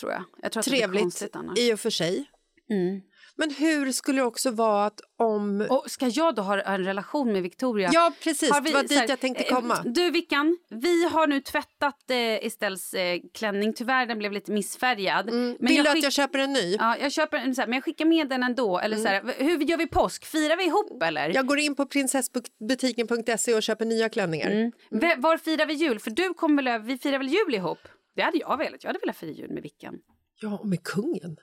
Tror 0.00 0.12
jag. 0.12 0.24
jag 0.42 0.52
tror 0.52 0.62
Trevligt 0.62 1.22
i 1.56 1.72
och 1.72 1.80
för 1.80 1.90
sig. 1.90 2.30
Mm. 2.70 3.00
Men 3.38 3.50
hur 3.50 3.92
skulle 3.92 4.20
det 4.20 4.24
också 4.26 4.50
vara 4.50 4.86
att 4.86 5.00
om... 5.18 5.66
Och 5.70 5.84
ska 5.90 6.06
jag 6.08 6.34
då 6.34 6.42
ha 6.42 6.60
en 6.62 6.84
relation 6.84 7.32
med 7.32 7.42
Victoria? 7.42 7.90
Ja, 7.92 8.12
precis. 8.22 8.50
Har 8.50 8.60
Det 8.60 8.72
var 8.72 8.82
dit 8.82 8.98
här, 8.98 9.08
jag 9.08 9.20
tänkte 9.20 9.44
eh, 9.44 9.54
komma. 9.54 9.82
Du 9.84 10.10
Vickan, 10.10 10.58
vi 10.70 11.04
har 11.08 11.26
nu 11.26 11.40
tvättat 11.40 12.10
eh, 12.10 12.16
Estelles 12.18 12.94
eh, 12.94 13.20
klänning. 13.34 13.72
Tyvärr 13.72 14.06
den 14.06 14.18
blev 14.18 14.32
lite 14.32 14.52
missfärgad. 14.52 15.26
Men 15.26 15.56
Vill 15.60 15.84
du 15.84 15.90
att 15.90 16.02
jag 16.02 16.12
köper 16.12 16.38
en 16.38 16.52
ny? 16.52 16.76
Ja, 16.80 16.96
jag 17.00 17.12
köper 17.12 17.36
en 17.38 17.54
så 17.54 17.60
här, 17.62 17.68
men 17.68 17.74
jag 17.76 17.84
skickar 17.84 18.04
med 18.04 18.28
den 18.28 18.42
ändå. 18.42 18.78
Eller 18.78 18.96
så 18.96 19.08
här, 19.08 19.34
hur 19.38 19.58
gör 19.60 19.76
vi 19.76 19.86
påsk? 19.86 20.24
Firar 20.24 20.56
vi 20.56 20.64
ihop 20.64 21.02
eller? 21.02 21.28
Jag 21.34 21.46
går 21.46 21.58
in 21.58 21.74
på 21.74 21.86
prinsessbutiken.se 21.86 23.54
och 23.54 23.62
köper 23.62 23.84
nya 23.84 24.08
klänningar. 24.08 24.50
Mm. 24.50 24.72
V- 24.90 25.14
Var 25.18 25.36
firar 25.36 25.66
vi 25.66 25.74
jul? 25.74 25.98
För 25.98 26.10
du 26.10 26.34
kommer 26.34 26.56
väl 26.62 26.68
över, 26.68 26.84
vi 26.86 26.98
firar 26.98 27.18
väl 27.18 27.28
jul 27.28 27.54
ihop? 27.54 27.78
Det 28.16 28.22
hade 28.22 28.38
jag 28.38 28.56
velat. 28.56 28.84
Jag 28.84 28.88
hade 28.88 28.98
velat 28.98 29.16
fira 29.16 29.30
jul 29.30 29.50
med 29.50 29.62
Vickan. 29.62 29.94
Ja, 30.40 30.58
och 30.58 30.68
med 30.68 30.82
kungen. 30.82 31.36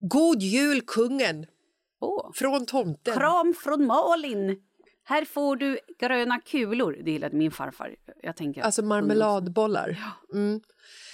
God 0.00 0.42
jul, 0.42 0.80
kungen! 0.80 1.46
Åh. 2.00 2.32
Från 2.34 2.66
tomten. 2.66 3.14
Kram 3.14 3.54
från 3.54 3.86
Malin! 3.86 4.62
Här 5.04 5.24
får 5.24 5.56
du 5.56 5.78
gröna 5.98 6.40
kulor. 6.40 6.98
Det 7.04 7.10
gillade 7.10 7.36
min 7.36 7.50
farfar. 7.50 7.94
Jag 8.22 8.36
tänker. 8.36 8.62
Alltså 8.62 8.82
marmeladbollar. 8.82 9.98
Mm. 10.32 10.60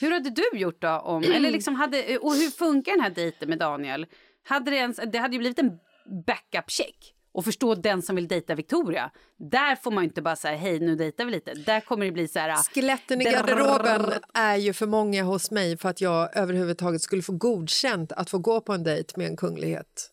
Hur 0.00 0.10
hade 0.10 0.30
du 0.30 0.58
gjort 0.58 0.82
då? 0.82 0.88
Om, 0.88 1.22
eller 1.22 1.50
liksom 1.58 1.74
hade, 1.74 2.18
och 2.18 2.34
hur 2.34 2.50
funkar 2.50 2.92
den 2.92 3.00
här 3.00 3.10
dejten 3.10 3.48
med 3.48 3.58
Daniel? 3.58 4.06
Hade 4.44 4.70
det, 4.70 4.76
ens, 4.76 5.00
det 5.12 5.18
hade 5.18 5.32
ju 5.34 5.38
blivit 5.38 5.58
en 5.58 5.78
backup-check. 6.26 7.14
Och 7.34 7.44
förstå 7.44 7.74
den 7.74 8.02
som 8.02 8.16
vill 8.16 8.28
dejta 8.28 8.54
Victoria. 8.54 9.10
Där 9.36 9.76
får 9.76 9.90
man 9.90 10.04
inte 10.04 10.22
bara 10.22 10.36
säga 10.36 10.56
hej 10.56 10.80
nu 10.80 10.96
dejtar 10.96 11.24
vi 11.24 11.30
lite. 11.30 11.54
Där 11.54 11.80
kommer 11.80 12.06
det 12.06 12.12
bli 12.12 12.28
så 12.28 12.38
här... 12.38 12.56
Skeletten 12.56 13.20
i 13.20 13.24
garderoben 13.24 14.12
är 14.34 14.56
ju 14.56 14.72
för 14.72 14.86
många 14.86 15.22
hos 15.22 15.50
mig 15.50 15.76
för 15.76 15.88
att 15.88 16.00
jag 16.00 16.36
överhuvudtaget 16.36 17.02
skulle 17.02 17.22
få 17.22 17.32
godkänt 17.32 18.12
att 18.12 18.30
få 18.30 18.38
gå 18.38 18.60
på 18.60 18.72
en 18.72 18.84
dejt 18.84 19.12
med 19.16 19.26
en 19.26 19.36
kunglighet. 19.36 20.10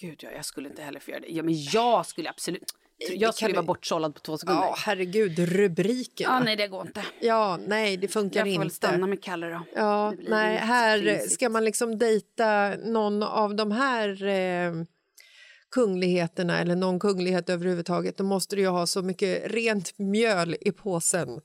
Gud, 0.00 0.20
ja, 0.22 0.28
jag 0.36 0.44
skulle 0.44 0.68
inte 0.68 0.82
heller 0.82 1.00
få 1.00 1.10
göra 1.10 1.20
det. 1.20 1.28
Ja, 1.28 1.42
men 1.42 1.54
jag 1.62 2.06
skulle 2.06 2.30
absolut... 2.30 2.74
Jag 3.10 3.34
skulle 3.34 3.54
vara 3.54 3.66
bortsållad 3.66 4.14
på 4.14 4.20
två 4.20 4.38
sekunder. 4.38 4.62
Ja, 4.62 4.68
Ja, 4.68 4.74
herregud, 4.78 5.38
rubrikerna. 5.38 6.40
nej, 6.40 6.56
det 6.56 6.68
går 6.68 6.86
inte. 6.86 7.04
Ja, 7.20 7.58
nej, 7.66 7.96
det 7.96 8.08
funkar 8.08 8.40
Jag 8.40 8.44
får 8.46 8.48
inte. 8.52 8.58
väl 8.58 8.70
stanna 8.70 9.06
med 9.06 9.22
Kalle 9.22 9.48
då. 9.48 9.62
Ja, 9.74 10.10
nej, 10.28 10.52
inte 10.54 10.64
här 10.66 11.18
ska 11.28 11.48
man 11.48 11.64
liksom 11.64 11.98
dejta 11.98 12.68
någon 12.76 13.22
av 13.22 13.54
de 13.56 13.70
här 13.70 14.24
eh, 14.24 14.72
kungligheterna 15.70 16.58
eller 16.58 16.76
någon 16.76 16.98
kunglighet 16.98 17.50
överhuvudtaget 17.50 18.16
då 18.16 18.24
måste 18.24 18.56
du 18.56 18.62
ju 18.62 18.68
ha 18.68 18.86
så 18.86 19.02
mycket 19.02 19.52
rent 19.52 19.98
mjöl 19.98 20.56
i 20.60 20.72
påsen. 20.72 21.40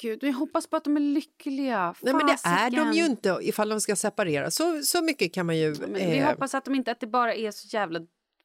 Gud, 0.00 0.22
jag 0.22 0.32
hoppas 0.32 0.66
på 0.66 0.76
att 0.76 0.84
de 0.84 0.96
är 0.96 1.00
lyckliga. 1.00 1.94
Nej, 2.00 2.14
men 2.14 2.26
det 2.26 2.38
är 2.44 2.70
de 2.70 2.92
ju 2.92 3.06
inte 3.06 3.38
ifall 3.42 3.68
de 3.68 3.80
ska 3.80 3.96
separera. 3.96 4.50
Så, 4.50 4.82
så 4.82 5.02
mycket 5.02 5.34
kan 5.34 5.46
man 5.46 5.56
ju... 5.58 5.74
Men 5.80 5.94
vi 5.94 6.18
eh, 6.18 6.28
hoppas 6.28 6.54
att, 6.54 6.64
de 6.64 6.74
inte, 6.74 6.92
att 6.92 7.00
det 7.00 7.06
bara 7.06 7.34
är 7.34 7.50
så 7.50 7.76
jävla 7.76 8.00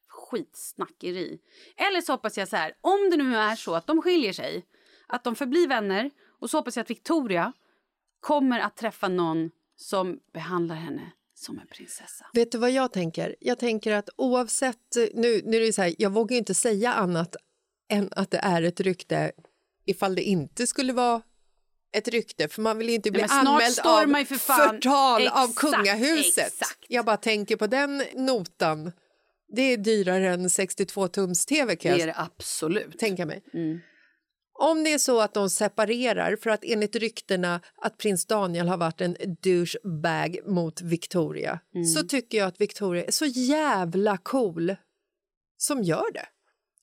skitsnackeri. 0.08 1.38
Eller 1.76 2.00
så 2.00 2.12
hoppas 2.12 2.38
jag 2.38 2.48
så 2.48 2.56
här, 2.56 2.72
om 2.80 3.10
det 3.10 3.16
nu 3.16 3.36
är 3.36 3.56
så 3.56 3.74
att 3.74 3.86
de 3.86 4.02
skiljer 4.02 4.32
sig 4.32 4.66
att 5.06 5.24
de 5.24 5.34
förblir 5.34 5.68
vänner 5.68 6.10
och 6.40 6.50
så 6.50 6.58
hoppas 6.58 6.76
jag 6.76 6.82
att 6.82 6.90
Victoria 6.90 7.52
kommer 8.20 8.60
att 8.60 8.76
träffa 8.76 9.08
någon 9.08 9.50
som 9.76 10.18
behandlar 10.32 10.76
henne 10.76 11.12
som 11.38 11.58
en 11.58 11.66
prinsessa. 11.66 12.26
Vet 12.32 12.52
du 12.52 12.58
vad 12.58 12.70
jag 12.70 12.92
tänker? 12.92 13.36
Jag 13.40 13.58
tänker 13.58 13.92
att 13.92 14.08
oavsett... 14.16 14.96
Nu, 15.14 15.40
nu 15.44 15.56
är 15.56 15.60
det 15.60 15.72
så 15.72 15.82
här, 15.82 15.94
jag 15.98 16.10
vågar 16.10 16.36
inte 16.36 16.54
säga 16.54 16.92
annat 16.92 17.36
än 17.90 18.08
att 18.12 18.30
det 18.30 18.38
är 18.42 18.62
ett 18.62 18.80
rykte 18.80 19.32
ifall 19.86 20.14
det 20.14 20.22
inte 20.22 20.66
skulle 20.66 20.92
vara 20.92 21.22
ett 21.92 22.08
rykte, 22.08 22.48
för 22.48 22.62
man 22.62 22.78
vill 22.78 22.88
ju 22.88 22.94
inte 22.94 23.10
bli 23.10 23.20
Nej, 23.20 23.30
anmäld 23.30 23.78
av 23.84 24.24
för 24.24 24.34
fan- 24.36 24.68
förtal 24.70 25.28
av 25.28 25.50
Exakt, 25.50 25.58
kungahuset. 25.76 26.46
exakt. 26.46 26.84
Jag 26.88 27.04
bara 27.04 27.16
tänker 27.16 27.56
på 27.56 27.66
den 27.66 28.02
notan. 28.14 28.92
Det 29.48 29.62
är 29.62 29.76
dyrare 29.76 30.28
än 30.34 30.48
62-tums-tv 30.48 31.76
kan 31.76 31.92
Det 31.92 31.98
jag 31.98 32.02
är 32.02 32.06
det 32.06 32.18
absolut. 32.20 32.98
tänka 32.98 33.26
mig. 33.26 33.42
Mm. 33.54 33.78
Om 34.58 34.84
det 34.84 34.92
är 34.92 34.98
så 34.98 35.20
att 35.20 35.34
de 35.34 35.50
separerar 35.50 36.36
för 36.36 36.50
att 36.50 36.64
enligt 36.64 36.96
ryktena 36.96 37.60
att 37.76 37.98
prins 37.98 38.26
Daniel 38.26 38.68
har 38.68 38.76
varit 38.76 39.00
en 39.00 39.16
douchebag 39.42 40.38
mot 40.46 40.80
Victoria 40.80 41.60
Mm. 41.74 41.84
så 41.84 42.02
tycker 42.02 42.38
jag 42.38 42.46
att 42.46 42.60
Victoria 42.60 43.04
är 43.04 43.10
så 43.10 43.24
jävla 43.26 44.16
cool 44.16 44.76
som 45.56 45.82
gör 45.82 46.12
det. 46.12 46.26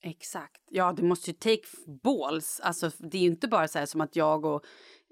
Exakt. 0.09 0.61
Ja, 0.71 0.93
du 0.97 1.03
måste 1.03 1.29
ju 1.29 1.33
take 1.33 1.61
balls. 2.03 2.59
Alltså, 2.63 2.91
det 2.99 3.17
är 3.17 3.21
ju 3.21 3.27
inte 3.27 3.47
bara 3.47 3.67
så 3.67 3.79
här 3.79 3.85
som 3.85 4.01
att 4.01 4.15
jag 4.15 4.45
och 4.45 4.63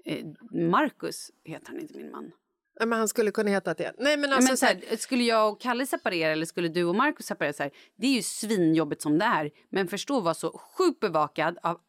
eh, 0.04 0.26
Marcus, 0.70 1.30
heter 1.44 1.66
han 1.66 1.80
inte 1.80 1.94
min 1.98 2.10
man? 2.10 2.30
Ja, 2.78 2.86
Men 2.86 2.98
han 2.98 3.08
skulle 3.08 3.30
kunna 3.30 3.50
heta 3.50 3.74
det. 3.74 3.92
Nej, 3.98 4.16
men 4.16 4.30
Nej, 4.30 4.36
alltså, 4.36 4.50
men 4.50 4.56
så 4.56 4.66
här, 4.66 4.96
skulle 4.96 5.24
jag 5.24 5.52
och 5.52 5.60
Kalle 5.60 5.86
separera 5.86 6.32
eller 6.32 6.46
skulle 6.46 6.68
du 6.68 6.84
och 6.84 6.94
Marcus 6.94 7.26
separera? 7.26 7.52
Så 7.52 7.62
här, 7.62 7.72
det 7.96 8.06
är 8.06 8.12
ju 8.12 8.22
svinjobbigt 8.22 9.02
som 9.02 9.18
det 9.18 9.24
är. 9.24 9.50
Men 9.70 9.88
förstå 9.88 10.18
att 10.18 10.24
vara 10.24 10.34
så 10.34 10.58
sjukt 10.58 11.00
bevakad 11.00 11.58
av 11.62 11.80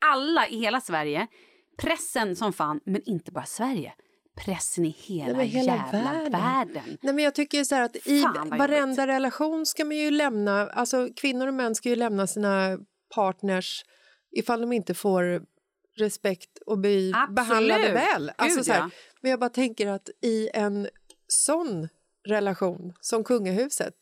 alla 0.00 0.48
i 0.48 0.58
hela 0.58 0.80
Sverige. 0.80 1.26
Pressen 1.78 2.36
som 2.36 2.52
fan, 2.52 2.80
men 2.84 3.02
inte 3.04 3.32
bara 3.32 3.44
Sverige. 3.44 3.92
Pressen 4.44 4.84
i 4.84 4.96
hela, 4.98 5.36
Nej, 5.36 5.46
hela 5.46 5.76
jävla 5.76 6.12
världen. 6.12 6.32
världen. 6.32 6.98
Nej, 7.02 7.14
men 7.14 7.24
jag 7.24 7.34
tycker 7.34 7.64
så 7.64 7.74
här 7.74 7.82
att 7.82 7.96
i 8.06 8.24
varenda 8.58 9.06
relation 9.06 9.66
ska 9.66 9.84
man 9.84 9.96
ju 9.96 10.10
lämna... 10.10 10.66
Alltså 10.68 11.08
kvinnor 11.16 11.46
och 11.46 11.54
män 11.54 11.74
ska 11.74 11.88
ju 11.88 11.96
lämna 11.96 12.26
sina 12.26 12.78
partners 13.14 13.84
ifall 14.36 14.60
de 14.60 14.72
inte 14.72 14.94
får 14.94 15.42
respekt 15.96 16.58
och 16.66 16.78
bli 16.78 17.12
Absolut. 17.14 17.36
behandlade 17.36 17.92
väl. 17.92 18.32
Alltså, 18.36 18.58
Gud, 18.58 18.66
så 18.66 18.72
här, 18.72 18.80
ja. 18.80 18.90
Men 19.20 19.30
jag 19.30 19.40
bara 19.40 19.50
tänker 19.50 19.86
att 19.86 20.10
i 20.22 20.48
en 20.54 20.88
sån 21.28 21.88
relation 22.28 22.92
som 23.00 23.24
kungahuset 23.24 23.94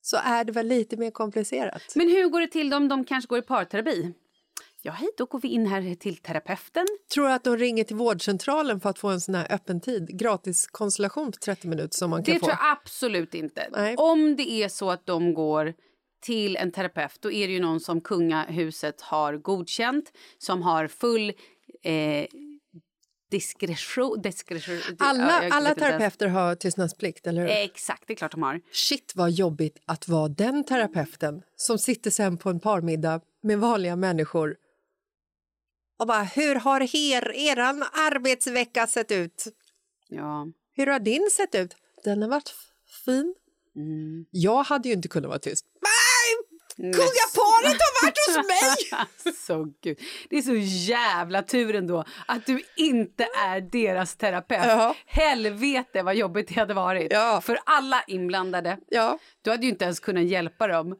så 0.00 0.16
är 0.24 0.44
det 0.44 0.52
väl 0.52 0.66
lite 0.66 0.96
mer 0.96 1.10
komplicerat. 1.10 1.82
Men 1.94 2.08
hur 2.08 2.28
går 2.28 2.40
det 2.40 2.48
till 2.48 2.74
om 2.74 2.88
de 2.88 3.04
kanske 3.04 3.28
går 3.28 3.38
i 3.38 3.42
parterapi? 3.42 4.14
Ja, 4.86 4.92
hej, 4.92 5.08
då 5.16 5.24
går 5.26 5.40
vi 5.40 5.48
in 5.48 5.66
här 5.66 5.94
till 5.94 6.16
terapeuten. 6.16 6.86
Tror 7.14 7.24
du 7.26 7.32
att 7.32 7.44
de 7.44 7.56
ringer 7.56 7.84
till 7.84 7.96
vårdcentralen 7.96 8.80
för 8.80 8.90
att 8.90 8.98
få 8.98 9.08
en 9.08 9.20
sån 9.20 9.34
här 9.34 9.52
öppen 9.52 9.80
tid, 9.80 10.18
gratis 10.18 10.66
konsultation 10.66 11.32
på 11.32 11.38
30 11.38 11.68
minuter 11.68 11.96
som 11.96 12.10
man 12.10 12.24
kan 12.24 12.34
Det 12.34 12.40
få? 12.40 12.46
tror 12.46 12.58
jag 12.60 12.76
absolut 12.82 13.34
inte. 13.34 13.68
Nej. 13.72 13.94
Om 13.96 14.36
det 14.36 14.50
är 14.50 14.68
så 14.68 14.90
att 14.90 15.06
de 15.06 15.34
går 15.34 15.74
till 16.22 16.56
en 16.56 16.72
terapeut, 16.72 17.16
då 17.20 17.32
är 17.32 17.46
det 17.46 17.52
ju 17.52 17.60
någon 17.60 17.80
som 17.80 18.00
kungahuset 18.00 19.00
har 19.00 19.36
godkänt, 19.36 20.12
som 20.38 20.62
har 20.62 20.86
full 20.88 21.32
eh, 21.84 22.26
diskretion... 23.30 24.22
diskretion 24.22 24.80
Alla, 24.98 25.22
ja, 25.44 25.54
alla 25.54 25.68
ens. 25.68 25.78
terapeuter 25.82 26.26
har 26.28 26.54
tystnadsplikt, 26.54 27.26
eller 27.26 27.42
hur? 27.42 27.48
Exakt, 27.50 28.02
det 28.06 28.12
är 28.12 28.16
klart 28.16 28.32
de 28.32 28.42
har. 28.42 28.60
Shit 28.72 29.12
vad 29.14 29.30
jobbigt 29.30 29.78
att 29.86 30.08
vara 30.08 30.28
den 30.28 30.64
terapeuten 30.64 31.42
som 31.56 31.78
sitter 31.78 32.10
sen 32.10 32.36
på 32.36 32.50
en 32.50 32.60
parmiddag 32.60 33.20
med 33.42 33.58
vanliga 33.58 33.96
människor 33.96 34.56
och 35.96 36.06
bara, 36.06 36.22
hur 36.22 36.54
har 36.54 36.80
her, 36.80 37.32
eran 37.32 37.82
arbetsvecka 37.82 38.86
sett 38.86 39.10
ut? 39.10 39.44
Ja. 40.08 40.46
Hur 40.76 40.86
har 40.86 40.98
din 40.98 41.28
sett 41.32 41.54
ut? 41.54 41.76
Den 42.04 42.22
har 42.22 42.28
varit 42.28 42.54
fin. 43.04 43.34
Mm. 43.76 44.26
Jag 44.30 44.62
hade 44.62 44.88
ju 44.88 44.94
inte 44.94 45.08
kunnat 45.08 45.28
vara 45.28 45.38
tyst. 45.38 45.66
Nej, 45.82 46.92
kungaparet 46.92 47.80
har 47.80 48.02
varit 48.02 48.18
hos 48.26 48.48
mig! 48.48 49.34
Så 49.46 49.72
gud. 49.82 49.98
Det 50.30 50.36
är 50.36 50.42
så 50.42 50.54
jävla 50.92 51.42
tur 51.42 51.74
ändå 51.74 52.04
att 52.26 52.46
du 52.46 52.62
inte 52.76 53.28
är 53.46 53.60
deras 53.60 54.16
terapeut. 54.16 54.66
Ja. 54.66 54.96
Helvete 55.06 56.02
vad 56.02 56.14
jobbigt 56.14 56.48
det 56.48 56.54
hade 56.54 56.74
varit. 56.74 57.12
Ja. 57.12 57.40
För 57.40 57.58
alla 57.66 58.04
inblandade. 58.06 58.78
Ja. 58.88 59.18
Du 59.42 59.50
hade 59.50 59.62
ju 59.62 59.68
inte 59.68 59.84
ens 59.84 60.00
kunnat 60.00 60.24
hjälpa 60.24 60.66
dem. 60.66 60.96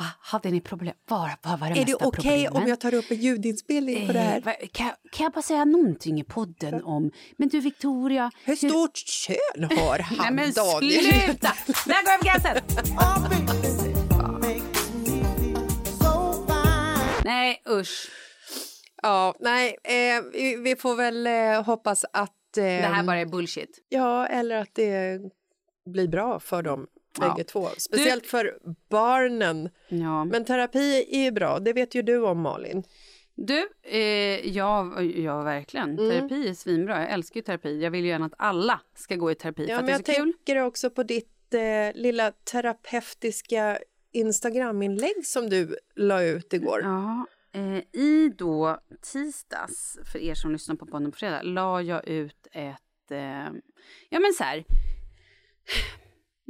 Va, 0.00 0.06
hade 0.20 0.50
ni 0.50 0.60
problem? 0.60 0.94
Vad 1.08 1.30
vad 1.42 1.60
var 1.60 1.70
det 1.70 1.80
Är 1.80 1.84
det 1.84 1.94
okej 1.94 2.10
problemen? 2.44 2.62
om 2.62 2.68
jag 2.68 2.80
tar 2.80 2.94
upp 2.94 3.10
en 3.10 3.16
ljudinspelning 3.16 4.06
på 4.06 4.12
det 4.12 4.18
Eh, 4.18 4.24
här? 4.24 4.40
va- 4.40 4.54
kan, 4.72 4.86
jag- 4.86 4.96
kan 5.12 5.24
jag 5.24 5.32
bara 5.32 5.42
säga 5.42 5.64
någonting 5.64 6.20
i 6.20 6.24
podden 6.24 6.84
om... 6.84 7.10
Men 7.36 7.48
du 7.48 7.60
Victoria... 7.60 8.30
Hur 8.44 8.56
stort 8.56 8.96
kön 8.96 9.64
har 9.64 9.98
Nej 10.10 10.18
han, 10.18 10.34
men 10.34 10.52
Daniel? 10.52 11.04
sluta! 11.04 11.52
Där 11.86 12.04
går 12.04 12.12
över 12.12 12.24
gränsen! 12.24 14.00
Nej 17.24 17.62
usch. 17.70 18.10
Ja, 19.02 19.34
nej, 19.40 19.76
eh, 19.84 20.22
vi, 20.32 20.56
vi 20.56 20.76
får 20.76 20.94
väl 20.96 21.26
eh, 21.26 21.62
hoppas 21.64 22.04
att... 22.12 22.30
Eh, 22.56 22.62
Det 22.64 22.70
här 22.70 23.02
bara 23.02 23.18
är 23.20 23.26
bullshit. 23.26 23.78
Ja, 23.88 24.26
eller 24.26 24.56
att 24.56 24.74
det 24.74 25.20
blir 25.92 26.08
bra 26.08 26.40
för 26.40 26.62
dem 26.62 26.86
Ja. 27.20 27.28
bägge 27.34 27.44
två. 27.44 27.68
Speciellt 27.76 28.26
för 28.26 28.58
barnen. 28.88 29.70
Ja. 29.88 30.24
Men 30.24 30.44
terapi 30.44 31.04
är 31.10 31.24
ju 31.24 31.30
bra, 31.30 31.58
det 31.58 31.72
vet 31.72 31.94
ju 31.94 32.02
du 32.02 32.22
om 32.22 32.40
Malin. 32.40 32.82
Du, 33.34 33.68
eh, 33.82 34.00
ja, 34.56 35.02
ja 35.02 35.42
verkligen. 35.42 35.98
Mm. 35.98 36.10
Terapi 36.10 36.48
är 36.48 36.54
svinbra. 36.54 37.00
Jag 37.00 37.10
älskar 37.10 37.36
ju 37.40 37.42
terapi. 37.42 37.82
Jag 37.82 37.90
vill 37.90 38.00
ju 38.04 38.08
gärna 38.10 38.26
att 38.26 38.34
alla 38.38 38.80
ska 38.94 39.16
gå 39.16 39.30
i 39.30 39.34
terapi 39.34 39.66
för 39.66 39.72
Ja, 39.72 39.78
att 39.78 39.84
men 39.84 39.86
det 39.86 39.92
är 39.92 39.94
jag 39.98 40.06
så 40.06 40.12
kul. 40.24 40.32
tänker 40.32 40.62
också 40.62 40.90
på 40.90 41.02
ditt 41.02 41.54
eh, 41.54 41.60
lilla 42.00 42.32
terapeutiska 42.32 43.78
Instagram-inlägg 44.12 45.26
som 45.26 45.50
du 45.50 45.76
la 45.96 46.22
ut 46.22 46.52
igår. 46.52 46.80
Ja, 46.82 47.26
eh, 47.52 48.00
I 48.00 48.32
då 48.38 48.78
tisdags, 49.12 49.98
för 50.12 50.18
er 50.18 50.34
som 50.34 50.52
lyssnar 50.52 50.76
på 50.76 50.86
podden 50.86 51.10
på 51.12 51.18
fredag, 51.18 51.42
la 51.42 51.82
jag 51.82 52.08
ut 52.08 52.46
ett... 52.52 53.10
Eh, 53.10 53.48
ja, 54.08 54.20
men 54.20 54.32
så 54.38 54.44
här. 54.44 54.64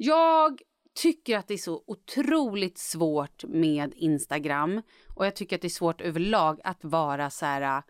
Jag 0.03 0.61
tycker 0.95 1.39
att 1.39 1.49
det 1.49 1.55
är 1.55 1.59
så 1.59 1.85
otroligt 1.87 2.79
svårt 2.79 3.45
med 3.45 3.95
Instagram. 3.97 4.83
Och 5.15 5.27
jag 5.27 5.37
tycker 5.37 5.57
att 5.57 5.63
det 5.63 5.67
är 5.67 5.69
svårt 5.69 6.01
överlag 6.01 6.61
att 6.65 6.85
vara 6.85 7.31
så 7.31 7.47
här... 7.47 7.63
Äh, 7.63 7.83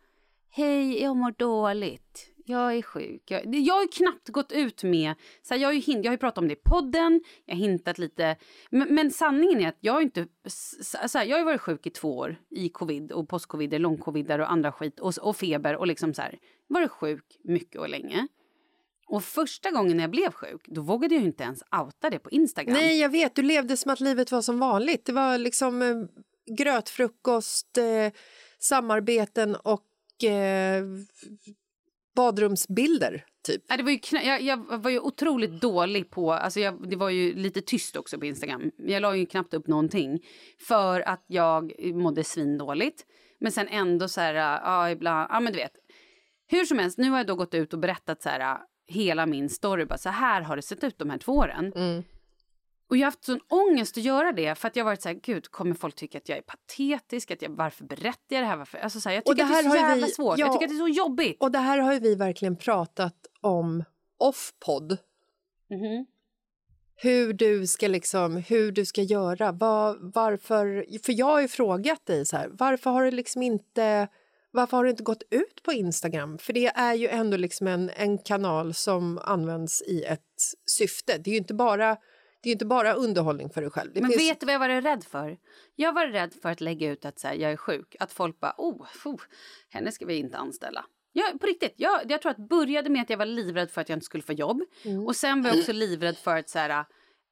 Hej, 0.51 1.03
jag 1.03 1.17
mår 1.17 1.35
dåligt. 1.39 2.33
Jag 2.45 2.77
är 2.77 2.83
sjuk. 2.83 3.23
Jag, 3.31 3.55
jag 3.55 3.75
har 3.75 3.83
ju 3.83 3.89
knappt 3.89 4.29
gått 4.29 4.53
ut 4.53 4.83
med... 4.83 5.15
Så 5.43 5.55
här, 5.55 5.61
jag, 5.61 5.69
har 5.69 5.73
ju 5.73 5.81
hint, 5.81 6.05
jag 6.05 6.11
har 6.11 6.15
ju 6.15 6.19
pratat 6.19 6.39
om 6.39 6.49
det 6.49 6.55
i 6.55 6.61
podden, 6.65 7.21
jag 7.45 7.55
har 7.55 7.61
hintat 7.61 7.99
lite. 7.99 8.37
Men, 8.71 8.95
men 8.95 9.11
sanningen 9.11 9.61
är 9.61 9.69
att 9.69 9.79
jag 9.81 9.93
har 9.93 10.01
inte... 10.01 10.27
Så 10.47 11.19
här, 11.19 11.25
jag 11.25 11.39
har 11.39 11.45
varit 11.45 11.61
sjuk 11.61 11.87
i 11.87 11.91
två 11.91 12.19
år 12.19 12.37
i 12.51 12.69
covid 12.69 13.13
och 13.13 13.29
postcovid, 13.29 13.81
långcovid 13.81 14.31
och 14.31 14.53
andra 14.53 14.73
skit 14.73 15.01
och, 15.01 15.15
och 15.23 15.37
feber 15.37 15.77
och 15.77 15.87
liksom 15.87 16.15
så 16.15 16.23
här. 16.23 16.39
Varit 16.67 16.91
sjuk 16.91 17.41
mycket 17.45 17.81
och 17.81 17.89
länge. 17.89 18.29
Och 19.11 19.25
första 19.25 19.71
gången 19.71 19.99
jag 19.99 20.11
blev 20.11 20.33
sjuk, 20.33 20.63
då 20.67 20.83
vågade 20.83 21.15
jag 21.15 21.25
inte 21.25 21.43
ens 21.43 21.63
outa 21.81 22.11
det 22.11 22.19
på 22.19 22.31
Instagram. 22.31 22.75
Nej, 22.75 23.01
jag 23.01 23.09
vet, 23.09 23.35
du 23.35 23.43
levde 23.43 23.77
som 23.77 23.91
att 23.91 24.01
livet 24.01 24.33
var 24.33 24.43
som 24.43 24.59
vanligt. 24.59 25.07
Det 25.07 25.13
var 25.13 25.39
liksom 25.39 25.83
eh, 25.83 25.97
grötfrukost, 26.57 27.79
eh, 27.79 28.13
samarbeten 28.59 29.57
och 29.57 30.25
eh, 30.25 30.85
badrumsbilder, 32.17 33.25
typ. 33.47 33.63
Ja, 33.69 33.77
det 33.77 33.83
var 33.83 33.91
ju 33.91 33.99
jag, 34.11 34.43
jag 34.43 34.79
var 34.79 34.91
ju 34.91 35.01
otroligt 35.01 35.61
dålig 35.61 36.11
på... 36.11 36.33
Alltså 36.33 36.61
jag, 36.61 36.91
det 36.91 36.97
var 36.97 37.11
ju 37.11 37.35
lite 37.35 37.61
tyst 37.61 37.97
också 37.97 38.19
på 38.19 38.27
Instagram. 38.27 38.71
Jag 38.77 39.03
la 39.03 39.17
ju 39.17 39.27
knappt 39.27 39.55
upp 39.55 39.67
någonting 39.67 40.21
för 40.69 41.01
att 41.01 41.25
jag 41.27 41.73
mådde 41.95 42.25
svindåligt. 42.25 43.07
Men 43.41 43.53
sen 43.53 43.69
ändå 43.69 44.09
så 44.09 44.21
här... 44.21 44.35
Ja, 44.35 44.91
ibland... 44.91 45.29
Ja, 45.31 45.41
men 45.41 45.53
du 45.53 45.59
vet. 45.59 45.73
Hur 46.47 46.65
som 46.65 46.79
helst, 46.79 46.99
nu 46.99 47.11
har 47.11 47.17
jag 47.19 47.27
då 47.27 47.35
gått 47.35 47.55
ut 47.55 47.73
och 47.73 47.79
berättat 47.79 48.23
så 48.23 48.29
här 48.29 48.61
hela 48.91 49.27
min 49.27 49.51
story. 49.51 49.85
Bara, 49.85 49.99
så 49.99 50.09
här 50.09 50.41
har 50.41 50.57
det 50.57 50.63
sett 50.63 50.85
ut 50.85 50.99
de 50.99 51.11
här 51.11 51.19
två 51.19 51.33
åren. 51.33 51.73
Och 52.89 52.97
jag 52.97 53.01
har 53.01 53.05
haft 53.05 53.25
sån 53.25 53.41
ångest 53.49 53.99
att 53.99 54.05
göra 54.05 54.33
det 54.33 54.55
för 54.55 54.69
att 54.69 54.77
jag 54.77 54.85
varit 54.85 55.03
så 55.03 55.09
här, 55.09 55.17
gud, 55.23 55.51
kommer 55.51 55.75
folk 55.75 55.95
tycka 55.95 56.19
att 56.19 56.29
jag 56.29 56.39
är 56.39 56.43
patetisk? 56.43 57.31
Att 57.31 57.43
jag, 57.43 57.51
varför 57.51 57.85
berättar 57.85 58.37
jag 58.37 58.43
det 58.43 58.47
här? 58.47 58.57
Varför? 58.57 58.79
Alltså 58.79 59.01
så 59.01 59.09
här, 59.09 59.17
jag 59.17 59.25
tycker 59.25 59.37
det 59.37 59.43
att 59.45 59.51
det 59.51 59.69
är 59.69 59.71
så 59.71 59.77
jävla 59.77 60.07
vi- 60.07 60.13
svårt. 60.13 60.39
ja. 60.39 60.47
Jag 60.47 60.53
tycker 60.53 60.65
att 60.67 60.71
det 60.71 60.77
är 60.77 60.89
så 60.89 60.89
jobbigt. 60.89 61.37
Och 61.41 61.51
det 61.51 61.59
här 61.59 61.79
har 61.79 61.93
ju 61.93 61.99
vi 61.99 62.15
verkligen 62.15 62.57
pratat 62.57 63.15
om 63.41 63.85
off-podd. 64.19 64.99
Mhm. 65.71 66.07
Hur 66.97 67.33
du 67.33 67.67
ska 67.67 67.89
liksom, 67.89 68.37
hur 68.37 68.73
du 68.73 68.85
ska 68.85 69.03
göra. 69.03 69.53
Var, 69.53 69.99
varför, 70.01 70.99
för 71.05 71.13
jag 71.19 71.27
har 71.27 71.41
ju 71.41 71.49
frågat 71.49 72.07
dig 72.07 72.27
så 72.27 72.37
här, 72.37 72.49
varför 72.53 72.91
har 72.91 73.05
du 73.05 73.11
liksom 73.11 73.43
inte 73.43 74.09
varför 74.51 74.77
har 74.77 74.85
du 74.85 74.91
inte 74.91 75.03
gått 75.03 75.23
ut 75.31 75.63
på 75.63 75.73
Instagram? 75.73 76.39
För 76.39 76.53
det 76.53 76.67
är 76.67 76.95
ju 76.95 77.09
ändå 77.09 77.37
liksom 77.37 77.67
en, 77.67 77.91
en 77.91 78.19
kanal 78.19 78.75
som 78.75 79.19
används 79.19 79.83
i 79.83 80.03
ett 80.05 80.21
syfte. 80.71 81.19
Det 81.19 81.31
är 81.31 81.33
ju 81.33 81.39
inte 81.39 81.55
bara 81.55 81.97
Det 82.43 82.49
är 82.49 82.53
inte 82.53 82.67
bara 82.67 82.93
underhållning 82.93 83.51
för 83.51 83.61
dig 83.61 83.71
själv. 83.71 83.93
Det 83.95 84.01
Men 84.01 84.11
finns... 84.11 84.23
vet 84.23 84.41
du 84.41 84.47
vad 84.47 84.55
jag 84.55 84.59
var 84.61 84.69
rädd 84.69 85.05
för? 85.05 85.39
Jag 85.77 85.93
var 85.93 86.07
rädd 86.07 86.35
för 86.43 86.49
att 86.49 86.61
lägga 86.61 86.91
ut 86.91 87.05
att 87.05 87.19
så 87.19 87.29
här, 87.29 87.35
jag 87.35 87.53
är 87.53 87.57
sjuk. 87.57 87.97
Att 88.01 88.13
folk 88.13 88.41
bara, 88.41 88.55
oh, 88.59 88.87
oh 89.05 89.21
henne 89.71 89.93
ska 89.93 90.07
vi 90.07 90.17
inte 90.17 90.37
anställa. 90.37 90.85
Ja, 91.13 91.33
på 91.41 91.47
riktigt. 91.47 91.75
Jag, 91.77 92.11
jag 92.11 92.23
tror 92.23 92.31
att 92.31 92.49
började 92.49 92.91
med 92.91 93.03
att 93.03 93.11
jag 93.11 93.17
var 93.17 93.27
livrädd 93.27 93.71
för 93.71 93.81
att 93.81 93.89
jag 93.89 93.97
inte 93.97 94.07
skulle 94.07 94.23
få 94.23 94.33
jobb. 94.33 94.63
Och 95.07 95.17
sen 95.17 95.43
var 95.43 95.51
jag 95.51 95.59
också 95.59 95.73
livrädd 95.73 96.17
för 96.17 96.37
att 96.37 96.49
så 96.49 96.59
här, 96.59 96.85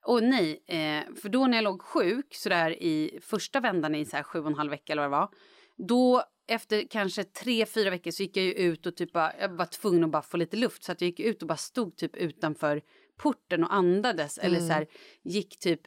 åh 0.06 0.20
nej, 0.20 0.64
eh, 0.66 1.14
för 1.14 1.28
då 1.28 1.46
när 1.46 1.56
jag 1.56 1.64
låg 1.64 1.82
sjuk 1.82 2.34
så 2.34 2.48
där 2.48 2.82
i 2.82 3.18
första 3.22 3.60
vändan 3.60 3.94
i 3.94 4.04
så 4.04 4.16
här 4.16 4.22
sju 4.22 4.38
och 4.38 4.46
en 4.46 4.54
halv 4.54 4.70
vecka 4.70 4.92
eller 4.92 5.08
vad 5.08 5.10
det 5.10 5.16
var. 5.16 5.28
Då 5.78 6.22
efter 6.48 6.86
kanske 6.90 7.24
tre, 7.24 7.66
fyra 7.66 7.90
veckor 7.90 8.10
så 8.10 8.22
gick 8.22 8.36
jag 8.36 8.46
ut 8.46 8.86
och 8.86 8.96
typ 8.96 9.12
bara, 9.12 9.32
jag 9.40 9.48
var 9.48 9.66
tvungen 9.66 10.04
att 10.04 10.10
bara 10.10 10.22
få 10.22 10.36
lite 10.36 10.56
luft 10.56 10.84
så 10.84 10.92
att 10.92 11.00
jag 11.00 11.08
gick 11.08 11.20
ut 11.20 11.42
och 11.42 11.48
bara 11.48 11.56
stod 11.56 11.96
typ 11.96 12.16
utanför 12.16 12.82
porten 13.18 13.64
och 13.64 13.74
andades 13.74 14.38
eller 14.38 14.60
så 14.60 14.72
här 14.72 14.86
gick 15.22 15.58
typ 15.58 15.80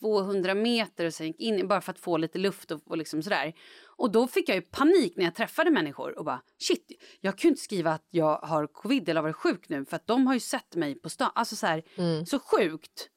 200 0.00 0.54
meter 0.54 1.04
och 1.06 1.14
sen 1.14 1.26
gick 1.26 1.40
in 1.40 1.68
bara 1.68 1.80
för 1.80 1.92
att 1.92 1.98
få 1.98 2.16
lite 2.16 2.38
luft 2.38 2.70
och, 2.70 2.80
och 2.86 2.98
liksom 2.98 3.22
sådär. 3.22 3.54
Och 3.86 4.12
då 4.12 4.26
fick 4.26 4.48
jag 4.48 4.54
ju 4.54 4.62
panik 4.62 5.16
när 5.16 5.24
jag 5.24 5.34
träffade 5.34 5.70
människor 5.70 6.18
och 6.18 6.24
bara 6.24 6.42
shit, 6.58 6.92
jag 7.20 7.38
kunde 7.38 7.48
inte 7.48 7.62
skriva 7.62 7.92
att 7.92 8.06
jag 8.10 8.38
har 8.38 8.66
covid 8.66 9.08
eller 9.08 9.22
varit 9.22 9.36
sjuk 9.36 9.68
nu 9.68 9.84
för 9.84 9.96
att 9.96 10.06
de 10.06 10.26
har 10.26 10.34
ju 10.34 10.40
sett 10.40 10.76
mig 10.76 10.94
på 10.94 11.08
stan. 11.08 11.30
Alltså 11.34 11.56
så 11.56 11.66
här, 11.66 11.82
så 12.24 12.38
sjukt. 12.38 13.08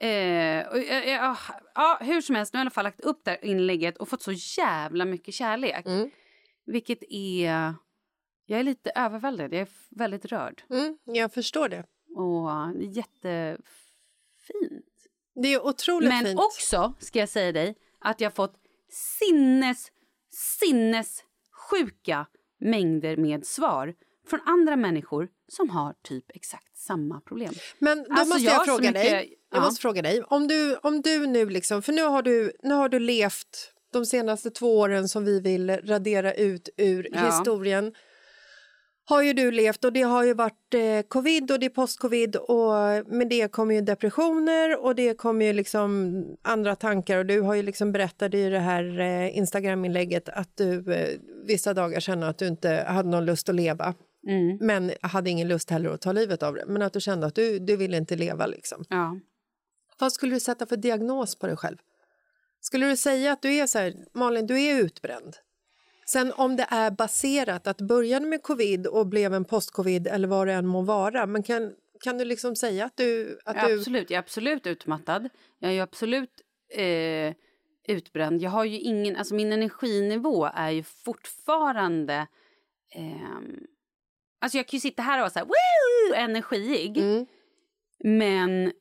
Eh, 0.00 0.66
och, 0.68 0.76
eh, 0.78 1.08
ja, 1.10 1.36
ja, 1.74 1.98
hur 2.00 2.20
som 2.20 2.34
helst, 2.36 2.52
nu 2.52 2.58
har 2.58 2.60
jag 2.60 2.64
i 2.64 2.66
alla 2.66 2.70
fall 2.70 2.84
lagt 2.84 3.00
upp 3.00 3.20
det 3.24 3.30
här 3.30 3.44
inlägget 3.44 3.98
och 3.98 4.08
fått 4.08 4.22
så 4.22 4.32
jävla 4.32 5.04
mycket 5.04 5.34
kärlek. 5.34 5.86
Vilket 6.66 6.98
är... 7.08 7.74
Jag 8.46 8.60
är 8.60 8.64
lite 8.64 8.90
överväldigad, 8.94 9.52
jag 9.52 9.60
är 9.60 9.68
väldigt 9.90 10.24
rörd. 10.24 10.62
Mm, 10.70 10.98
jag 11.04 11.32
förstår 11.34 11.68
det. 11.68 11.84
Och 12.16 12.50
eh, 12.50 12.68
det 12.68 12.84
är 12.84 12.96
jättefint. 12.96 13.60
Det 15.34 15.48
är 15.48 15.66
otroligt 15.66 16.08
Men 16.08 16.24
fint. 16.24 16.40
också, 16.40 16.94
ska 16.98 17.18
jag 17.18 17.28
säga 17.28 17.52
dig, 17.52 17.74
att 17.98 18.20
jag 18.20 18.30
har 18.30 18.34
fått 18.34 18.56
sinnes, 18.90 19.92
sinnes 20.30 21.24
sjuka 21.70 22.26
mängder 22.60 23.16
med 23.16 23.46
svar 23.46 23.94
från 24.30 24.40
andra 24.46 24.76
människor 24.76 25.28
som 25.48 25.70
har 25.70 25.94
typ 26.08 26.24
exakt 26.34 26.76
samma 26.78 27.20
problem. 27.20 27.52
Men 27.78 27.98
då 27.98 28.04
Alltså, 28.10 28.26
måste 28.28 28.44
jag 28.44 28.54
jag, 28.54 28.64
fråga 28.64 28.80
mycket- 28.88 28.94
dig. 29.02 29.34
Jag 29.52 29.60
ja. 29.60 29.64
måste 29.64 29.82
fråga 29.82 30.02
dig. 30.02 30.22
Om 30.22 30.48
du, 30.48 30.76
om 30.76 31.00
du 31.02 31.26
nu 31.26 31.46
liksom, 31.50 31.82
för 31.82 31.92
nu 31.92 32.02
har 32.02 32.22
du, 32.22 32.52
nu 32.62 32.74
har 32.74 32.88
du 32.88 32.98
levt 32.98 33.72
de 33.92 34.06
senaste 34.06 34.50
två 34.50 34.78
åren 34.78 35.08
som 35.08 35.24
vi 35.24 35.40
vill 35.40 35.70
radera 35.70 36.34
ut 36.34 36.68
ur 36.76 37.08
Ja. 37.12 37.26
historien. 37.26 37.92
Har 39.04 39.22
ju 39.22 39.32
du 39.32 39.50
levt 39.50 39.84
och 39.84 39.92
det 39.92 40.02
har 40.02 40.24
ju 40.24 40.34
varit 40.34 40.74
eh, 40.74 41.02
covid 41.08 41.50
och 41.50 41.60
det 41.60 41.66
är 41.66 41.70
post-covid 41.70 42.36
och 42.36 42.72
med 43.14 43.28
det 43.30 43.52
kommer 43.52 43.74
ju 43.74 43.80
depressioner 43.80 44.84
och 44.84 44.94
det 44.94 45.14
kommer 45.14 45.46
ju 45.46 45.52
liksom 45.52 46.22
andra 46.42 46.76
tankar 46.76 47.18
och 47.18 47.26
du 47.26 47.40
har 47.40 47.54
ju 47.54 47.62
liksom 47.62 47.92
berättat 47.92 48.34
i 48.34 48.48
det 48.48 48.58
här 48.58 49.00
eh, 49.00 49.36
Instagram-inlägget 49.38 50.28
att 50.28 50.56
du 50.56 50.92
eh, 50.94 51.08
vissa 51.46 51.74
dagar 51.74 52.00
kände 52.00 52.28
att 52.28 52.38
du 52.38 52.46
inte 52.46 52.84
hade 52.88 53.08
någon 53.08 53.24
lust 53.26 53.48
att 53.48 53.54
leva 53.54 53.94
Mm. 54.26 54.58
men 54.60 54.92
hade 55.02 55.30
ingen 55.30 55.48
lust 55.48 55.70
heller 55.70 55.90
att 55.90 56.00
ta 56.00 56.12
livet 56.12 56.42
av 56.42 56.54
det. 56.54 56.64
Men 56.66 56.82
att 56.82 56.92
du 56.92 57.00
kände 57.00 57.26
att 57.26 57.34
du, 57.34 57.58
du 57.58 57.76
ville 57.76 57.96
inte 57.96 58.16
leva. 58.16 58.46
Liksom. 58.46 58.84
Ja. 58.88 59.16
Vad 59.98 60.12
skulle 60.12 60.34
du 60.34 60.40
sätta 60.40 60.66
för 60.66 60.76
diagnos 60.76 61.38
på 61.38 61.46
dig 61.46 61.56
själv? 61.56 61.76
Skulle 62.60 62.88
du 62.88 62.96
säga 62.96 63.32
att 63.32 63.42
du 63.42 63.54
är 63.54 63.66
så 63.66 63.78
här, 63.78 63.94
Malin, 64.12 64.46
du 64.46 64.62
är 64.62 64.80
utbränd? 64.80 65.36
Sen 66.06 66.32
om 66.32 66.56
det 66.56 66.66
är 66.70 66.90
baserat 66.90 67.66
att 67.66 67.80
började 67.80 68.26
med 68.26 68.42
covid 68.42 68.86
och 68.86 69.06
blev 69.06 69.34
en 69.34 69.44
post-covid 69.44 70.06
eller 70.06 70.28
vad 70.28 70.46
det 70.46 70.52
än 70.52 70.66
må 70.66 70.82
vara, 70.82 71.26
men 71.26 71.42
kan, 71.42 71.74
kan 72.00 72.18
du 72.18 72.24
liksom 72.24 72.56
säga 72.56 72.84
att 72.84 72.96
du... 72.96 73.38
Att 73.44 73.56
Ja, 73.56 73.68
du 73.68 73.78
Absolut, 73.78 74.10
jag 74.10 74.16
är 74.16 74.22
absolut 74.22 74.66
utmattad. 74.66 75.28
Jag 75.58 75.72
är 75.72 75.82
absolut 75.82 76.30
eh, 76.74 77.34
utbränd. 77.88 78.42
Jag 78.42 78.50
har 78.50 78.64
ju 78.64 78.78
ingen, 78.78 79.16
alltså 79.16 79.34
min 79.34 79.52
energinivå 79.52 80.50
är 80.54 80.70
ju 80.70 80.82
fortfarande... 80.82 82.26
ehm, 82.94 83.66
alltså 84.40 84.58
jag 84.58 84.68
kan 84.68 84.76
ju 84.76 84.80
sitta 84.80 85.02
här 85.02 85.18
och 85.18 85.20
vara 85.20 85.30
så 85.30 85.38
här, 85.38 85.46
woo, 85.46 86.14
energiig. 86.14 86.98
Mm. 86.98 87.26
Men 88.04 88.72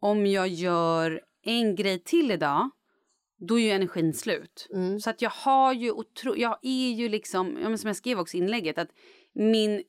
om 0.00 0.26
jag 0.26 0.48
gör 0.48 1.20
en 1.44 1.74
grej 1.74 1.98
till 1.98 2.30
idag, 2.30 2.70
då 3.38 3.58
är 3.58 3.62
ju 3.62 3.70
energin 3.70 4.14
slut. 4.14 4.68
Mm. 4.74 5.00
Så 5.00 5.10
att 5.10 5.22
jag 5.22 5.30
har 5.30 5.72
ju 5.72 5.90
otro, 5.90 6.36
jag 6.36 6.58
är 6.62 6.90
ju 6.92 7.08
liksom, 7.08 7.76
som 7.78 7.86
jag 7.88 7.96
skrev 7.96 8.18
också 8.18 8.36
i 8.36 8.40
inlägget, 8.40 8.78
att 8.78 8.90
min 9.32 9.82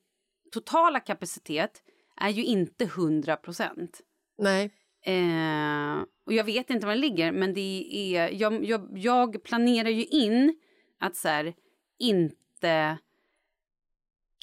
totala 0.52 1.00
kapacitet 1.00 1.82
är 2.18 2.30
ju 2.30 2.44
inte 2.44 2.84
100 2.84 3.36
procent. 3.36 4.02
Nej. 4.38 4.72
Eh, 5.06 6.02
och 6.26 6.34
jag 6.34 6.44
vet 6.44 6.70
inte 6.70 6.86
var 6.86 6.94
den 6.94 7.02
ligger, 7.02 7.32
men 7.32 7.54
det 7.54 7.90
är, 7.92 8.30
jag, 8.32 8.66
jag, 8.66 8.90
jag 8.98 9.44
planerar 9.44 9.90
ju 9.90 10.06
in 10.06 10.60
att 11.00 11.16
så 11.16 11.28
här, 11.28 11.54
inte 12.00 12.98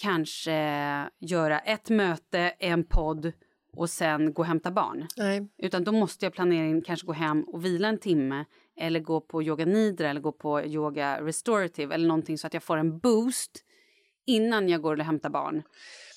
kanske 0.01 0.53
göra 1.19 1.59
ett 1.59 1.91
möte, 1.91 2.39
en 2.59 2.85
podd 2.85 3.33
och 3.77 3.91
sen 3.91 4.33
gå 4.33 4.43
och 4.43 4.47
hämta 4.47 4.71
barn. 4.71 5.07
Nej. 5.17 5.49
Utan 5.59 5.85
då 5.85 5.93
måste 5.93 6.27
jag 6.27 6.33
planera 6.33 6.67
in, 6.67 6.83
kanske 6.83 7.07
gå 7.07 7.13
hem 7.13 7.43
och 7.43 7.65
vila 7.65 7.89
en 7.89 7.99
timme 7.99 8.45
eller 8.77 9.01
gå 9.01 9.21
på 9.21 9.43
yoga 9.43 9.65
nidra 9.65 10.11
eller 10.11 10.21
gå 10.21 10.33
på 10.33 10.63
yoga 10.63 11.21
restorative 11.23 11.95
eller 11.95 12.09
någonting 12.09 12.39
så 12.39 12.47
att 12.47 12.55
jag 12.55 12.63
får 12.63 12.77
en 12.77 12.99
boost 12.99 13.65
innan 14.27 14.69
jag 14.69 14.83
går 14.83 14.99
och 14.99 15.05
hämtar 15.05 15.31
barn. 15.31 15.63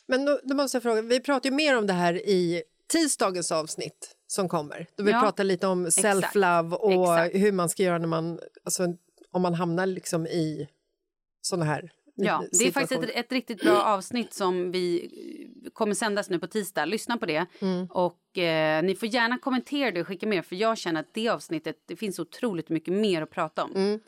Men 0.08 0.26
då, 0.26 0.40
då 0.44 0.56
måste 0.56 0.76
jag 0.76 0.84
fråga, 0.84 1.02
vi 1.02 1.20
pratar 1.20 1.50
ju 1.50 1.56
mer 1.56 1.78
om 1.78 1.88
det 1.88 1.94
här 1.94 2.14
i 2.14 2.64
tisdagens 2.88 3.52
avsnitt 3.52 4.16
som 4.28 4.50
kommer. 4.50 4.88
Då 4.98 5.04
vi 5.04 5.12
Ja, 5.12 5.22
pratar 5.22 5.44
lite 5.44 5.68
om 5.68 5.86
self-love 5.88 6.74
och 6.74 7.18
Exakt. 7.20 7.36
hur 7.36 7.52
man 7.52 7.70
ska 7.70 7.84
göra 7.84 7.98
när 7.98 8.08
man, 8.08 8.40
alltså, 8.66 8.84
om 9.32 9.42
man 9.42 9.54
hamnar 9.54 9.86
liksom 9.86 10.28
i 10.28 10.68
såna 11.42 11.66
här 11.66 11.92
Ja, 12.16 12.46
det 12.52 12.68
är 12.68 12.72
faktiskt 12.72 13.04
ett, 13.04 13.10
ett 13.16 13.32
riktigt 13.32 13.62
bra 13.62 13.84
avsnitt 13.84 14.34
som 14.34 14.72
vi 14.72 15.04
eh, 15.66 15.72
kommer 15.72 15.94
sändas 15.96 16.30
nu 16.30 16.40
på 16.40 16.48
tisdag. 16.48 16.86
Lyssna 16.86 17.18
på 17.18 17.26
det. 17.26 17.46
Mm. 17.62 17.86
Och 17.86 18.38
eh, 18.38 18.84
ni 18.84 18.96
får 18.96 19.10
gärna 19.10 19.38
kommentera 19.38 19.92
det 19.92 20.02
och 20.02 20.08
skicka 20.08 20.28
med 20.28 20.46
för 20.46 20.56
jag 20.56 20.78
känner 20.78 21.00
att 21.00 21.14
det 21.14 21.30
avsnittet, 21.30 21.76
det 21.88 21.96
finns 21.96 22.20
otroligt 22.20 22.70
mycket 22.70 22.94
mer 22.94 23.22
att 23.22 23.30
prata 23.30 23.64
om. 23.64 23.72
Mm. 23.76 24.00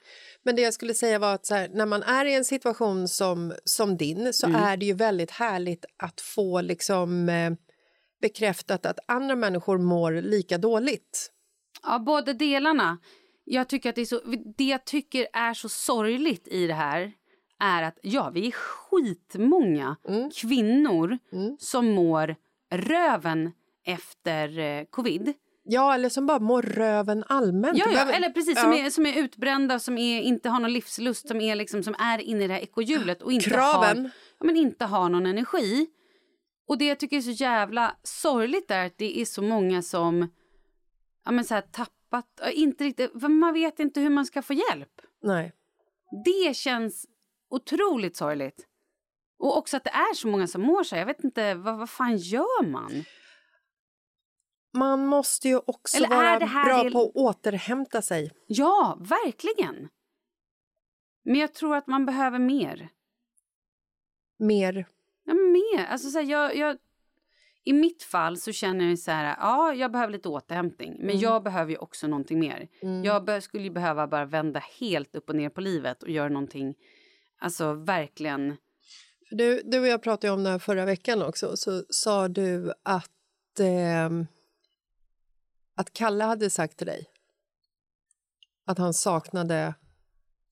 Men 0.44 0.56
det 0.56 0.62
jag 0.62 0.74
skulle 0.74 0.94
säga 0.94 1.20
var 1.20 1.34
att 1.34 1.50
här, 1.50 1.70
när 1.74 1.86
man 1.86 2.04
är 2.04 2.26
i 2.26 2.36
en 2.36 2.46
situation 2.46 3.08
som, 3.08 3.54
som 3.64 3.98
din 3.98 4.34
så 4.34 4.48
Mm. 4.48 4.64
är 4.64 4.78
det 4.78 4.86
ju 4.86 4.94
väldigt 4.94 5.32
härligt 5.32 5.86
att 5.98 6.22
få 6.22 6.62
liksom 6.62 7.30
eh, 7.30 7.52
bekräftat 8.22 8.86
att 8.86 9.00
andra 9.08 9.36
människor 9.36 9.78
mår 9.78 10.12
lika 10.12 10.58
dåligt. 10.58 11.32
Ja, 11.84 12.00
båda 12.00 12.34
delarna. 12.34 12.98
Jag 13.44 13.70
tycker 13.70 13.90
att 13.90 13.96
det, 13.96 14.02
är 14.02 14.06
så, 14.06 14.22
det 14.58 14.64
jag 14.64 14.86
tycker 14.86 15.28
är 15.34 15.54
så 15.54 15.70
sorgligt 15.70 16.48
i 16.48 16.68
det 16.68 16.74
här 16.74 17.12
är 17.60 17.84
att 17.84 18.00
ja, 18.02 18.30
vi 18.34 18.48
är 18.48 18.52
skitmånga 18.52 19.96
kvinnor 20.36 21.18
som 21.60 21.92
mår 21.92 22.36
röven 22.72 23.52
efter 23.86 24.60
eh, 24.60 24.84
covid. 24.90 25.34
Ja, 25.68 25.94
eller 25.94 26.10
som 26.10 26.26
bara 26.26 26.40
mår 26.40 26.62
röven 26.62 27.24
allmänt. 27.28 27.78
Ja, 27.78 27.86
ja, 27.88 27.92
behöver- 27.92 28.14
eller 28.14 28.30
precis, 28.30 28.62
som, 28.62 28.72
ja. 28.72 28.78
är, 28.86 28.90
som 28.90 29.06
är 29.06 29.20
utbrända, 29.24 29.80
som 29.80 29.98
är, 29.98 30.22
inte 30.22 30.50
har 30.50 30.60
någon 30.60 30.74
livslust, 30.74 31.28
som 31.28 31.42
är, 31.42 31.56
liksom, 31.56 31.84
som 31.84 31.96
är 32.00 32.22
inne 32.22 32.44
i 32.44 32.48
det 32.48 32.54
här 32.54 32.62
ekohjulet 32.62 33.22
och 33.22 33.32
inte 33.32 33.50
Kraven. 33.50 33.98
har, 33.98 34.12
ja, 34.40 34.46
men 34.46 34.58
inte 34.58 34.86
har 34.86 35.10
någon 35.10 35.26
energi. 35.26 35.88
Och 36.68 36.78
det 36.78 36.86
jag 36.86 37.00
tycker 37.00 37.18
är 37.18 37.22
så 37.22 37.32
jävla 37.32 37.96
sorgligt 38.04 38.72
är 38.72 38.86
att 38.86 38.98
det 38.98 39.20
är 39.22 39.26
så 39.26 39.42
många 39.42 39.82
som 39.82 40.28
ja, 41.26 41.32
men 41.32 41.46
så 41.46 41.54
här, 41.54 41.62
tappat, 41.62 42.42
inte 42.54 42.84
riktigt, 42.84 43.14
man 43.30 43.54
vet 43.54 43.80
inte 43.80 44.00
hur 44.00 44.10
man 44.10 44.26
ska 44.26 44.42
få 44.42 44.54
hjälp. 44.54 45.02
Nej. 45.24 45.54
Det 46.26 46.56
känns 46.56 47.06
otroligt 47.50 48.16
sorgligt. 48.16 48.68
Och 49.40 49.58
också 49.58 49.78
att 49.78 49.84
det 49.84 49.90
är 49.90 50.14
så 50.14 50.28
många 50.28 50.48
som 50.48 50.62
mår 50.62 50.84
så. 50.84 50.96
Jag 50.96 51.06
vet 51.06 51.24
inte, 51.24 51.56
vad, 51.56 51.78
vad 51.78 51.90
fan 51.90 52.18
gör 52.18 52.66
man? 52.66 53.04
Man 54.74 55.06
måste 55.06 55.48
ju 55.48 55.58
också 55.66 55.98
Eller 55.98 56.08
vara 56.08 56.40
bra 56.40 56.84
del- 56.84 56.94
på 56.94 57.02
att 57.02 57.16
återhämta 57.16 58.02
sig. 58.02 58.32
Ja, 58.48 58.98
verkligen. 59.00 59.90
Men 61.24 61.36
jag 61.36 61.54
tror 61.54 61.76
att 61.76 61.88
man 61.88 62.06
behöver 62.06 62.40
mer. 62.40 62.90
Mer. 64.40 64.88
Ja, 65.24 65.34
mer. 65.34 65.86
Alltså, 65.86 66.10
så 66.10 66.18
här, 66.20 66.26
jag, 66.26 66.56
jag, 66.56 66.78
I 67.64 67.74
mitt 67.74 68.04
fall 68.04 68.38
så 68.38 68.52
känner 68.52 68.86
jag 68.90 69.00
så 69.00 69.12
här, 69.12 69.36
ja, 69.40 69.74
jag 69.74 69.92
behöver 69.92 70.14
lite 70.14 70.30
återhämtning. 70.30 70.96
Men 71.00 71.20
jag 71.20 71.44
behöver 71.44 71.72
ju 71.72 71.78
också 71.78 72.08
någonting 72.08 72.40
mer. 72.40 72.68
Jag 73.04 73.26
be, 73.26 73.42
skulle 73.42 73.64
ju 73.64 73.70
behöva 73.70 74.08
bara 74.08 74.26
vända 74.26 74.60
helt 74.80 75.16
upp 75.16 75.30
och 75.30 75.36
ner 75.36 75.50
på 75.50 75.62
livet 75.62 76.04
och 76.04 76.10
göra 76.10 76.30
någonting, 76.30 76.76
alltså 77.46 77.74
verkligen. 77.74 78.58
För 79.30 79.36
Du, 79.36 79.62
du 79.66 79.80
och 79.80 79.88
jag 79.88 80.04
pratade 80.04 80.34
om 80.34 80.44
det 80.44 80.50
här 80.50 80.60
förra 80.60 80.86
veckan 80.86 81.22
också. 81.22 81.58
Så 81.58 81.84
sa 81.90 82.28
du 82.28 82.74
att, 82.84 83.60
ehm, 83.60 84.28
att 85.76 85.94
Kalle 85.94 86.24
hade 86.24 86.50
sagt 86.50 86.78
till 86.78 86.88
dig 86.88 87.06
att 88.66 88.78
han 88.78 88.94
saknade 88.94 89.74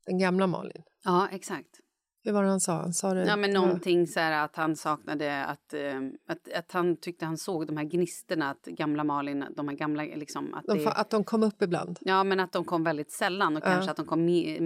den 0.06 0.20
gamla 0.20 0.48
Malin. 0.48 0.84
Ja, 1.04 1.30
exakt. 1.32 1.80
Hur 2.26 2.32
var 2.32 2.44
det 2.44 2.50
han 2.50 2.60
sa? 2.60 2.74
Han 2.74 2.94
sa 2.94 3.14
det, 3.14 3.26
Ja, 3.26 3.36
men 3.36 3.52
någonting 3.52 4.08
så 4.08 4.20
här 4.20 4.46
att 4.46 4.56
han 4.56 4.76
saknade 4.76 5.46
att, 5.46 5.74
eh, 5.74 6.02
att, 6.28 6.54
att 6.54 6.72
han 6.72 6.98
tyckte 6.98 7.26
han 7.26 7.38
såg 7.38 7.68
de 7.68 7.78
här 7.78 7.84
gnistorna, 7.84 8.50
att 8.50 8.66
gamla 8.66 9.04
Malin, 9.04 9.46
de 9.56 9.68
här 9.68 9.76
gamla 9.76 10.04
liksom 10.04 10.54
att 10.54 10.66
de, 10.66 10.78
det, 10.78 10.92
att 10.92 11.10
de 11.10 11.24
kom 11.24 11.44
upp 11.44 11.62
ibland. 11.62 12.00
Ja, 12.02 12.24
men 12.24 12.40
att 12.40 12.52
de 12.52 12.66
kom 12.66 12.84
väldigt 12.84 13.12
sällan 13.12 13.58
och 13.58 13.64
Ja. 13.66 13.68
kanske 13.72 13.92
att 13.92 13.98
de 13.98 14.06
kom 14.06 14.26
mer, 14.26 14.62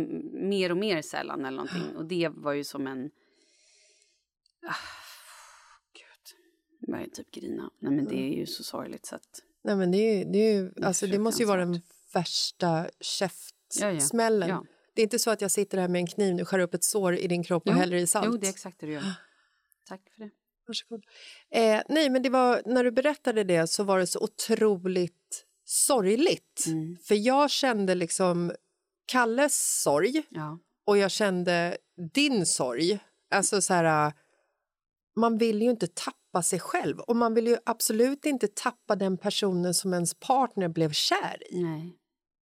mer 0.49 0.72
och 0.72 0.78
mer 0.78 1.01
sällan 1.01 1.45
eller 1.45 1.58
någonting. 1.58 1.95
Och 1.97 2.05
det 2.05 2.30
var 2.30 2.53
ju 2.53 2.64
som 2.64 2.88
en... 2.88 3.10
Ah, 4.68 4.74
gud, 5.93 6.38
jag 6.80 6.89
börjar 6.91 7.08
typ 7.08 7.32
grina. 7.32 7.70
Nej, 7.80 7.91
men 7.91 8.05
det 8.05 8.20
är 8.20 8.38
ju 8.39 8.45
så 8.45 8.64
sorgligt 8.64 9.05
så 9.05 9.16
att... 9.16 9.43
Nej, 9.64 9.76
men 9.76 9.91
det, 9.91 9.97
är, 9.97 10.26
det, 10.26 10.38
är 10.39 10.53
ju, 10.53 10.72
alltså, 10.84 11.08
det 11.08 11.20
måste 11.20 11.43
ju 11.43 11.47
vara 11.47 11.66
den 11.66 11.82
värsta 12.14 12.86
käftsmällen. 12.99 14.49
Ja. 14.49 14.64
Det 14.97 15.01
är 15.01 15.03
inte 15.03 15.19
så 15.19 15.31
att 15.31 15.41
jag 15.41 15.51
sitter 15.51 15.77
här 15.77 15.87
med 15.87 15.99
en 15.99 16.07
kniv 16.07 16.41
och 16.41 16.47
skär 16.47 16.59
upp 16.59 16.73
ett 16.73 16.83
sår 16.83 17.15
i 17.15 17.27
din 17.27 17.43
kropp 17.43 17.67
och 17.67 17.73
häller 17.73 17.97
i 17.97 18.07
salt. 18.07 18.25
Jo, 18.25 18.37
det 18.37 18.47
är 18.47 18.49
exakt 18.49 18.79
det 18.79 18.85
du 18.85 18.91
gör. 18.91 19.03
Tack 19.87 20.01
för 20.15 20.23
det. 20.23 20.29
Varsågod. 20.67 21.03
Eh, 21.51 21.81
nej, 21.89 22.09
men 22.09 22.21
det 22.21 22.29
var, 22.29 22.61
när 22.65 22.83
du 22.83 22.91
berättade 22.91 23.43
det 23.43 23.67
så 23.67 23.83
var 23.83 23.99
det 23.99 24.07
så 24.07 24.19
otroligt 24.19 25.45
sorgligt. 25.65 26.63
Mm. 26.67 26.97
För 27.03 27.15
jag 27.15 27.51
kände 27.51 27.95
liksom 27.95 28.51
Kalles 29.05 29.81
sorg 29.81 30.23
Ja. 30.29 30.59
och 30.85 30.97
jag 30.97 31.11
kände 31.11 31.77
din 32.13 32.45
sorg. 32.45 32.99
Alltså 33.31 33.61
så 33.61 33.73
här, 33.73 34.13
man 35.15 35.37
vill 35.37 35.61
ju 35.61 35.69
inte 35.69 35.87
tappa 35.87 36.41
sig 36.43 36.59
själv 36.59 36.99
och 36.99 37.15
man 37.15 37.33
vill 37.33 37.47
ju 37.47 37.57
absolut 37.65 38.25
inte 38.25 38.47
tappa 38.47 38.95
den 38.95 39.17
personen 39.17 39.73
som 39.73 39.93
ens 39.93 40.13
partner 40.13 40.67
blev 40.67 40.91
kär 40.91 41.43
i. 41.53 41.63
Nej. 41.63 41.97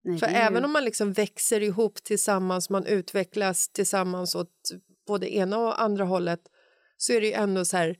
Nej 0.03 0.19
För 0.19 0.27
även 0.27 0.61
ju... 0.61 0.65
om 0.65 0.71
man 0.71 0.85
liksom 0.85 1.13
växer 1.13 1.61
ihop 1.63 2.03
tillsammans, 2.03 2.69
man 2.69 2.85
utvecklas 2.85 3.69
tillsammans 3.69 4.35
åt 4.35 4.71
både 5.07 5.35
ena 5.35 5.57
och 5.57 5.81
andra 5.81 6.05
hållet 6.05 6.41
så 6.97 7.13
är 7.13 7.21
det 7.21 7.27
ju 7.27 7.33
ändå 7.33 7.65
så 7.65 7.77
här 7.77 7.97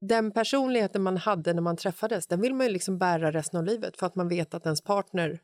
den 0.00 0.30
personligheten 0.30 1.02
man 1.02 1.16
hade 1.16 1.52
när 1.52 1.62
man 1.62 1.76
träffades, 1.76 2.26
den 2.26 2.40
vill 2.40 2.54
man 2.54 2.66
ju 2.66 2.72
liksom 2.72 2.98
bära 2.98 3.32
resten 3.32 3.58
av 3.58 3.64
livet 3.64 3.96
för 3.96 4.06
att 4.06 4.14
man 4.14 4.28
vet 4.28 4.54
att 4.54 4.66
ens 4.66 4.80
partner 4.80 5.40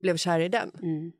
blev 0.00 0.16
kär 0.16 0.40
i 0.40 0.48
den. 0.48 0.70
Mm. 0.82 1.12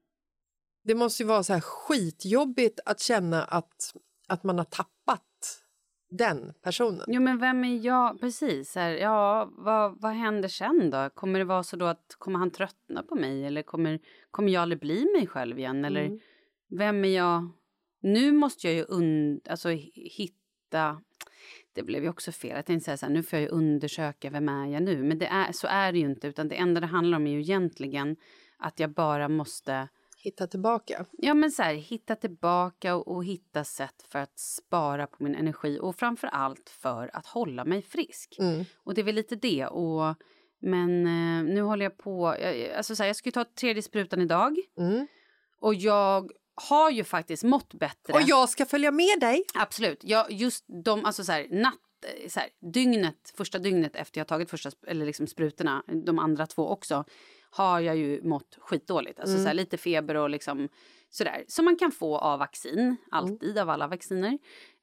Det 0.85 0.95
måste 0.95 1.23
ju 1.23 1.27
vara 1.27 1.43
så 1.43 1.53
här 1.53 1.61
skitjobbigt 1.61 2.81
att 2.85 3.01
känna 3.01 3.45
att, 3.45 3.95
att 4.29 4.45
man 4.45 4.59
har 4.59 4.65
tappat 4.65 5.26
den 6.17 6.53
personen. 6.63 7.05
Jo, 7.09 7.21
men 7.23 7.39
vem 7.39 7.65
är 7.65 7.85
jag? 7.87 8.21
Precis. 8.21 8.75
Här, 8.75 8.91
ja, 8.91 9.49
vad, 9.53 10.01
vad 10.01 10.13
händer 10.13 10.49
sen 10.49 10.91
då? 10.91 11.11
Kommer 11.15 11.39
det 11.39 11.45
vara 11.45 11.63
så 11.63 11.77
då 11.77 11.85
att 11.87 12.15
kommer 12.19 12.39
han 12.39 12.51
tröttna 12.51 13.03
på 13.03 13.15
mig 13.15 13.45
eller 13.47 13.63
kommer, 13.63 14.01
kommer 14.31 14.53
jag 14.53 14.63
aldrig 14.63 14.81
bli 14.81 15.07
mig 15.17 15.27
själv 15.27 15.59
igen? 15.59 15.85
Eller 15.85 16.05
Mm. 16.05 16.19
vem 16.71 17.05
är 17.05 17.09
jag? 17.17 17.49
Nu 18.01 18.33
måste 18.33 18.67
jag 18.67 18.75
ju 18.77 18.85
un, 18.89 19.41
alltså, 19.49 19.69
hi- 19.69 19.91
hitta... 19.95 21.01
Det 21.73 21.83
blev 21.83 22.03
ju 22.03 22.09
också 22.09 22.33
fel. 22.33 22.57
Jag 22.57 22.67
tänkte 22.67 22.85
säga 22.85 22.97
så 22.97 23.07
här, 23.07 23.13
nu 23.13 23.23
får 23.23 23.37
jag 23.39 23.43
ju 23.43 23.49
undersöka 23.49 24.31
vem 24.31 24.49
är 24.49 24.67
jag 24.67 24.83
nu. 24.83 25.03
Men 25.03 25.19
det 25.19 25.27
är, 25.27 25.53
så 25.53 25.67
är 25.67 25.93
det 25.93 25.99
ju 25.99 26.05
inte. 26.07 26.29
Utan 26.29 26.49
det 26.49 26.55
enda 26.57 26.81
det 26.81 26.87
handlar 26.87 27.17
om 27.19 27.27
är 27.27 27.31
ju 27.33 27.41
egentligen 27.41 28.17
att 28.57 28.81
jag 28.81 28.91
bara 28.91 29.29
måste 29.29 29.89
Hitta 30.19 30.47
tillbaka. 30.47 31.05
Ja, 31.13 31.35
men 31.35 31.51
så 31.51 31.63
här, 31.63 31.75
hitta 31.75 32.17
tillbaka 32.17 32.97
och, 32.97 33.09
och 33.09 33.25
hitta 33.25 33.65
sätt 33.65 34.05
för 34.09 34.19
att 34.19 34.39
spara 34.39 35.07
på 35.07 35.17
min 35.25 35.35
energi 35.35 35.79
och 35.83 35.97
framför 35.97 36.27
allt 36.27 36.71
för 36.71 37.11
att 37.17 37.27
hålla 37.27 37.65
mig 37.65 37.83
frisk. 37.83 38.37
Mm. 38.39 38.65
Och 38.77 38.95
det 38.95 39.01
är 39.01 39.05
väl 39.05 39.15
lite 39.15 39.37
det. 39.37 39.67
Och, 39.67 40.15
men 40.59 41.07
eh, 41.07 41.55
nu 41.55 41.61
håller 41.61 41.85
jag 41.85 41.99
på... 41.99 42.37
Jag, 42.41 42.71
alltså 42.71 42.97
så 42.97 43.03
här, 43.03 43.09
jag 43.09 43.17
ska 43.17 43.29
ju 43.29 43.33
ta 43.33 43.45
tredje 43.45 43.83
sprutan 43.83 44.21
idag 44.21 44.57
Mm. 44.79 45.07
och 45.61 45.75
jag 45.75 46.31
har 46.55 46.91
ju 46.91 47.05
faktiskt 47.05 47.43
mått 47.43 47.75
bättre. 47.75 48.13
Och 48.13 48.23
jag 48.23 48.49
ska 48.49 48.67
följa 48.67 48.91
med 48.91 49.21
dig. 49.21 49.45
Absolut. 49.55 50.01
Jag, 50.03 50.33
just 50.33 50.65
de, 50.85 51.05
alltså 51.05 51.25
så 51.25 51.33
här, 51.33 51.47
natt, 51.51 51.75
eh, 52.23 52.29
så 52.29 52.41
här, 52.41 52.49
dygnet, 52.73 53.33
första 53.37 53.59
dygnet 53.59 53.97
efter 53.97 54.21
jag 54.21 54.29
tagit 54.29 54.51
första 54.51 54.71
eller 54.87 55.07
liksom 55.07 55.27
sprutorna, 55.27 55.83
de 56.07 56.19
andra 56.19 56.47
två 56.47 56.69
också, 56.69 57.05
har 57.51 57.81
jag 57.81 57.97
ju 57.97 58.23
mått 58.23 58.59
skitdåligt. 58.61 59.21
Alltså 59.21 59.37
så 59.37 59.47
här, 59.47 59.55
lite 59.55 59.77
feber 59.77 60.15
och 60.15 60.31
liksom 60.31 60.69
sådär. 61.11 61.45
Som 61.49 61.65
man 61.65 61.77
kan 61.77 61.93
få 61.93 62.19
av 62.19 62.39
vaccin, 62.39 62.97
alltid 63.11 63.59
av 63.59 63.71
alla 63.71 63.89
vacciner. 63.89 64.39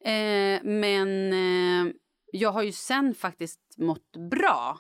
Eh, 0.06 0.64
men 0.64 1.34
eh, 1.34 1.94
jag 2.32 2.52
har 2.52 2.64
ju 2.64 2.72
sen 2.72 3.14
faktiskt 3.14 3.60
mått 3.78 4.18
bra. 4.32 4.78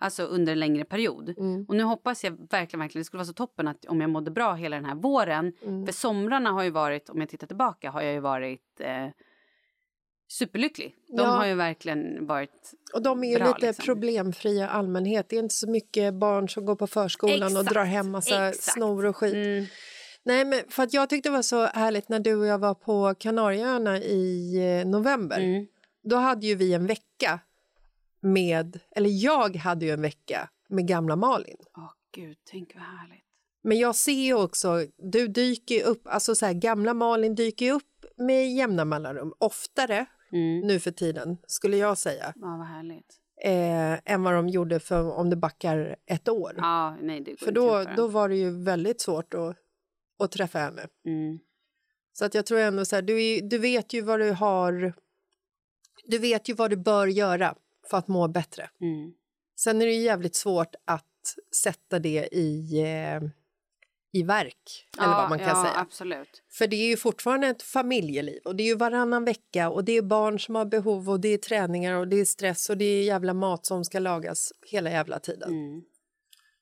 Alltså 0.00 0.22
under 0.22 0.52
en 0.52 0.60
längre 0.60 0.84
period. 0.84 1.34
Och 1.68 1.76
nu 1.76 1.82
hoppas 1.82 2.24
jag 2.24 2.30
verkligen, 2.50 2.80
verkligen, 2.80 3.00
det 3.00 3.04
skulle 3.04 3.18
vara 3.18 3.26
så 3.26 3.32
toppen 3.32 3.68
att 3.68 3.84
om 3.84 4.00
jag 4.00 4.10
mådde 4.10 4.30
bra 4.30 4.54
hela 4.54 4.76
den 4.76 4.84
här 4.84 4.94
våren. 4.94 5.52
För 5.86 5.92
somrarna 5.92 6.50
har 6.50 6.62
ju 6.62 6.70
varit, 6.70 7.08
om 7.10 7.20
jag 7.20 7.28
tittar 7.28 7.46
tillbaka, 7.46 7.90
har 7.90 8.02
jag 8.02 8.12
ju 8.12 8.20
varit 8.20 8.80
eh, 8.80 9.06
superlycklig. 10.32 10.94
De 11.08 11.16
Ja. 11.16 11.24
har 11.24 11.46
ju 11.46 11.54
verkligen 11.54 12.26
varit 12.26 12.72
Och 12.94 13.02
de 13.02 13.24
är 13.24 13.28
ju 13.28 13.36
bra, 13.36 13.46
lite 13.46 13.66
liksom. 13.66 13.84
problemfria 13.84 14.68
allmänhet. 14.68 15.28
Det 15.28 15.36
är 15.36 15.40
inte 15.42 15.54
så 15.54 15.70
mycket 15.70 16.14
barn 16.14 16.48
som 16.48 16.64
går 16.66 16.76
på 16.76 16.86
förskolan 16.86 17.42
och 17.42 17.60
Exakt, 17.60 17.70
drar 17.74 17.84
hem 17.84 18.10
massa 18.10 18.48
exakt. 18.48 18.72
snor 18.74 19.06
och 19.06 19.16
skit. 19.16 19.34
Mm. 19.34 19.64
Nej, 20.22 20.44
men 20.44 20.60
för 20.68 20.82
att 20.82 20.92
jag 20.92 21.08
tyckte 21.08 21.28
det 21.28 21.32
var 21.32 21.42
så 21.42 21.64
härligt 21.64 22.08
när 22.08 22.20
du 22.20 22.34
och 22.34 22.46
jag 22.46 22.58
var 22.58 22.74
på 22.74 23.14
Kanarieöarna 23.18 23.98
i 23.98 24.54
eh, 24.80 24.86
november. 24.88 25.38
Mm. 25.40 25.66
Då 26.02 26.16
hade 26.16 26.46
ju 26.46 26.54
vi 26.54 26.74
en 26.74 26.86
vecka 26.86 27.40
med, 28.20 28.80
eller 28.96 29.10
jag 29.24 29.56
hade 29.56 29.84
ju 29.86 29.90
en 29.92 30.02
vecka 30.02 30.48
med 30.68 30.88
gamla 30.88 31.16
Malin. 31.16 31.56
Åh 31.76 31.92
gud, 32.14 32.36
tänk 32.50 32.74
vad 32.74 32.84
härligt. 32.84 33.24
Men 33.62 33.78
jag 33.78 33.94
ser 33.96 34.34
också, 34.34 34.86
du 34.96 35.28
dyker 35.28 35.84
upp, 35.84 36.02
alltså 36.04 36.34
så 36.34 36.46
här, 36.46 36.52
gamla 36.52 36.94
Malin 36.94 37.34
dyker 37.34 37.72
upp 37.72 38.04
med 38.16 38.52
jämna 38.52 38.84
mellanrum, 38.84 39.32
oftare 39.38 40.06
Mm. 40.32 40.60
nu 40.66 40.80
för 40.80 40.90
tiden 40.90 41.38
skulle 41.46 41.76
jag 41.76 41.98
säga, 41.98 42.32
Ja, 42.36 42.56
vad 42.58 42.66
härligt. 42.66 43.16
eh, 43.44 44.12
än 44.12 44.22
vad 44.22 44.34
de 44.34 44.48
gjorde 44.48 44.80
för 44.80 45.12
om 45.12 45.30
det 45.30 45.36
backar 45.36 45.96
ett 46.06 46.28
år. 46.28 46.54
Ja, 46.56 46.96
nej, 47.02 47.20
det 47.20 47.30
går 47.30 47.36
för 47.36 47.52
då, 47.52 47.84
då 47.96 48.06
var 48.08 48.28
det 48.28 48.36
ju 48.36 48.62
väldigt 48.64 49.00
svårt 49.00 49.34
att, 49.34 49.56
att 50.18 50.32
träffa 50.32 50.58
henne. 50.58 50.86
Mm. 51.06 51.38
Så 52.12 52.24
att 52.24 52.34
jag 52.34 52.46
tror 52.46 52.58
ändå 52.58 52.84
så 52.84 52.96
här, 52.96 53.02
du, 53.02 53.22
är, 53.22 53.42
du 53.42 53.58
vet 53.58 53.92
ju 53.92 54.00
vad 54.02 54.20
du 54.20 54.30
har, 54.32 54.92
du 56.04 56.18
vet 56.18 56.48
ju 56.48 56.54
vad 56.54 56.70
du 56.70 56.76
bör 56.76 57.06
göra 57.06 57.54
för 57.90 57.96
att 57.98 58.08
må 58.08 58.28
bättre. 58.28 58.70
Mm. 58.80 59.12
Sen 59.56 59.82
är 59.82 59.86
det 59.86 59.92
ju 59.92 60.02
jävligt 60.02 60.34
svårt 60.34 60.74
att 60.84 61.06
sätta 61.62 61.98
det 61.98 62.28
i, 62.32 62.80
eh, 62.82 63.30
i 64.12 64.22
verk, 64.22 64.88
eller 64.98 65.08
ja, 65.08 65.16
vad 65.16 65.28
man 65.28 65.38
kan 65.38 65.48
ja, 65.48 65.62
säga. 65.62 65.74
absolut. 65.76 66.42
För 66.48 66.66
det 66.66 66.76
är 66.76 66.88
ju 66.88 66.96
fortfarande 66.96 67.46
ett 67.46 67.62
familjeliv 67.62 68.40
och 68.44 68.56
det 68.56 68.62
är 68.62 68.66
ju 68.66 68.76
varannan 68.76 69.24
vecka 69.24 69.70
och 69.70 69.84
det 69.84 69.92
är 69.92 70.02
barn 70.02 70.40
som 70.40 70.54
har 70.54 70.64
behov 70.64 71.10
och 71.10 71.20
det 71.20 71.28
är 71.28 71.38
träningar 71.38 71.94
och 71.94 72.08
det 72.08 72.20
är 72.20 72.24
stress 72.24 72.70
och 72.70 72.76
det 72.76 72.84
är 72.84 73.04
jävla 73.04 73.34
mat 73.34 73.66
som 73.66 73.84
ska 73.84 73.98
lagas 73.98 74.52
hela 74.66 74.90
jävla 74.90 75.18
tiden. 75.18 75.48
Mm. 75.48 75.82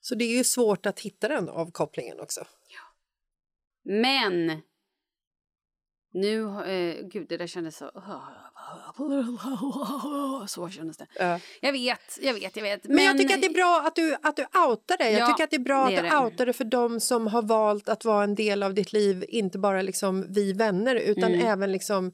Så 0.01 0.15
det 0.15 0.25
är 0.25 0.37
ju 0.37 0.45
svårt 0.45 0.87
att 0.87 1.01
hitta 1.01 1.29
den 1.29 1.49
avkopplingen 1.49 2.21
också. 2.21 2.45
Men 3.85 4.63
nu, 6.13 6.43
eh, 6.65 7.07
gud 7.07 7.29
det 7.29 7.37
där 7.37 7.47
kändes 7.47 7.77
så... 7.77 7.91
Så 10.49 10.69
kändes 10.69 10.97
det. 10.97 11.07
Ja. 11.19 11.41
Jag 11.61 11.73
vet, 11.73 12.19
jag 12.21 12.35
vet, 12.35 12.57
jag 12.57 12.63
vet. 12.63 12.85
Men, 12.85 13.05
jag 13.05 13.19
tycker 13.19 13.35
att 13.35 13.41
det 13.41 13.47
är 13.47 13.55
bra 13.55 13.83
att 13.87 13.97
du, 13.97 14.17
att 14.23 14.37
du 14.37 14.43
outar 14.43 14.97
det. 14.99 15.11
Jag 15.11 15.21
Ja, 15.21 15.27
tycker 15.27 15.45
att 15.45 15.51
det 15.51 15.57
är 15.57 15.61
bra 15.61 15.87
det 15.89 15.95
är 15.95 15.99
att 15.99 16.11
du 16.11 16.17
det. 16.17 16.25
outar 16.25 16.47
det 16.47 16.53
för 16.53 16.65
dem 16.65 17.01
som 17.01 17.27
har 17.27 17.43
valt 17.43 17.89
att 17.89 18.05
vara 18.05 18.25
en 18.25 18.35
del 18.35 18.63
av 18.63 18.75
ditt 18.75 18.93
liv, 18.93 19.25
inte 19.29 19.59
bara 19.59 19.83
liksom 19.83 20.27
vi 20.33 20.53
vänner 20.53 20.95
utan 20.97 21.35
Mm. 21.35 21.47
även 21.47 21.73
liksom 21.73 22.13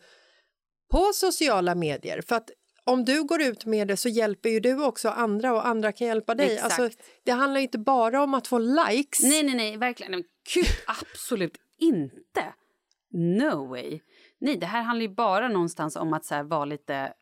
på 0.93 1.11
sociala 1.15 1.75
medier. 1.75 2.21
För 2.29 2.37
att 2.37 2.51
om 2.85 3.05
du 3.05 3.23
går 3.25 3.43
ut 3.43 3.65
med 3.65 3.89
det 3.89 3.97
så 3.97 4.09
hjälper 4.09 4.49
ju 4.49 4.61
du 4.61 4.85
också 4.85 5.09
andra 5.09 5.53
och 5.53 5.67
andra 5.67 5.93
kan 5.93 6.07
hjälpa 6.07 6.35
dig. 6.35 6.55
Exakt. 6.55 6.81
Alltså, 6.81 6.99
det 7.25 7.33
handlar 7.33 7.61
inte 7.61 7.79
bara 7.79 8.23
om 8.23 8.35
att 8.35 8.47
få 8.47 8.59
likes. 8.59 9.23
Nej, 9.23 9.43
nej, 9.43 9.55
nej, 9.55 9.77
verkligen. 9.77 10.11
Men 10.13 10.25
Gud, 10.55 10.67
absolut 10.87 11.55
inte. 11.79 12.45
No 13.13 13.67
way. 13.69 14.01
Nej, 14.45 14.57
det 14.57 14.67
här 14.67 14.83
handlar 14.83 15.03
ju 15.03 15.15
bara 15.15 15.49
någonstans 15.49 15.97
om 15.97 16.13
att 16.13 16.25
så 16.25 16.43
vara 16.43 16.65
lite... 16.65 17.13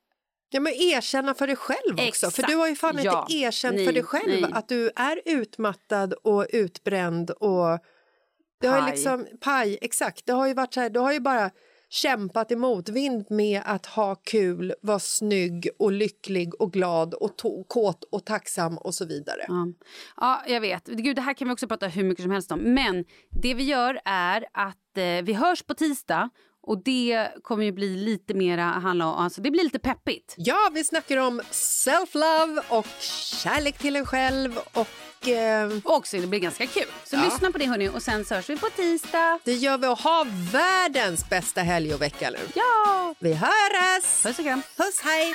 Ja, 0.50 0.60
men 0.60 0.72
erkänna 0.72 1.34
för 1.34 1.46
dig 1.46 1.56
själv 1.56 1.92
också. 1.94 2.02
Exakt. 2.04 2.36
För 2.36 2.42
du 2.42 2.56
har 2.56 2.68
ju 2.68 2.76
fan 2.76 2.98
Ja. 3.02 3.20
inte 3.28 3.36
erkänt 3.36 3.76
Nej, 3.76 3.86
för 3.86 3.92
dig 3.92 4.02
själv 4.02 4.40
nej. 4.40 4.50
att 4.52 4.68
du 4.68 4.90
är 4.96 5.20
utmattad 5.24 6.12
och 6.12 6.46
utbränd 6.52 7.30
och 7.30 7.78
det 8.60 8.68
har 8.68 8.80
Paj. 8.80 8.90
liksom 8.90 9.26
paj, 9.40 9.78
exakt. 9.82 10.26
Det 10.26 10.32
har 10.32 10.46
ju 10.46 10.54
varit 10.54 10.74
så 10.74 10.80
här, 10.80 10.90
du 10.90 11.00
har 11.00 11.12
ju 11.12 11.20
bara 11.20 11.50
kämpat 11.88 12.50
i 12.50 12.56
motvind 12.56 13.26
med 13.30 13.62
att 13.64 13.86
ha 13.86 14.14
kul, 14.14 14.74
vara 14.82 14.98
snygg 14.98 15.68
och 15.78 15.92
lycklig 15.92 16.54
och 16.62 16.72
glad 16.72 17.14
och 17.14 17.30
to- 17.42 17.64
kåt 17.68 18.04
och 18.12 18.24
tacksam 18.26 18.78
och 18.78 18.94
så 18.94 19.04
vidare. 19.06 19.44
Ja. 19.48 19.66
ja, 20.16 20.42
jag 20.46 20.60
vet. 20.60 20.86
Gud, 20.86 21.16
det 21.16 21.22
här 21.22 21.34
kan 21.34 21.48
vi 21.48 21.54
också 21.54 21.68
prata 21.68 21.86
hur 21.88 22.04
mycket 22.04 22.22
som 22.22 22.30
helst 22.32 22.52
om. 22.52 22.60
Men 22.60 23.04
det 23.42 23.54
vi 23.54 23.62
gör 23.64 24.00
är 24.04 24.46
att 24.52 24.96
eh, 24.96 25.04
vi 25.24 25.32
hörs 25.32 25.62
på 25.62 25.74
tisdag 25.74 26.30
Och 26.62 26.82
det 26.84 27.28
kommer 27.42 27.64
ju 27.64 27.72
bli 27.72 27.96
lite 27.96 28.34
mera 28.34 28.62
handla 28.64 29.06
om, 29.06 29.14
alltså 29.24 29.40
det 29.40 29.50
blir 29.50 29.64
lite 29.64 29.78
peppigt. 29.78 30.34
Ja, 30.36 30.70
vi 30.74 30.84
snackar 30.84 31.16
om 31.16 31.40
self-love 31.50 32.60
och 32.68 32.86
kärlek 33.42 33.78
till 33.78 33.96
en 33.96 34.06
själv 34.06 34.58
och... 34.72 35.28
Eh, 35.28 35.70
Och 35.84 35.96
också 35.96 36.16
det 36.16 36.26
blir 36.26 36.40
ganska 36.40 36.66
kul. 36.66 36.84
Så 37.04 37.16
Ja. 37.16 37.24
lyssna 37.24 37.52
på 37.52 37.58
det 37.58 37.66
hörni 37.66 37.88
och 37.88 38.02
sen 38.02 38.24
så 38.24 38.34
hörs 38.34 38.50
vi 38.50 38.56
på 38.56 38.68
tisdag. 38.70 39.38
det 39.44 39.52
gör 39.54 39.78
vi 39.78 39.86
och 39.86 39.98
ha 39.98 40.26
världens 40.52 41.28
bästa 41.28 41.60
helg 41.62 41.94
och 41.94 42.02
vecka 42.02 42.30
nu. 42.30 42.38
Ja! 42.54 43.14
Vi 43.18 43.32
hörs! 43.34 44.22
Puss 44.22 44.38
och 44.38 44.44
kram. 44.44 44.62
Puss, 44.76 45.00
hej! 45.04 45.34